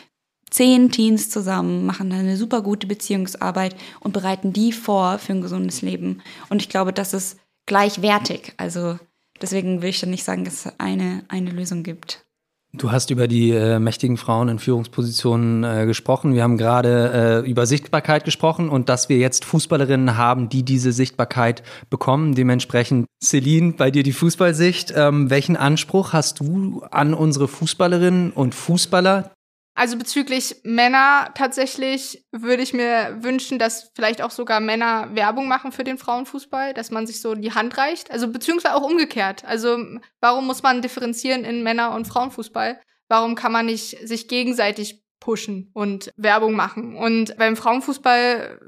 zehn 0.51 0.91
Teens 0.91 1.29
zusammen, 1.29 1.85
machen 1.85 2.11
eine 2.11 2.37
super 2.37 2.61
gute 2.61 2.85
Beziehungsarbeit 2.85 3.75
und 4.01 4.13
bereiten 4.13 4.53
die 4.53 4.71
vor 4.71 5.17
für 5.17 5.33
ein 5.33 5.41
gesundes 5.41 5.81
Leben. 5.81 6.21
Und 6.49 6.61
ich 6.61 6.69
glaube, 6.69 6.93
das 6.93 7.13
ist 7.13 7.39
gleichwertig. 7.65 8.53
Also 8.57 8.99
Deswegen 9.41 9.81
will 9.81 9.89
ich 9.89 9.99
dann 9.99 10.09
nicht 10.09 10.23
sagen, 10.23 10.43
dass 10.43 10.65
es 10.65 10.73
eine, 10.79 11.23
eine 11.27 11.51
Lösung 11.51 11.83
gibt. 11.83 12.27
Du 12.73 12.91
hast 12.91 13.09
über 13.11 13.27
die 13.27 13.51
äh, 13.51 13.79
mächtigen 13.79 14.17
Frauen 14.17 14.49
in 14.49 14.59
Führungspositionen 14.59 15.63
äh, 15.63 15.85
gesprochen. 15.85 16.33
Wir 16.33 16.43
haben 16.43 16.57
gerade 16.57 17.43
äh, 17.45 17.49
über 17.49 17.65
Sichtbarkeit 17.65 18.25
gesprochen 18.25 18.69
und 18.69 18.89
dass 18.89 19.09
wir 19.09 19.17
jetzt 19.17 19.45
Fußballerinnen 19.45 20.17
haben, 20.17 20.49
die 20.49 20.63
diese 20.63 20.91
Sichtbarkeit 20.91 21.63
bekommen. 21.89 22.35
Dementsprechend, 22.35 23.07
Celine, 23.23 23.73
bei 23.73 23.89
dir 23.89 24.03
die 24.03 24.11
Fußballsicht. 24.11 24.93
Ähm, 24.95 25.29
welchen 25.29 25.55
Anspruch 25.55 26.13
hast 26.13 26.41
du 26.41 26.83
an 26.91 27.13
unsere 27.13 27.47
Fußballerinnen 27.47 28.31
und 28.31 28.53
Fußballer, 28.53 29.31
also 29.77 29.95
bezüglich 29.95 30.55
Männer 30.63 31.29
tatsächlich 31.35 32.25
würde 32.31 32.63
ich 32.63 32.73
mir 32.73 33.19
wünschen, 33.19 33.59
dass 33.59 33.91
vielleicht 33.93 34.23
auch 34.23 34.31
sogar 34.31 34.59
Männer 34.59 35.13
Werbung 35.13 35.47
machen 35.47 35.71
für 35.71 35.83
den 35.83 35.99
Frauenfußball, 35.99 36.73
dass 36.73 36.89
man 36.89 37.05
sich 37.05 37.21
so 37.21 37.35
die 37.35 37.53
Hand 37.53 37.77
reicht. 37.77 38.09
Also 38.09 38.27
beziehungsweise 38.31 38.73
auch 38.73 38.81
umgekehrt. 38.81 39.45
Also 39.45 39.77
warum 40.19 40.47
muss 40.47 40.63
man 40.63 40.81
differenzieren 40.81 41.45
in 41.45 41.61
Männer- 41.61 41.93
und 41.93 42.07
Frauenfußball? 42.07 42.81
Warum 43.07 43.35
kann 43.35 43.51
man 43.51 43.67
nicht 43.67 43.99
sich 44.07 44.27
gegenseitig 44.27 45.03
pushen 45.19 45.69
und 45.75 46.11
Werbung 46.17 46.55
machen? 46.55 46.95
Und 46.95 47.37
beim 47.37 47.55
Frauenfußball, 47.55 48.59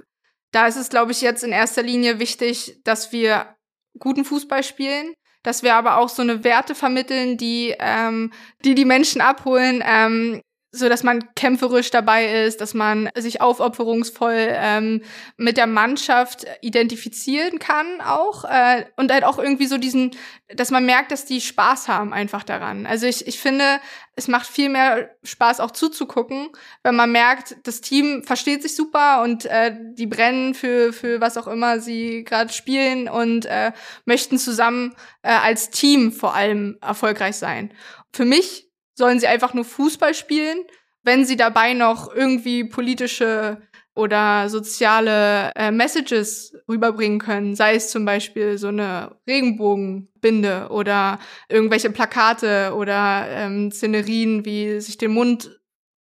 da 0.51 0.67
ist 0.67 0.77
es, 0.77 0.89
glaube 0.89 1.11
ich, 1.11 1.21
jetzt 1.21 1.43
in 1.43 1.51
erster 1.51 1.81
Linie 1.81 2.19
wichtig, 2.19 2.81
dass 2.83 3.11
wir 3.11 3.55
guten 3.97 4.25
Fußball 4.25 4.61
spielen, 4.61 5.15
dass 5.41 5.63
wir 5.63 5.73
aber 5.73 5.97
auch 5.97 6.09
so 6.09 6.21
eine 6.21 6.43
Werte 6.43 6.75
vermitteln, 6.75 7.35
die 7.35 7.73
ähm, 7.79 8.31
die, 8.63 8.75
die 8.75 8.85
Menschen 8.85 9.21
abholen, 9.21 9.83
ähm, 9.83 10.43
so 10.71 10.87
dass 10.87 11.03
man 11.03 11.33
kämpferisch 11.33 11.89
dabei 11.89 12.43
ist, 12.45 12.61
dass 12.61 12.75
man 12.75 13.09
sich 13.15 13.41
aufopferungsvoll 13.41 14.49
ähm, 14.51 15.01
mit 15.35 15.57
der 15.57 15.65
Mannschaft 15.65 16.45
identifizieren 16.61 17.57
kann 17.57 18.01
auch 18.01 18.45
äh, 18.45 18.85
und 18.95 19.11
halt 19.11 19.23
auch 19.23 19.39
irgendwie 19.39 19.65
so 19.65 19.79
diesen, 19.79 20.11
dass 20.47 20.69
man 20.69 20.85
merkt, 20.85 21.11
dass 21.11 21.25
die 21.25 21.41
Spaß 21.41 21.87
haben 21.87 22.13
einfach 22.13 22.43
daran. 22.43 22.85
Also 22.85 23.07
ich, 23.07 23.25
ich 23.25 23.39
finde, 23.39 23.79
es 24.15 24.27
macht 24.27 24.45
viel 24.45 24.69
mehr 24.69 25.09
Spaß 25.23 25.59
auch 25.59 25.71
zuzugucken, 25.71 26.49
wenn 26.83 26.95
man 26.95 27.11
merkt, 27.11 27.57
das 27.63 27.81
Team 27.81 28.23
versteht 28.23 28.61
sich 28.61 28.75
super 28.75 29.23
und 29.23 29.45
äh, 29.45 29.75
die 29.93 30.07
brennen 30.07 30.53
für 30.53 30.93
für 30.93 31.19
was 31.19 31.37
auch 31.37 31.47
immer 31.47 31.79
sie 31.79 32.23
gerade 32.25 32.53
spielen 32.53 33.09
und 33.09 33.47
äh, 33.47 33.71
möchten 34.05 34.37
zusammen 34.37 34.93
äh, 35.23 35.29
als 35.29 35.71
Team 35.71 36.11
vor 36.11 36.35
allem 36.35 36.77
erfolgreich 36.81 37.37
sein. 37.37 37.73
Für 38.11 38.25
mich 38.25 38.68
sollen 38.99 39.19
sie 39.19 39.27
einfach 39.27 39.55
nur 39.55 39.65
Fußball 39.65 40.13
spielen, 40.13 40.59
wenn 41.01 41.25
sie 41.25 41.37
dabei 41.37 41.73
noch 41.73 42.13
irgendwie 42.13 42.65
politische 42.65 43.61
oder 43.95 44.49
soziale 44.49 45.51
äh, 45.55 45.71
Messages 45.71 46.53
rüberbringen 46.67 47.19
können, 47.19 47.55
sei 47.55 47.75
es 47.75 47.89
zum 47.89 48.05
Beispiel 48.05 48.57
so 48.57 48.67
eine 48.67 49.15
Regenbogenbinde 49.27 50.67
oder 50.69 51.19
irgendwelche 51.47 51.89
Plakate 51.89 52.73
oder 52.75 53.25
ähm, 53.29 53.71
Szenerien 53.71 54.45
wie 54.45 54.79
sich 54.79 54.97
den 54.97 55.11
Mund 55.11 55.59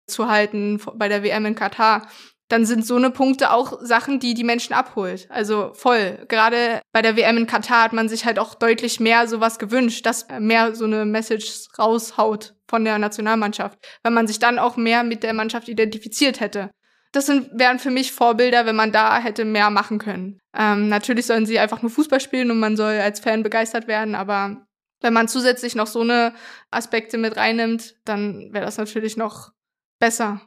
zu 0.07 0.28
halten 0.28 0.80
bei 0.94 1.09
der 1.09 1.22
WM 1.22 1.47
in 1.47 1.55
Katar 1.55 2.09
dann 2.49 2.64
sind 2.64 2.86
so 2.86 2.97
eine 2.97 3.11
Punkte 3.11 3.51
auch 3.51 3.80
Sachen, 3.82 4.20
die 4.20 4.34
die 4.34 4.44
Menschen 4.44 4.72
abholt. 4.72 5.26
Also 5.30 5.72
voll. 5.74 6.24
Gerade 6.28 6.80
bei 6.92 7.03
der 7.03 7.16
WM 7.16 7.38
in 7.38 7.47
Katar 7.47 7.82
hat 7.84 7.92
man 7.92 8.09
sich 8.09 8.24
halt 8.24 8.38
auch 8.38 8.55
deutlich 8.55 9.01
mehr 9.01 9.26
sowas 9.26 9.59
gewünscht, 9.59 10.07
dass 10.07 10.28
mehr 10.38 10.74
so 10.74 10.84
eine 10.84 11.05
Message 11.05 11.66
raushaut 11.78 12.55
von 12.69 12.85
der 12.85 12.99
Nationalmannschaft, 12.99 13.79
weil 14.03 14.12
man 14.12 14.27
sich 14.27 14.39
dann 14.39 14.59
auch 14.59 14.77
mehr 14.77 15.03
mit 15.03 15.23
der 15.23 15.35
Mannschaft 15.35 15.69
identifiziert 15.69 16.41
hätte. 16.41 16.71
Das 17.12 17.27
sind, 17.27 17.49
wären 17.53 17.79
für 17.79 17.91
mich 17.91 18.12
Vorbilder, 18.12 18.67
wenn 18.67 18.77
man 18.77 18.93
da 18.93 19.19
hätte 19.19 19.45
mehr 19.45 19.71
machen 19.71 19.99
können. 19.99 20.39
Ähm, 20.55 20.89
natürlich 20.89 21.27
sollen 21.27 21.47
sie 21.47 21.59
einfach 21.59 21.83
nur 21.83 21.91
Fußball 21.91 22.21
spielen 22.21 22.51
und 22.51 22.59
man 22.59 22.77
soll 22.77 22.95
als 22.95 23.21
Fan 23.21 23.43
begeistert 23.43 23.87
werden, 23.89 24.14
aber 24.14 24.67
wenn 25.01 25.12
man 25.12 25.29
zusätzlich 25.29 25.75
noch 25.75 25.87
so 25.87 26.01
eine 26.01 26.35
Aspekte 26.71 27.19
mit 27.19 27.37
reinnimmt, 27.37 27.97
dann 28.05 28.53
wäre 28.53 28.64
das 28.64 28.79
natürlich 28.79 29.17
noch 29.17 29.53
besser. 29.99 30.41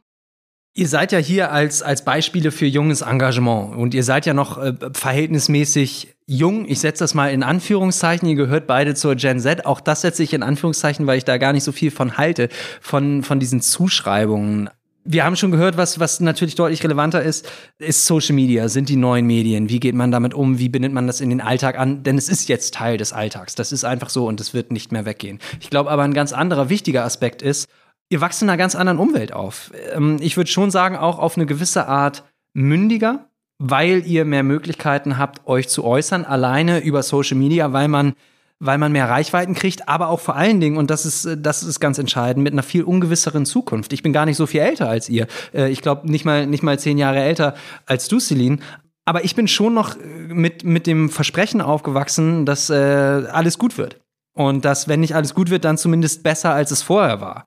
Ihr 0.80 0.88
seid 0.88 1.11
ja 1.11 1.17
hier 1.17 1.51
als, 1.51 1.82
als 1.82 2.05
Beispiele 2.05 2.51
für 2.51 2.65
junges 2.65 3.01
Engagement 3.01 3.75
und 3.75 3.93
ihr 3.93 4.05
seid 4.05 4.25
ja 4.25 4.34
noch 4.34 4.57
äh, 4.57 4.71
verhältnismäßig 4.93 6.15
jung. 6.25 6.65
Ich 6.69 6.80
setze 6.80 7.03
das 7.03 7.13
mal 7.13 7.34
in 7.34 7.43
Anführungszeichen. 7.43 8.30
Ihr 8.30 8.38
gehört 8.38 8.65
beide 8.65 8.95
zur 8.95 9.15
Gen 9.15 9.41
Z. 9.41 9.65
Auch 9.65 9.82
das 9.82 9.99
setze 9.99 10.23
ich 10.23 10.34
in 10.34 10.41
Anführungszeichen, 10.41 11.05
weil 11.05 11.17
ich 11.17 11.25
da 11.25 11.38
gar 11.38 11.51
nicht 11.51 11.65
so 11.65 11.73
viel 11.73 11.91
von 11.91 12.17
halte, 12.17 12.47
von, 12.80 13.23
von 13.23 13.41
diesen 13.41 13.59
Zuschreibungen. 13.59 14.69
Wir 15.03 15.25
haben 15.25 15.36
schon 15.36 15.51
gehört, 15.51 15.75
was, 15.75 15.99
was 15.99 16.21
natürlich 16.21 16.55
deutlich 16.55 16.82
relevanter 16.82 17.21
ist, 17.23 17.51
ist 17.77 18.05
Social 18.05 18.36
Media, 18.36 18.69
sind 18.69 18.88
die 18.88 18.95
neuen 18.95 19.27
Medien. 19.27 19.67
Wie 19.67 19.82
geht 19.82 19.95
man 19.95 20.11
damit 20.11 20.34
um? 20.34 20.59
Wie 20.59 20.69
bindet 20.69 20.93
man 20.93 21.07
das 21.07 21.19
in 21.19 21.30
den 21.30 21.41
Alltag 21.41 21.77
an? 21.77 22.03
Denn 22.03 22.17
es 22.17 22.30
ist 22.30 22.47
jetzt 22.47 22.73
Teil 22.73 22.95
des 22.95 23.11
Alltags. 23.11 23.53
Das 23.53 23.73
ist 23.73 23.84
einfach 23.84 24.09
so 24.09 24.27
und 24.27 24.39
es 24.39 24.53
wird 24.53 24.71
nicht 24.71 24.93
mehr 24.93 25.03
weggehen. 25.03 25.39
Ich 25.59 25.69
glaube 25.69 25.91
aber, 25.91 26.03
ein 26.03 26.13
ganz 26.13 26.32
anderer 26.32 26.69
wichtiger 26.69 27.03
Aspekt 27.03 27.41
ist, 27.41 27.67
ihr 28.10 28.22
wachst 28.22 28.41
in 28.41 28.49
einer 28.49 28.57
ganz 28.57 28.76
anderen 28.76 28.99
Umwelt 28.99 29.34
auf. 29.34 29.72
Ähm, 29.93 30.18
ich 30.20 30.38
würde 30.38 30.49
schon 30.49 30.72
sagen, 30.72 30.97
auch 30.97 31.20
auf 31.20 31.38
eine 31.38 31.45
gewisse 31.45 31.88
Art 31.88 32.24
mündiger, 32.53 33.30
weil 33.60 34.05
ihr 34.05 34.26
mehr 34.26 34.43
Möglichkeiten 34.43 35.18
habt, 35.18 35.47
euch 35.47 35.70
zu 35.70 35.84
äußern, 35.84 36.26
alleine 36.26 36.80
über 36.80 37.03
Social 37.03 37.38
Media, 37.38 37.74
weil 37.74 37.88
man 37.88 38.14
weil 38.62 38.78
man 38.78 38.91
mehr 38.91 39.10
Reichweiten 39.10 39.53
kriegt, 39.53 39.88
aber 39.88 40.10
auch 40.10 40.20
vor 40.20 40.36
allen 40.36 40.60
Dingen, 40.60 40.78
und 40.78 40.89
das 40.89 41.05
ist, 41.05 41.30
das 41.38 41.64
ist 41.64 41.80
ganz 41.80 41.97
entscheidend, 41.97 42.43
mit 42.43 42.51
einer 42.51 42.64
viel 42.64 42.84
ungewisseren 42.84 43.45
Zukunft. 43.45 43.93
Ich 43.93 44.03
bin 44.03 44.12
gar 44.12 44.26
nicht 44.26 44.36
so 44.36 44.45
viel 44.47 44.60
älter 44.60 44.89
als 44.89 45.07
ihr. 45.07 45.28
Äh, 45.53 45.70
ich 45.70 45.82
glaube, 45.82 46.12
nicht 46.12 46.26
mal, 46.26 46.45
nicht 46.45 46.62
mal 46.62 46.78
zehn 46.78 46.97
Jahre 46.97 47.20
älter 47.20 47.55
als 47.86 48.10
du, 48.10 48.20
Celine. 48.20 48.57
Aber 49.05 49.24
ich 49.24 49.34
bin 49.34 49.47
schon 49.47 49.74
noch 49.74 49.95
mit, 50.28 50.66
mit 50.66 50.88
dem 50.88 51.10
Versprechen 51.10 51.62
aufgewachsen, 51.62 52.45
dass 52.45 52.70
äh, 52.70 52.74
alles 52.76 53.57
gut 53.57 53.78
wird. 53.78 54.01
Und 54.36 54.66
dass, 54.66 54.88
wenn 54.88 54.99
nicht 54.99 55.16
alles 55.16 55.34
gut 55.34 55.49
wird, 55.49 55.64
dann 55.64 55.78
zumindest 55.78 56.22
besser, 56.24 56.53
als 56.53 56.72
es 56.72 56.82
vorher 56.82 57.22
war. 57.22 57.45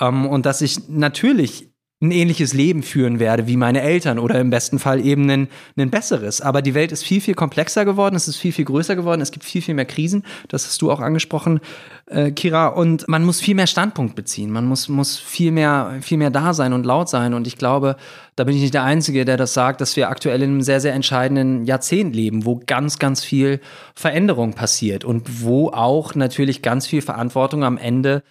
Ähm, 0.00 0.26
und 0.26 0.46
dass 0.46 0.60
ich 0.60 0.88
natürlich 0.88 1.74
ein 2.04 2.10
ähnliches 2.10 2.52
Leben 2.52 2.82
führen 2.82 3.18
werde 3.18 3.46
wie 3.46 3.56
meine 3.56 3.80
Eltern 3.80 4.18
oder 4.18 4.38
im 4.38 4.50
besten 4.50 4.78
Fall 4.78 5.04
eben 5.04 5.28
ein, 5.30 5.48
ein 5.76 5.90
besseres. 5.90 6.40
Aber 6.40 6.60
die 6.60 6.74
Welt 6.74 6.92
ist 6.92 7.04
viel, 7.04 7.20
viel 7.20 7.34
komplexer 7.34 7.84
geworden, 7.84 8.14
es 8.14 8.28
ist 8.28 8.36
viel, 8.36 8.52
viel 8.52 8.64
größer 8.64 8.94
geworden, 8.94 9.20
es 9.20 9.30
gibt 9.30 9.44
viel, 9.44 9.62
viel 9.62 9.74
mehr 9.74 9.86
Krisen. 9.86 10.24
Das 10.48 10.66
hast 10.66 10.82
du 10.82 10.90
auch 10.90 11.00
angesprochen, 11.00 11.60
äh, 12.06 12.30
Kira. 12.30 12.68
Und 12.68 13.08
man 13.08 13.24
muss 13.24 13.40
viel 13.40 13.54
mehr 13.54 13.66
Standpunkt 13.66 14.16
beziehen. 14.16 14.50
Man 14.50 14.66
muss, 14.66 14.88
muss 14.88 15.18
viel, 15.18 15.50
mehr, 15.50 15.98
viel 16.02 16.18
mehr 16.18 16.30
da 16.30 16.52
sein 16.52 16.72
und 16.72 16.84
laut 16.84 17.08
sein. 17.08 17.32
Und 17.32 17.46
ich 17.46 17.56
glaube, 17.56 17.96
da 18.36 18.44
bin 18.44 18.54
ich 18.54 18.62
nicht 18.62 18.74
der 18.74 18.84
Einzige, 18.84 19.24
der 19.24 19.36
das 19.36 19.54
sagt, 19.54 19.80
dass 19.80 19.96
wir 19.96 20.10
aktuell 20.10 20.42
in 20.42 20.50
einem 20.50 20.62
sehr, 20.62 20.80
sehr 20.80 20.94
entscheidenden 20.94 21.64
Jahrzehnt 21.64 22.14
leben, 22.14 22.44
wo 22.44 22.60
ganz, 22.66 22.98
ganz 22.98 23.24
viel 23.24 23.60
Veränderung 23.94 24.52
passiert 24.52 25.04
und 25.04 25.42
wo 25.42 25.68
auch 25.68 26.14
natürlich 26.14 26.60
ganz 26.60 26.86
viel 26.86 27.02
Verantwortung 27.02 27.64
am 27.64 27.78
Ende 27.78 28.22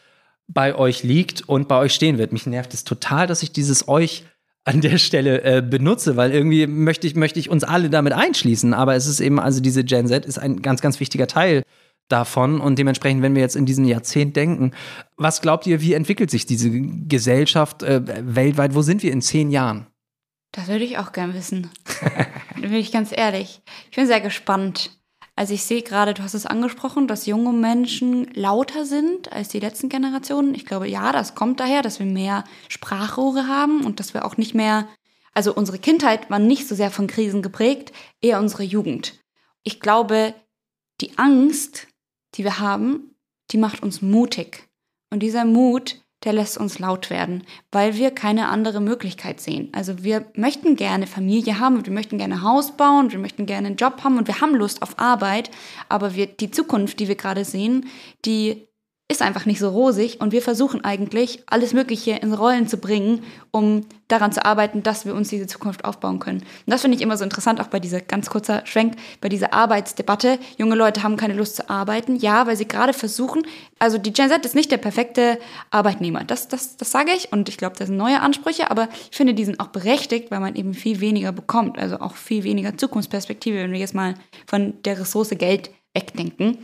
bei 0.48 0.76
euch 0.76 1.04
liegt 1.04 1.48
und 1.48 1.68
bei 1.68 1.78
euch 1.78 1.94
stehen 1.94 2.18
wird. 2.18 2.34
Mich 2.34 2.46
nervt 2.46 2.74
es 2.74 2.84
total, 2.84 3.28
dass 3.28 3.44
ich 3.44 3.52
dieses 3.52 3.88
euch 3.88 4.26
an 4.66 4.82
der 4.82 4.98
Stelle 4.98 5.42
äh, 5.44 5.62
benutze, 5.62 6.16
weil 6.16 6.32
irgendwie 6.32 6.68
möchte 6.68 7.06
ich, 7.06 7.16
möchte 7.16 7.40
ich 7.40 7.50
uns 7.50 7.64
alle 7.64 7.90
damit 7.90 8.14
einschließen. 8.14 8.74
Aber 8.74 8.96
es 8.96 9.08
ist 9.08 9.20
eben, 9.20 9.40
also 9.40 9.62
diese 9.62 9.84
Gen 9.84 10.08
Z 10.08 10.26
ist 10.26 10.38
ein 10.38 10.62
ganz, 10.62 10.82
ganz 10.82 11.00
wichtiger 11.00 11.28
Teil 11.28 11.64
davon. 12.08 12.62
Und 12.62 12.80
dementsprechend, 12.80 13.22
wenn 13.22 13.36
wir 13.36 13.42
jetzt 13.42 13.56
in 13.56 13.66
diesem 13.66 13.86
Jahrzehnt 13.86 14.36
denken, 14.36 14.72
was 15.18 15.42
glaubt 15.42 15.68
ihr, 15.68 15.82
wie 15.82 15.94
entwickelt 15.94 16.32
sich 16.32 16.46
diese 16.46 16.70
Gesellschaft 16.72 17.84
äh, 17.84 18.02
weltweit? 18.36 18.74
Wo 18.74 18.82
sind 18.82 19.04
wir 19.04 19.12
in 19.12 19.22
zehn 19.22 19.52
Jahren? 19.52 19.88
Das 20.52 20.68
würde 20.68 20.86
ich 20.86 20.98
auch 20.98 21.12
gern 21.12 21.34
wissen. 21.34 21.70
da 22.56 22.62
bin 22.62 22.76
ich 22.76 22.92
ganz 22.92 23.12
ehrlich. 23.12 23.62
Ich 23.90 23.98
bin 23.98 24.08
sehr 24.08 24.22
gespannt. 24.22 24.92
Also 25.36 25.56
ich 25.56 25.64
sehe 25.64 25.82
gerade, 25.82 26.14
du 26.14 26.22
hast 26.22 26.36
es 26.36 26.46
angesprochen, 26.46 27.08
dass 27.08 27.26
junge 27.26 27.54
Menschen 27.54 28.32
lauter 28.36 28.86
sind 28.86 29.32
als 29.32 29.50
die 29.50 29.60
letzten 29.60 29.90
Generationen. 29.90 30.54
Ich 30.54 30.66
glaube, 30.66 30.88
ja, 30.88 31.12
das 31.12 31.34
kommt 31.34 31.60
daher, 31.60 31.82
dass 31.82 32.00
wir 32.00 32.06
mehr 32.06 32.44
Sprachrohre 32.70 33.48
haben 33.48 33.84
und 33.84 34.00
dass 34.00 34.14
wir 34.14 34.26
auch 34.26 34.38
nicht 34.38 34.54
mehr, 34.54 34.88
also 35.34 35.54
unsere 35.54 35.80
Kindheit 35.80 36.30
war 36.30 36.38
nicht 36.38 36.68
so 36.68 36.76
sehr 36.76 36.92
von 36.92 37.08
Krisen 37.08 37.42
geprägt, 37.42 37.92
eher 38.22 38.40
unsere 38.40 38.64
Jugend. 38.64 39.20
Ich 39.64 39.80
glaube, 39.80 40.36
die 41.02 41.18
Angst, 41.18 41.88
die 42.36 42.44
wir 42.44 42.60
haben, 42.60 43.16
die 43.50 43.58
macht 43.58 43.82
uns 43.82 44.04
mutig. 44.04 44.70
Und 45.10 45.22
dieser 45.22 45.46
Mut, 45.46 46.03
der 46.24 46.34
lässt 46.34 46.58
uns 46.58 46.80
laut 46.80 47.10
werden, 47.10 47.44
weil 47.72 47.96
wir 47.96 48.12
keine 48.12 48.48
andere 48.48 48.82
Möglichkeit 48.82 49.40
sehen. 49.42 49.70
Also 49.74 50.04
wir 50.04 50.26
möchten 50.36 50.76
gerne 50.76 51.08
Familie 51.08 51.60
haben 51.60 51.78
und 51.78 51.86
wir 51.86 51.94
möchten 51.94 52.18
gerne 52.18 52.42
Haus 52.42 52.78
bauen, 52.78 53.12
wir 53.12 53.20
möchten 53.20 53.46
gerne 53.46 53.68
einen 53.68 53.76
Job 53.76 54.04
haben 54.04 54.18
und 54.18 54.28
wir 54.28 54.42
haben 54.42 54.56
Lust 54.56 54.82
auf 54.82 55.00
Arbeit, 55.00 55.52
aber 55.90 56.16
wir, 56.16 56.28
die 56.28 56.52
Zukunft, 56.52 57.00
die 57.00 57.08
wir 57.08 57.16
gerade 57.16 57.46
sehen, 57.46 57.88
die 58.26 58.68
ist 59.14 59.22
einfach 59.22 59.46
nicht 59.46 59.60
so 59.60 59.70
rosig 59.70 60.20
und 60.20 60.32
wir 60.32 60.42
versuchen 60.42 60.84
eigentlich, 60.84 61.44
alles 61.46 61.74
Mögliche 61.74 62.12
ins 62.12 62.38
Rollen 62.38 62.68
zu 62.68 62.78
bringen, 62.78 63.24
um 63.52 63.86
daran 64.08 64.32
zu 64.32 64.44
arbeiten, 64.44 64.84
dass 64.84 65.06
wir 65.06 65.16
uns 65.16 65.30
diese 65.30 65.48
Zukunft 65.48 65.86
aufbauen 65.86 66.20
können. 66.20 66.40
Und 66.40 66.48
das 66.68 66.82
finde 66.82 66.98
ich 66.98 67.02
immer 67.02 67.16
so 67.16 67.24
interessant, 67.24 67.62
auch 67.62 67.68
bei 67.68 67.80
dieser 67.80 68.02
ganz 68.02 68.30
kurzer 68.30 68.66
Schwenk, 68.66 68.96
bei 69.22 69.30
dieser 69.30 69.54
Arbeitsdebatte. 69.54 70.40
Junge 70.58 70.76
Leute 70.76 71.04
haben 71.04 71.16
keine 71.16 71.34
Lust 71.34 71.56
zu 71.56 71.70
arbeiten. 71.70 72.16
Ja, 72.18 72.46
weil 72.46 72.58
sie 72.58 72.68
gerade 72.68 72.94
versuchen, 72.94 73.44
also 73.80 73.98
die 73.98 74.12
Gen 74.12 74.30
Z 74.30 74.46
ist 74.46 74.56
nicht 74.56 74.72
der 74.72 74.78
perfekte 74.78 75.40
Arbeitnehmer. 75.72 76.24
Das, 76.24 76.48
das, 76.48 76.76
das 76.78 76.92
sage 76.92 77.12
ich 77.16 77.32
und 77.32 77.48
ich 77.50 77.58
glaube, 77.58 77.76
das 77.78 77.88
sind 77.88 77.98
neue 77.98 78.20
Ansprüche, 78.20 78.70
aber 78.70 78.90
ich 79.12 79.16
finde, 79.16 79.34
die 79.34 79.46
sind 79.46 79.60
auch 79.60 79.68
berechtigt, 79.68 80.32
weil 80.32 80.40
man 80.40 80.56
eben 80.56 80.74
viel 80.74 81.00
weniger 81.00 81.32
bekommt, 81.32 81.78
also 81.78 82.00
auch 82.00 82.16
viel 82.16 82.44
weniger 82.44 82.78
Zukunftsperspektive, 82.78 83.58
wenn 83.58 83.72
wir 83.72 83.80
jetzt 83.80 83.96
mal 83.96 84.16
von 84.48 84.74
der 84.84 85.00
Ressource 85.00 85.30
Geld 85.30 85.70
wegdenken 85.94 86.58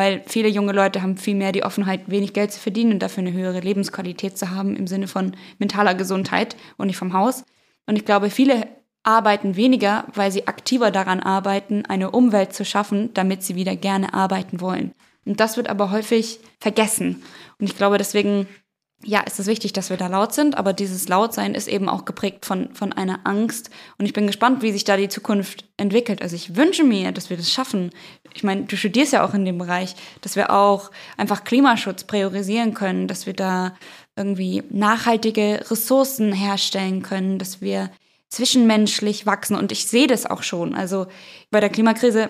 weil 0.00 0.22
viele 0.26 0.48
junge 0.48 0.72
Leute 0.72 1.02
haben 1.02 1.18
viel 1.18 1.34
mehr 1.34 1.52
die 1.52 1.62
Offenheit, 1.62 2.04
wenig 2.06 2.32
Geld 2.32 2.52
zu 2.52 2.58
verdienen 2.58 2.92
und 2.92 3.00
dafür 3.00 3.20
eine 3.20 3.34
höhere 3.34 3.60
Lebensqualität 3.60 4.38
zu 4.38 4.48
haben 4.48 4.74
im 4.74 4.86
Sinne 4.86 5.06
von 5.06 5.36
mentaler 5.58 5.94
Gesundheit 5.94 6.56
und 6.78 6.86
nicht 6.86 6.96
vom 6.96 7.12
Haus. 7.12 7.44
Und 7.84 7.96
ich 7.96 8.06
glaube, 8.06 8.30
viele 8.30 8.66
arbeiten 9.02 9.56
weniger, 9.56 10.06
weil 10.14 10.32
sie 10.32 10.48
aktiver 10.48 10.90
daran 10.90 11.20
arbeiten, 11.20 11.84
eine 11.84 12.12
Umwelt 12.12 12.54
zu 12.54 12.64
schaffen, 12.64 13.12
damit 13.12 13.42
sie 13.42 13.56
wieder 13.56 13.76
gerne 13.76 14.14
arbeiten 14.14 14.62
wollen. 14.62 14.94
Und 15.26 15.38
das 15.38 15.58
wird 15.58 15.68
aber 15.68 15.90
häufig 15.90 16.40
vergessen. 16.60 17.22
Und 17.58 17.68
ich 17.68 17.76
glaube, 17.76 17.98
deswegen 17.98 18.48
ja, 19.02 19.20
ist 19.20 19.40
es 19.40 19.46
wichtig, 19.46 19.72
dass 19.72 19.88
wir 19.88 19.96
da 19.96 20.08
laut 20.08 20.34
sind, 20.34 20.58
aber 20.58 20.74
dieses 20.74 21.08
Lautsein 21.08 21.54
ist 21.54 21.68
eben 21.68 21.88
auch 21.88 22.04
geprägt 22.04 22.44
von, 22.44 22.74
von 22.74 22.92
einer 22.92 23.20
Angst. 23.24 23.70
Und 23.96 24.04
ich 24.04 24.12
bin 24.12 24.26
gespannt, 24.26 24.60
wie 24.60 24.72
sich 24.72 24.84
da 24.84 24.98
die 24.98 25.08
Zukunft 25.08 25.64
entwickelt. 25.78 26.20
Also 26.20 26.36
ich 26.36 26.54
wünsche 26.54 26.84
mir, 26.84 27.10
dass 27.10 27.30
wir 27.30 27.38
das 27.38 27.50
schaffen. 27.50 27.90
Ich 28.34 28.44
meine, 28.44 28.64
du 28.64 28.76
studierst 28.76 29.14
ja 29.14 29.24
auch 29.24 29.32
in 29.32 29.46
dem 29.46 29.56
Bereich, 29.56 29.96
dass 30.20 30.36
wir 30.36 30.50
auch 30.50 30.90
einfach 31.16 31.44
Klimaschutz 31.44 32.04
priorisieren 32.04 32.74
können, 32.74 33.08
dass 33.08 33.24
wir 33.24 33.32
da 33.32 33.74
irgendwie 34.16 34.62
nachhaltige 34.68 35.64
Ressourcen 35.70 36.32
herstellen 36.32 37.02
können, 37.02 37.38
dass 37.38 37.62
wir 37.62 37.90
zwischenmenschlich 38.28 39.24
wachsen. 39.24 39.56
Und 39.56 39.72
ich 39.72 39.86
sehe 39.86 40.08
das 40.08 40.26
auch 40.26 40.42
schon. 40.42 40.74
Also 40.74 41.06
bei 41.50 41.60
der 41.60 41.70
Klimakrise 41.70 42.28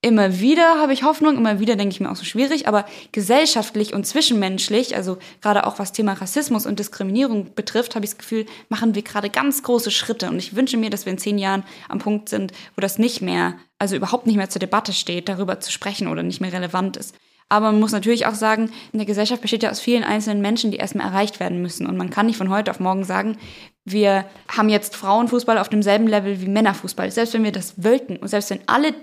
immer 0.00 0.38
wieder 0.38 0.78
habe 0.78 0.92
ich 0.92 1.02
Hoffnung, 1.02 1.36
immer 1.36 1.58
wieder 1.58 1.74
denke 1.74 1.92
ich 1.92 2.00
mir 2.00 2.10
auch 2.10 2.16
so 2.16 2.24
schwierig, 2.24 2.68
aber 2.68 2.84
gesellschaftlich 3.10 3.94
und 3.94 4.06
zwischenmenschlich, 4.06 4.94
also 4.94 5.18
gerade 5.40 5.66
auch 5.66 5.78
was 5.78 5.92
Thema 5.92 6.12
Rassismus 6.12 6.66
und 6.66 6.78
Diskriminierung 6.78 7.54
betrifft, 7.54 7.96
habe 7.96 8.04
ich 8.04 8.12
das 8.12 8.18
Gefühl, 8.18 8.46
machen 8.68 8.94
wir 8.94 9.02
gerade 9.02 9.28
ganz 9.28 9.62
große 9.62 9.90
Schritte. 9.90 10.28
Und 10.28 10.38
ich 10.38 10.54
wünsche 10.54 10.76
mir, 10.76 10.90
dass 10.90 11.04
wir 11.04 11.12
in 11.12 11.18
zehn 11.18 11.38
Jahren 11.38 11.64
am 11.88 11.98
Punkt 11.98 12.28
sind, 12.28 12.52
wo 12.76 12.80
das 12.80 12.98
nicht 12.98 13.22
mehr, 13.22 13.54
also 13.78 13.96
überhaupt 13.96 14.26
nicht 14.26 14.36
mehr 14.36 14.50
zur 14.50 14.60
Debatte 14.60 14.92
steht, 14.92 15.28
darüber 15.28 15.58
zu 15.58 15.72
sprechen 15.72 16.06
oder 16.06 16.22
nicht 16.22 16.40
mehr 16.40 16.52
relevant 16.52 16.96
ist. 16.96 17.16
Aber 17.48 17.72
man 17.72 17.80
muss 17.80 17.92
natürlich 17.92 18.26
auch 18.26 18.34
sagen, 18.34 18.70
eine 18.92 19.06
Gesellschaft 19.06 19.40
besteht 19.40 19.62
ja 19.62 19.70
aus 19.70 19.80
vielen 19.80 20.04
einzelnen 20.04 20.42
Menschen, 20.42 20.70
die 20.70 20.76
erstmal 20.76 21.06
erreicht 21.06 21.40
werden 21.40 21.62
müssen. 21.62 21.86
Und 21.86 21.96
man 21.96 22.10
kann 22.10 22.26
nicht 22.26 22.36
von 22.36 22.50
heute 22.50 22.70
auf 22.70 22.78
morgen 22.78 23.04
sagen, 23.04 23.38
wir 23.84 24.26
haben 24.54 24.68
jetzt 24.68 24.94
Frauenfußball 24.94 25.56
auf 25.56 25.70
demselben 25.70 26.06
Level 26.06 26.40
wie 26.42 26.48
Männerfußball. 26.48 27.10
Selbst 27.10 27.32
wenn 27.32 27.44
wir 27.44 27.52
das 27.52 27.82
wollten 27.82 28.16
und 28.16 28.28
selbst 28.28 28.50
wenn 28.50 28.60
alle 28.66 28.94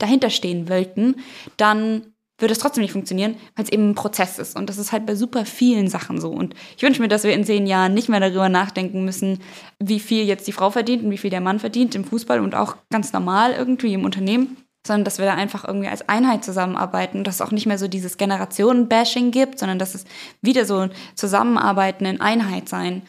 dahinter 0.00 0.30
stehen 0.30 0.68
wollten, 0.68 1.16
dann 1.56 2.02
würde 2.40 2.52
es 2.52 2.58
trotzdem 2.58 2.82
nicht 2.82 2.92
funktionieren, 2.92 3.36
weil 3.54 3.64
es 3.64 3.72
eben 3.72 3.90
ein 3.90 3.94
Prozess 3.94 4.38
ist. 4.38 4.56
Und 4.56 4.68
das 4.68 4.78
ist 4.78 4.92
halt 4.92 5.06
bei 5.06 5.14
super 5.14 5.44
vielen 5.44 5.88
Sachen 5.88 6.20
so. 6.20 6.30
Und 6.30 6.54
ich 6.76 6.82
wünsche 6.82 7.02
mir, 7.02 7.08
dass 7.08 7.24
wir 7.24 7.34
in 7.34 7.44
zehn 7.44 7.66
Jahren 7.66 7.94
nicht 7.94 8.08
mehr 8.08 8.20
darüber 8.20 8.48
nachdenken 8.48 9.04
müssen, 9.04 9.40
wie 9.78 10.00
viel 10.00 10.24
jetzt 10.24 10.46
die 10.46 10.52
Frau 10.52 10.70
verdient 10.70 11.04
und 11.04 11.10
wie 11.10 11.18
viel 11.18 11.30
der 11.30 11.40
Mann 11.40 11.60
verdient 11.60 11.94
im 11.94 12.04
Fußball 12.04 12.40
und 12.40 12.54
auch 12.54 12.76
ganz 12.90 13.12
normal 13.12 13.52
irgendwie 13.52 13.92
im 13.92 14.04
Unternehmen, 14.04 14.56
sondern 14.86 15.04
dass 15.04 15.18
wir 15.18 15.26
da 15.26 15.34
einfach 15.34 15.66
irgendwie 15.66 15.88
als 15.88 16.08
Einheit 16.08 16.44
zusammenarbeiten 16.44 17.18
und 17.18 17.26
dass 17.26 17.36
es 17.36 17.40
auch 17.42 17.50
nicht 17.50 17.66
mehr 17.66 17.78
so 17.78 17.88
dieses 17.88 18.16
Generationen-Bashing 18.16 19.30
gibt, 19.30 19.58
sondern 19.58 19.78
dass 19.78 19.94
es 19.94 20.04
wieder 20.40 20.64
so 20.64 20.78
ein 20.78 20.90
Zusammenarbeiten 21.14 22.06
in 22.06 22.20
Einheit 22.20 22.68
sein 22.68 23.02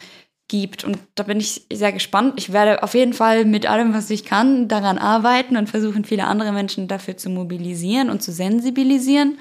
gibt. 0.52 0.84
Und 0.84 0.98
da 1.14 1.22
bin 1.22 1.40
ich 1.40 1.66
sehr 1.72 1.92
gespannt. 1.92 2.34
Ich 2.36 2.52
werde 2.52 2.82
auf 2.82 2.92
jeden 2.92 3.14
Fall 3.14 3.46
mit 3.46 3.64
allem, 3.64 3.94
was 3.94 4.10
ich 4.10 4.26
kann, 4.26 4.68
daran 4.68 4.98
arbeiten 4.98 5.56
und 5.56 5.70
versuchen, 5.70 6.04
viele 6.04 6.24
andere 6.24 6.52
Menschen 6.52 6.88
dafür 6.88 7.16
zu 7.16 7.30
mobilisieren 7.30 8.10
und 8.10 8.22
zu 8.22 8.32
sensibilisieren. 8.32 9.38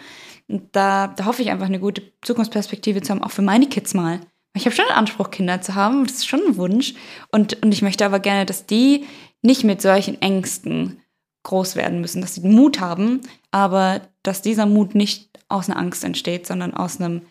Und 0.48 0.70
da, 0.72 1.08
da 1.08 1.26
hoffe 1.26 1.42
ich 1.42 1.52
einfach 1.52 1.66
eine 1.66 1.82
gute 1.82 2.02
Zukunftsperspektive 2.22 3.02
zu 3.02 3.12
haben, 3.12 3.24
auch 3.24 3.32
für 3.32 3.42
meine 3.42 3.68
Kids 3.68 3.94
mal. 3.94 4.22
Ich 4.54 4.66
habe 4.66 4.76
schon 4.76 4.86
den 4.86 4.96
Anspruch, 4.96 5.32
Kinder 5.32 5.62
zu 5.62 5.76
haben. 5.76 6.06
Das 6.06 6.16
ist 6.16 6.28
schon 6.28 6.42
ein 6.48 6.56
Wunsch. 6.56 6.94
Und, 7.30 7.62
und 7.62 7.74
ich 7.74 7.82
möchte 7.82 8.06
aber 8.06 8.22
gerne, 8.22 8.46
dass 8.46 8.66
die 8.66 9.06
nicht 9.42 9.66
mit 9.66 9.82
solchen 9.82 10.22
Ängsten 10.22 11.02
groß 11.44 11.76
werden 11.76 12.00
müssen, 12.00 12.22
dass 12.22 12.36
sie 12.36 12.48
Mut 12.48 12.80
haben, 12.80 13.20
aber 13.52 14.02
dass 14.24 14.42
dieser 14.42 14.66
Mut 14.66 14.96
nicht 14.96 15.30
aus 15.50 15.70
einer 15.70 15.80
Angst 15.80 16.06
entsteht, 16.06 16.48
sondern 16.48 16.74
aus 16.74 17.02
einem 17.02 17.24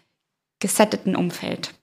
gesetteten 0.59 1.17
Umfeld. 1.17 1.80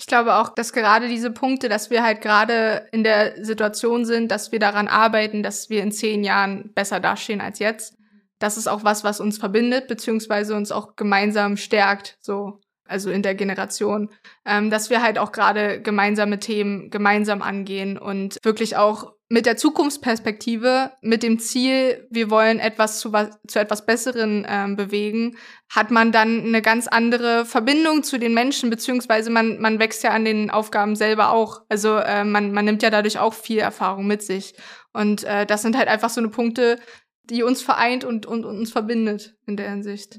Ich 0.00 0.06
glaube 0.06 0.36
auch, 0.36 0.48
dass 0.48 0.72
gerade 0.72 1.08
diese 1.08 1.30
Punkte, 1.30 1.68
dass 1.68 1.90
wir 1.90 2.02
halt 2.02 2.22
gerade 2.22 2.88
in 2.90 3.04
der 3.04 3.44
Situation 3.44 4.06
sind, 4.06 4.30
dass 4.30 4.50
wir 4.50 4.58
daran 4.58 4.88
arbeiten, 4.88 5.42
dass 5.42 5.68
wir 5.68 5.82
in 5.82 5.92
zehn 5.92 6.24
Jahren 6.24 6.72
besser 6.72 7.00
dastehen 7.00 7.42
als 7.42 7.58
jetzt. 7.58 7.98
Das 8.38 8.56
ist 8.56 8.66
auch 8.66 8.82
was, 8.82 9.04
was 9.04 9.20
uns 9.20 9.36
verbindet, 9.36 9.88
beziehungsweise 9.88 10.56
uns 10.56 10.72
auch 10.72 10.96
gemeinsam 10.96 11.58
stärkt, 11.58 12.16
so, 12.18 12.60
also 12.88 13.10
in 13.10 13.22
der 13.22 13.34
Generation, 13.34 14.08
ähm, 14.46 14.70
dass 14.70 14.88
wir 14.88 15.02
halt 15.02 15.18
auch 15.18 15.32
gerade 15.32 15.82
gemeinsame 15.82 16.38
Themen 16.38 16.88
gemeinsam 16.88 17.42
angehen 17.42 17.98
und 17.98 18.38
wirklich 18.42 18.78
auch 18.78 19.12
mit 19.32 19.46
der 19.46 19.56
Zukunftsperspektive, 19.56 20.90
mit 21.02 21.22
dem 21.22 21.38
Ziel, 21.38 22.04
wir 22.10 22.30
wollen 22.30 22.58
etwas 22.58 22.98
zu, 22.98 23.12
was, 23.12 23.30
zu 23.46 23.60
etwas 23.60 23.86
Besseren 23.86 24.44
ähm, 24.48 24.74
bewegen, 24.74 25.36
hat 25.68 25.92
man 25.92 26.10
dann 26.10 26.40
eine 26.40 26.60
ganz 26.60 26.88
andere 26.88 27.46
Verbindung 27.46 28.02
zu 28.02 28.18
den 28.18 28.34
Menschen, 28.34 28.70
beziehungsweise 28.70 29.30
man, 29.30 29.60
man 29.60 29.78
wächst 29.78 30.02
ja 30.02 30.10
an 30.10 30.24
den 30.24 30.50
Aufgaben 30.50 30.96
selber 30.96 31.30
auch. 31.30 31.62
Also 31.68 31.96
äh, 31.96 32.24
man, 32.24 32.50
man 32.50 32.64
nimmt 32.64 32.82
ja 32.82 32.90
dadurch 32.90 33.20
auch 33.20 33.32
viel 33.32 33.60
Erfahrung 33.60 34.08
mit 34.08 34.20
sich. 34.22 34.54
Und 34.92 35.22
äh, 35.22 35.46
das 35.46 35.62
sind 35.62 35.78
halt 35.78 35.86
einfach 35.86 36.10
so 36.10 36.20
eine 36.20 36.30
Punkte, 36.30 36.80
die 37.22 37.44
uns 37.44 37.62
vereint 37.62 38.02
und, 38.04 38.26
und, 38.26 38.44
und 38.44 38.58
uns 38.58 38.72
verbindet 38.72 39.36
in 39.46 39.56
der 39.56 39.70
Hinsicht. 39.70 40.18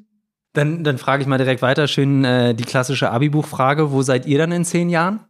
Dann, 0.53 0.85
dann 0.85 0.97
frage 0.97 1.21
ich 1.21 1.27
mal 1.27 1.37
direkt 1.37 1.61
weiter, 1.61 1.89
schön 1.89 2.23
äh, 2.23 2.55
die 2.55 2.63
klassische 2.63 3.11
Abi-Buchfrage. 3.11 3.91
Wo 3.91 4.03
seid 4.03 4.25
ihr 4.25 4.37
dann 4.37 4.53
in 4.53 4.63
zehn 4.63 4.89
Jahren? 4.89 5.25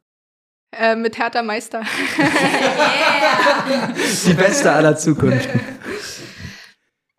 Äh, 0.72 0.96
mit 0.96 1.18
Hertha 1.18 1.42
Meister. 1.42 1.82
yeah. 2.20 3.11
Die 4.26 4.34
beste 4.34 4.72
aller 4.72 4.98
Zukunften. 4.98 5.60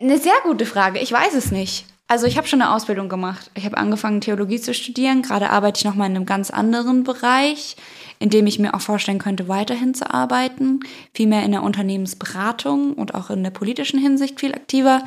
Eine 0.00 0.18
sehr 0.18 0.34
gute 0.42 0.66
Frage. 0.66 0.98
Ich 0.98 1.12
weiß 1.12 1.34
es 1.34 1.52
nicht. 1.52 1.86
Also 2.08 2.26
ich 2.26 2.36
habe 2.36 2.46
schon 2.46 2.60
eine 2.60 2.74
Ausbildung 2.74 3.08
gemacht. 3.08 3.50
Ich 3.54 3.64
habe 3.64 3.78
angefangen, 3.78 4.20
Theologie 4.20 4.60
zu 4.60 4.74
studieren. 4.74 5.22
Gerade 5.22 5.50
arbeite 5.50 5.78
ich 5.78 5.84
nochmal 5.84 6.10
in 6.10 6.16
einem 6.16 6.26
ganz 6.26 6.50
anderen 6.50 7.04
Bereich, 7.04 7.76
in 8.18 8.28
dem 8.28 8.46
ich 8.46 8.58
mir 8.58 8.74
auch 8.74 8.80
vorstellen 8.80 9.18
könnte, 9.18 9.48
weiterhin 9.48 9.94
zu 9.94 10.12
arbeiten. 10.12 10.80
Vielmehr 11.14 11.44
in 11.44 11.52
der 11.52 11.62
Unternehmensberatung 11.62 12.94
und 12.94 13.14
auch 13.14 13.30
in 13.30 13.42
der 13.42 13.50
politischen 13.50 13.98
Hinsicht 13.98 14.40
viel 14.40 14.54
aktiver. 14.54 15.04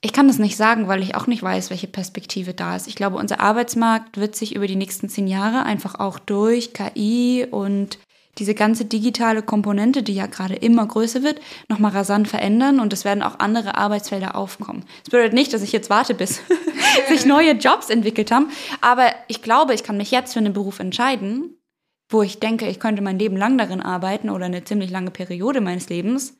Ich 0.00 0.12
kann 0.12 0.28
das 0.28 0.38
nicht 0.38 0.56
sagen, 0.56 0.86
weil 0.86 1.02
ich 1.02 1.14
auch 1.14 1.26
nicht 1.26 1.42
weiß, 1.42 1.70
welche 1.70 1.88
Perspektive 1.88 2.54
da 2.54 2.76
ist. 2.76 2.86
Ich 2.88 2.94
glaube, 2.94 3.16
unser 3.16 3.40
Arbeitsmarkt 3.40 4.16
wird 4.16 4.36
sich 4.36 4.54
über 4.54 4.66
die 4.66 4.76
nächsten 4.76 5.08
zehn 5.08 5.26
Jahre 5.26 5.64
einfach 5.64 5.98
auch 5.98 6.18
durch 6.18 6.72
KI 6.72 7.46
und 7.50 7.98
diese 8.38 8.54
ganze 8.54 8.84
digitale 8.84 9.42
Komponente, 9.42 10.02
die 10.02 10.14
ja 10.14 10.26
gerade 10.26 10.54
immer 10.54 10.86
größer 10.86 11.22
wird, 11.22 11.40
nochmal 11.68 11.92
rasant 11.92 12.28
verändern 12.28 12.80
und 12.80 12.92
es 12.92 13.04
werden 13.04 13.22
auch 13.22 13.38
andere 13.38 13.76
Arbeitsfelder 13.76 14.36
aufkommen. 14.36 14.84
Das 15.04 15.10
bedeutet 15.10 15.34
nicht, 15.34 15.52
dass 15.52 15.62
ich 15.62 15.72
jetzt 15.72 15.90
warte, 15.90 16.14
bis 16.14 16.42
sich 17.08 17.26
neue 17.26 17.52
Jobs 17.52 17.90
entwickelt 17.90 18.30
haben, 18.30 18.50
aber 18.80 19.06
ich 19.28 19.42
glaube, 19.42 19.74
ich 19.74 19.82
kann 19.82 19.96
mich 19.96 20.10
jetzt 20.10 20.32
für 20.32 20.40
einen 20.40 20.52
Beruf 20.52 20.80
entscheiden, 20.80 21.56
wo 22.08 22.22
ich 22.22 22.40
denke, 22.40 22.68
ich 22.68 22.80
könnte 22.80 23.02
mein 23.02 23.18
Leben 23.18 23.36
lang 23.36 23.58
darin 23.58 23.80
arbeiten 23.80 24.30
oder 24.30 24.46
eine 24.46 24.64
ziemlich 24.64 24.90
lange 24.90 25.10
Periode 25.10 25.60
meines 25.60 25.88
Lebens 25.88 26.38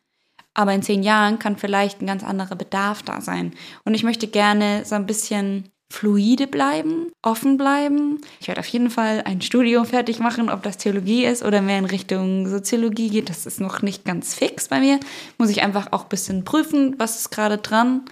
aber 0.54 0.72
in 0.72 0.82
zehn 0.82 1.02
Jahren 1.02 1.38
kann 1.38 1.56
vielleicht 1.56 2.00
ein 2.00 2.06
ganz 2.06 2.22
anderer 2.22 2.54
Bedarf 2.54 3.02
da 3.02 3.20
sein. 3.20 3.54
Und 3.84 3.94
ich 3.94 4.04
möchte 4.04 4.28
gerne 4.28 4.84
so 4.84 4.94
ein 4.94 5.06
bisschen 5.06 5.68
fluide 5.94 6.46
bleiben, 6.46 7.12
offen 7.22 7.56
bleiben. 7.56 8.20
Ich 8.40 8.48
werde 8.48 8.60
auf 8.60 8.66
jeden 8.66 8.90
Fall 8.90 9.22
ein 9.24 9.40
Studium 9.40 9.86
fertig 9.86 10.18
machen, 10.18 10.50
ob 10.50 10.62
das 10.62 10.76
Theologie 10.76 11.24
ist 11.24 11.44
oder 11.44 11.62
mehr 11.62 11.78
in 11.78 11.84
Richtung 11.84 12.48
Soziologie 12.48 13.10
geht. 13.10 13.30
Das 13.30 13.46
ist 13.46 13.60
noch 13.60 13.80
nicht 13.80 14.04
ganz 14.04 14.34
fix 14.34 14.68
bei 14.68 14.80
mir. 14.80 14.98
Muss 15.38 15.50
ich 15.50 15.62
einfach 15.62 15.92
auch 15.92 16.02
ein 16.04 16.08
bisschen 16.08 16.44
prüfen, 16.44 16.96
was 16.98 17.20
ist 17.20 17.30
gerade 17.30 17.58
dran. 17.58 18.02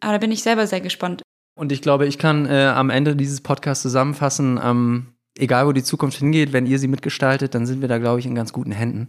Aber 0.00 0.12
da 0.12 0.18
bin 0.18 0.30
ich 0.32 0.42
selber 0.42 0.66
sehr 0.66 0.80
gespannt. 0.80 1.22
Und 1.54 1.72
ich 1.72 1.82
glaube, 1.82 2.06
ich 2.06 2.18
kann 2.18 2.46
äh, 2.46 2.66
am 2.74 2.90
Ende 2.90 3.16
dieses 3.16 3.40
Podcasts 3.40 3.82
zusammenfassen, 3.82 4.60
ähm, 4.62 5.06
egal 5.38 5.66
wo 5.66 5.72
die 5.72 5.82
Zukunft 5.82 6.18
hingeht, 6.18 6.52
wenn 6.52 6.66
ihr 6.66 6.78
sie 6.78 6.88
mitgestaltet, 6.88 7.54
dann 7.54 7.66
sind 7.66 7.80
wir 7.80 7.88
da, 7.88 7.98
glaube 7.98 8.20
ich, 8.20 8.26
in 8.26 8.34
ganz 8.34 8.52
guten 8.52 8.72
Händen. 8.72 9.08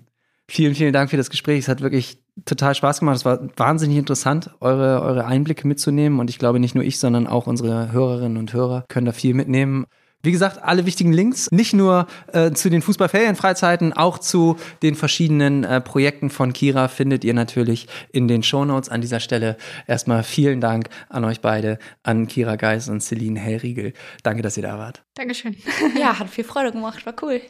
Vielen, 0.49 0.75
vielen 0.75 0.93
Dank 0.93 1.09
für 1.09 1.17
das 1.17 1.29
Gespräch. 1.29 1.59
Es 1.59 1.67
hat 1.67 1.81
wirklich 1.81 2.21
total 2.45 2.75
Spaß 2.75 2.99
gemacht. 2.99 3.17
Es 3.17 3.25
war 3.25 3.39
wahnsinnig 3.57 3.97
interessant, 3.97 4.51
eure, 4.59 5.01
eure 5.01 5.25
Einblicke 5.25 5.67
mitzunehmen. 5.67 6.19
Und 6.19 6.29
ich 6.29 6.39
glaube, 6.39 6.59
nicht 6.59 6.75
nur 6.75 6.83
ich, 6.83 6.99
sondern 6.99 7.27
auch 7.27 7.47
unsere 7.47 7.91
Hörerinnen 7.91 8.37
und 8.37 8.53
Hörer 8.53 8.85
können 8.87 9.05
da 9.05 9.11
viel 9.11 9.33
mitnehmen. 9.33 9.85
Wie 10.23 10.31
gesagt, 10.31 10.61
alle 10.61 10.85
wichtigen 10.85 11.11
Links, 11.11 11.49
nicht 11.51 11.73
nur 11.73 12.05
äh, 12.31 12.51
zu 12.51 12.69
den 12.69 12.83
Fußballferienfreizeiten, 12.83 13.93
auch 13.93 14.19
zu 14.19 14.57
den 14.83 14.93
verschiedenen 14.93 15.63
äh, 15.63 15.81
Projekten 15.81 16.29
von 16.29 16.53
Kira 16.53 16.89
findet 16.89 17.23
ihr 17.23 17.33
natürlich 17.33 17.87
in 18.11 18.27
den 18.27 18.43
Shownotes. 18.43 18.89
An 18.89 19.01
dieser 19.01 19.19
Stelle 19.19 19.57
erstmal 19.87 20.21
vielen 20.23 20.61
Dank 20.61 20.89
an 21.09 21.25
euch 21.25 21.41
beide, 21.41 21.79
an 22.03 22.27
Kira 22.27 22.55
Geis 22.55 22.87
und 22.87 23.01
Celine 23.01 23.39
Hellriegel. 23.39 23.93
Danke, 24.21 24.43
dass 24.43 24.57
ihr 24.57 24.63
da 24.63 24.77
wart. 24.77 25.03
Dankeschön. 25.15 25.55
Ja, 25.99 26.19
hat 26.19 26.29
viel 26.29 26.43
Freude 26.43 26.71
gemacht, 26.71 27.05
war 27.05 27.13
cool. 27.21 27.41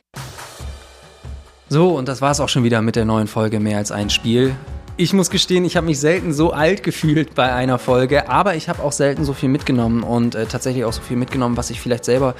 So, 1.69 1.97
und 1.97 2.07
das 2.07 2.21
war 2.21 2.31
es 2.31 2.39
auch 2.39 2.49
schon 2.49 2.63
wieder 2.63 2.81
mit 2.81 2.95
der 2.95 3.05
neuen 3.05 3.27
Folge 3.27 3.59
Mehr 3.59 3.77
als 3.77 3.91
ein 3.91 4.09
Spiel. 4.09 4.55
Ich 5.01 5.13
muss 5.13 5.31
gestehen, 5.31 5.65
ich 5.65 5.77
habe 5.77 5.87
mich 5.87 5.99
selten 5.99 6.31
so 6.31 6.51
alt 6.53 6.83
gefühlt 6.83 7.33
bei 7.33 7.51
einer 7.51 7.79
Folge, 7.79 8.29
aber 8.29 8.53
ich 8.53 8.69
habe 8.69 8.83
auch 8.83 8.91
selten 8.91 9.25
so 9.25 9.33
viel 9.33 9.49
mitgenommen 9.49 10.03
und 10.03 10.35
äh, 10.35 10.45
tatsächlich 10.45 10.85
auch 10.85 10.93
so 10.93 11.01
viel 11.01 11.17
mitgenommen, 11.17 11.57
was 11.57 11.71
ich 11.71 11.81
vielleicht 11.81 12.05
selber 12.05 12.35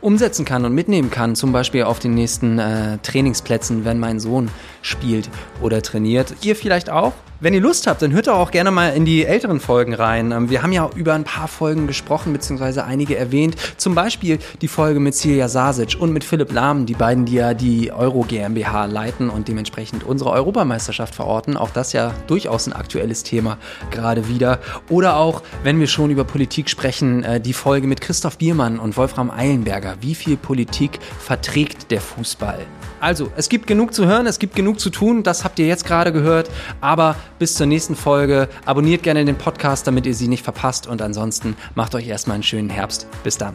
umsetzen 0.00 0.44
kann 0.44 0.64
und 0.64 0.74
mitnehmen 0.74 1.10
kann, 1.10 1.36
zum 1.36 1.52
Beispiel 1.52 1.84
auf 1.84 1.98
den 1.98 2.14
nächsten 2.14 2.58
äh, 2.58 2.98
Trainingsplätzen, 2.98 3.84
wenn 3.84 3.98
mein 3.98 4.20
Sohn 4.20 4.50
spielt 4.82 5.28
oder 5.60 5.82
trainiert. 5.82 6.34
Ihr 6.42 6.56
vielleicht 6.56 6.90
auch? 6.90 7.12
Wenn 7.38 7.52
ihr 7.52 7.60
Lust 7.60 7.86
habt, 7.86 8.00
dann 8.00 8.12
hört 8.12 8.28
doch 8.28 8.38
auch 8.38 8.50
gerne 8.50 8.70
mal 8.70 8.94
in 8.94 9.04
die 9.04 9.26
älteren 9.26 9.60
Folgen 9.60 9.92
rein. 9.92 10.32
Ähm, 10.32 10.48
wir 10.48 10.62
haben 10.62 10.72
ja 10.72 10.88
über 10.96 11.12
ein 11.12 11.24
paar 11.24 11.48
Folgen 11.48 11.86
gesprochen, 11.86 12.32
beziehungsweise 12.32 12.84
einige 12.84 13.18
erwähnt. 13.18 13.56
Zum 13.76 13.94
Beispiel 13.94 14.38
die 14.62 14.68
Folge 14.68 15.00
mit 15.00 15.14
Silja 15.14 15.46
Sasic 15.46 16.00
und 16.00 16.14
mit 16.14 16.24
Philipp 16.24 16.50
Lahm, 16.50 16.86
die 16.86 16.94
beiden, 16.94 17.26
die 17.26 17.34
ja 17.34 17.52
die 17.52 17.92
Euro 17.92 18.22
GmbH 18.22 18.86
leiten 18.86 19.28
und 19.28 19.48
dementsprechend 19.48 20.02
unsere 20.02 20.30
Europameisterschaft 20.30 21.14
verorten. 21.14 21.58
Auch 21.58 21.68
das 21.68 21.92
ja 21.92 22.14
durchaus 22.26 22.66
ein 22.68 22.72
aktuelles 22.72 23.22
Thema 23.22 23.58
gerade 23.90 24.28
wieder. 24.28 24.58
Oder 24.88 25.16
auch, 25.16 25.42
wenn 25.62 25.78
wir 25.78 25.88
schon 25.88 26.10
über 26.10 26.24
Politik 26.24 26.70
sprechen, 26.70 27.22
äh, 27.22 27.38
die 27.38 27.52
Folge 27.52 27.86
mit 27.86 28.00
Christoph 28.00 28.38
Biermann 28.38 28.78
und 28.78 28.96
Wolfram 28.96 29.30
Eilenberger. 29.30 29.85
Wie 30.00 30.14
viel 30.14 30.36
Politik 30.36 30.98
verträgt 31.18 31.90
der 31.90 32.00
Fußball? 32.00 32.66
Also, 33.00 33.30
es 33.36 33.48
gibt 33.48 33.66
genug 33.66 33.94
zu 33.94 34.06
hören, 34.06 34.26
es 34.26 34.38
gibt 34.38 34.54
genug 34.56 34.80
zu 34.80 34.90
tun, 34.90 35.22
das 35.22 35.44
habt 35.44 35.58
ihr 35.58 35.66
jetzt 35.66 35.84
gerade 35.84 36.12
gehört. 36.12 36.50
Aber 36.80 37.14
bis 37.38 37.54
zur 37.54 37.66
nächsten 37.66 37.94
Folge, 37.94 38.48
abonniert 38.64 39.02
gerne 39.02 39.24
den 39.24 39.36
Podcast, 39.36 39.86
damit 39.86 40.06
ihr 40.06 40.14
sie 40.14 40.28
nicht 40.28 40.42
verpasst. 40.42 40.86
Und 40.86 41.02
ansonsten 41.02 41.56
macht 41.74 41.94
euch 41.94 42.08
erstmal 42.08 42.34
einen 42.34 42.42
schönen 42.42 42.70
Herbst. 42.70 43.06
Bis 43.22 43.36
dann. 43.36 43.54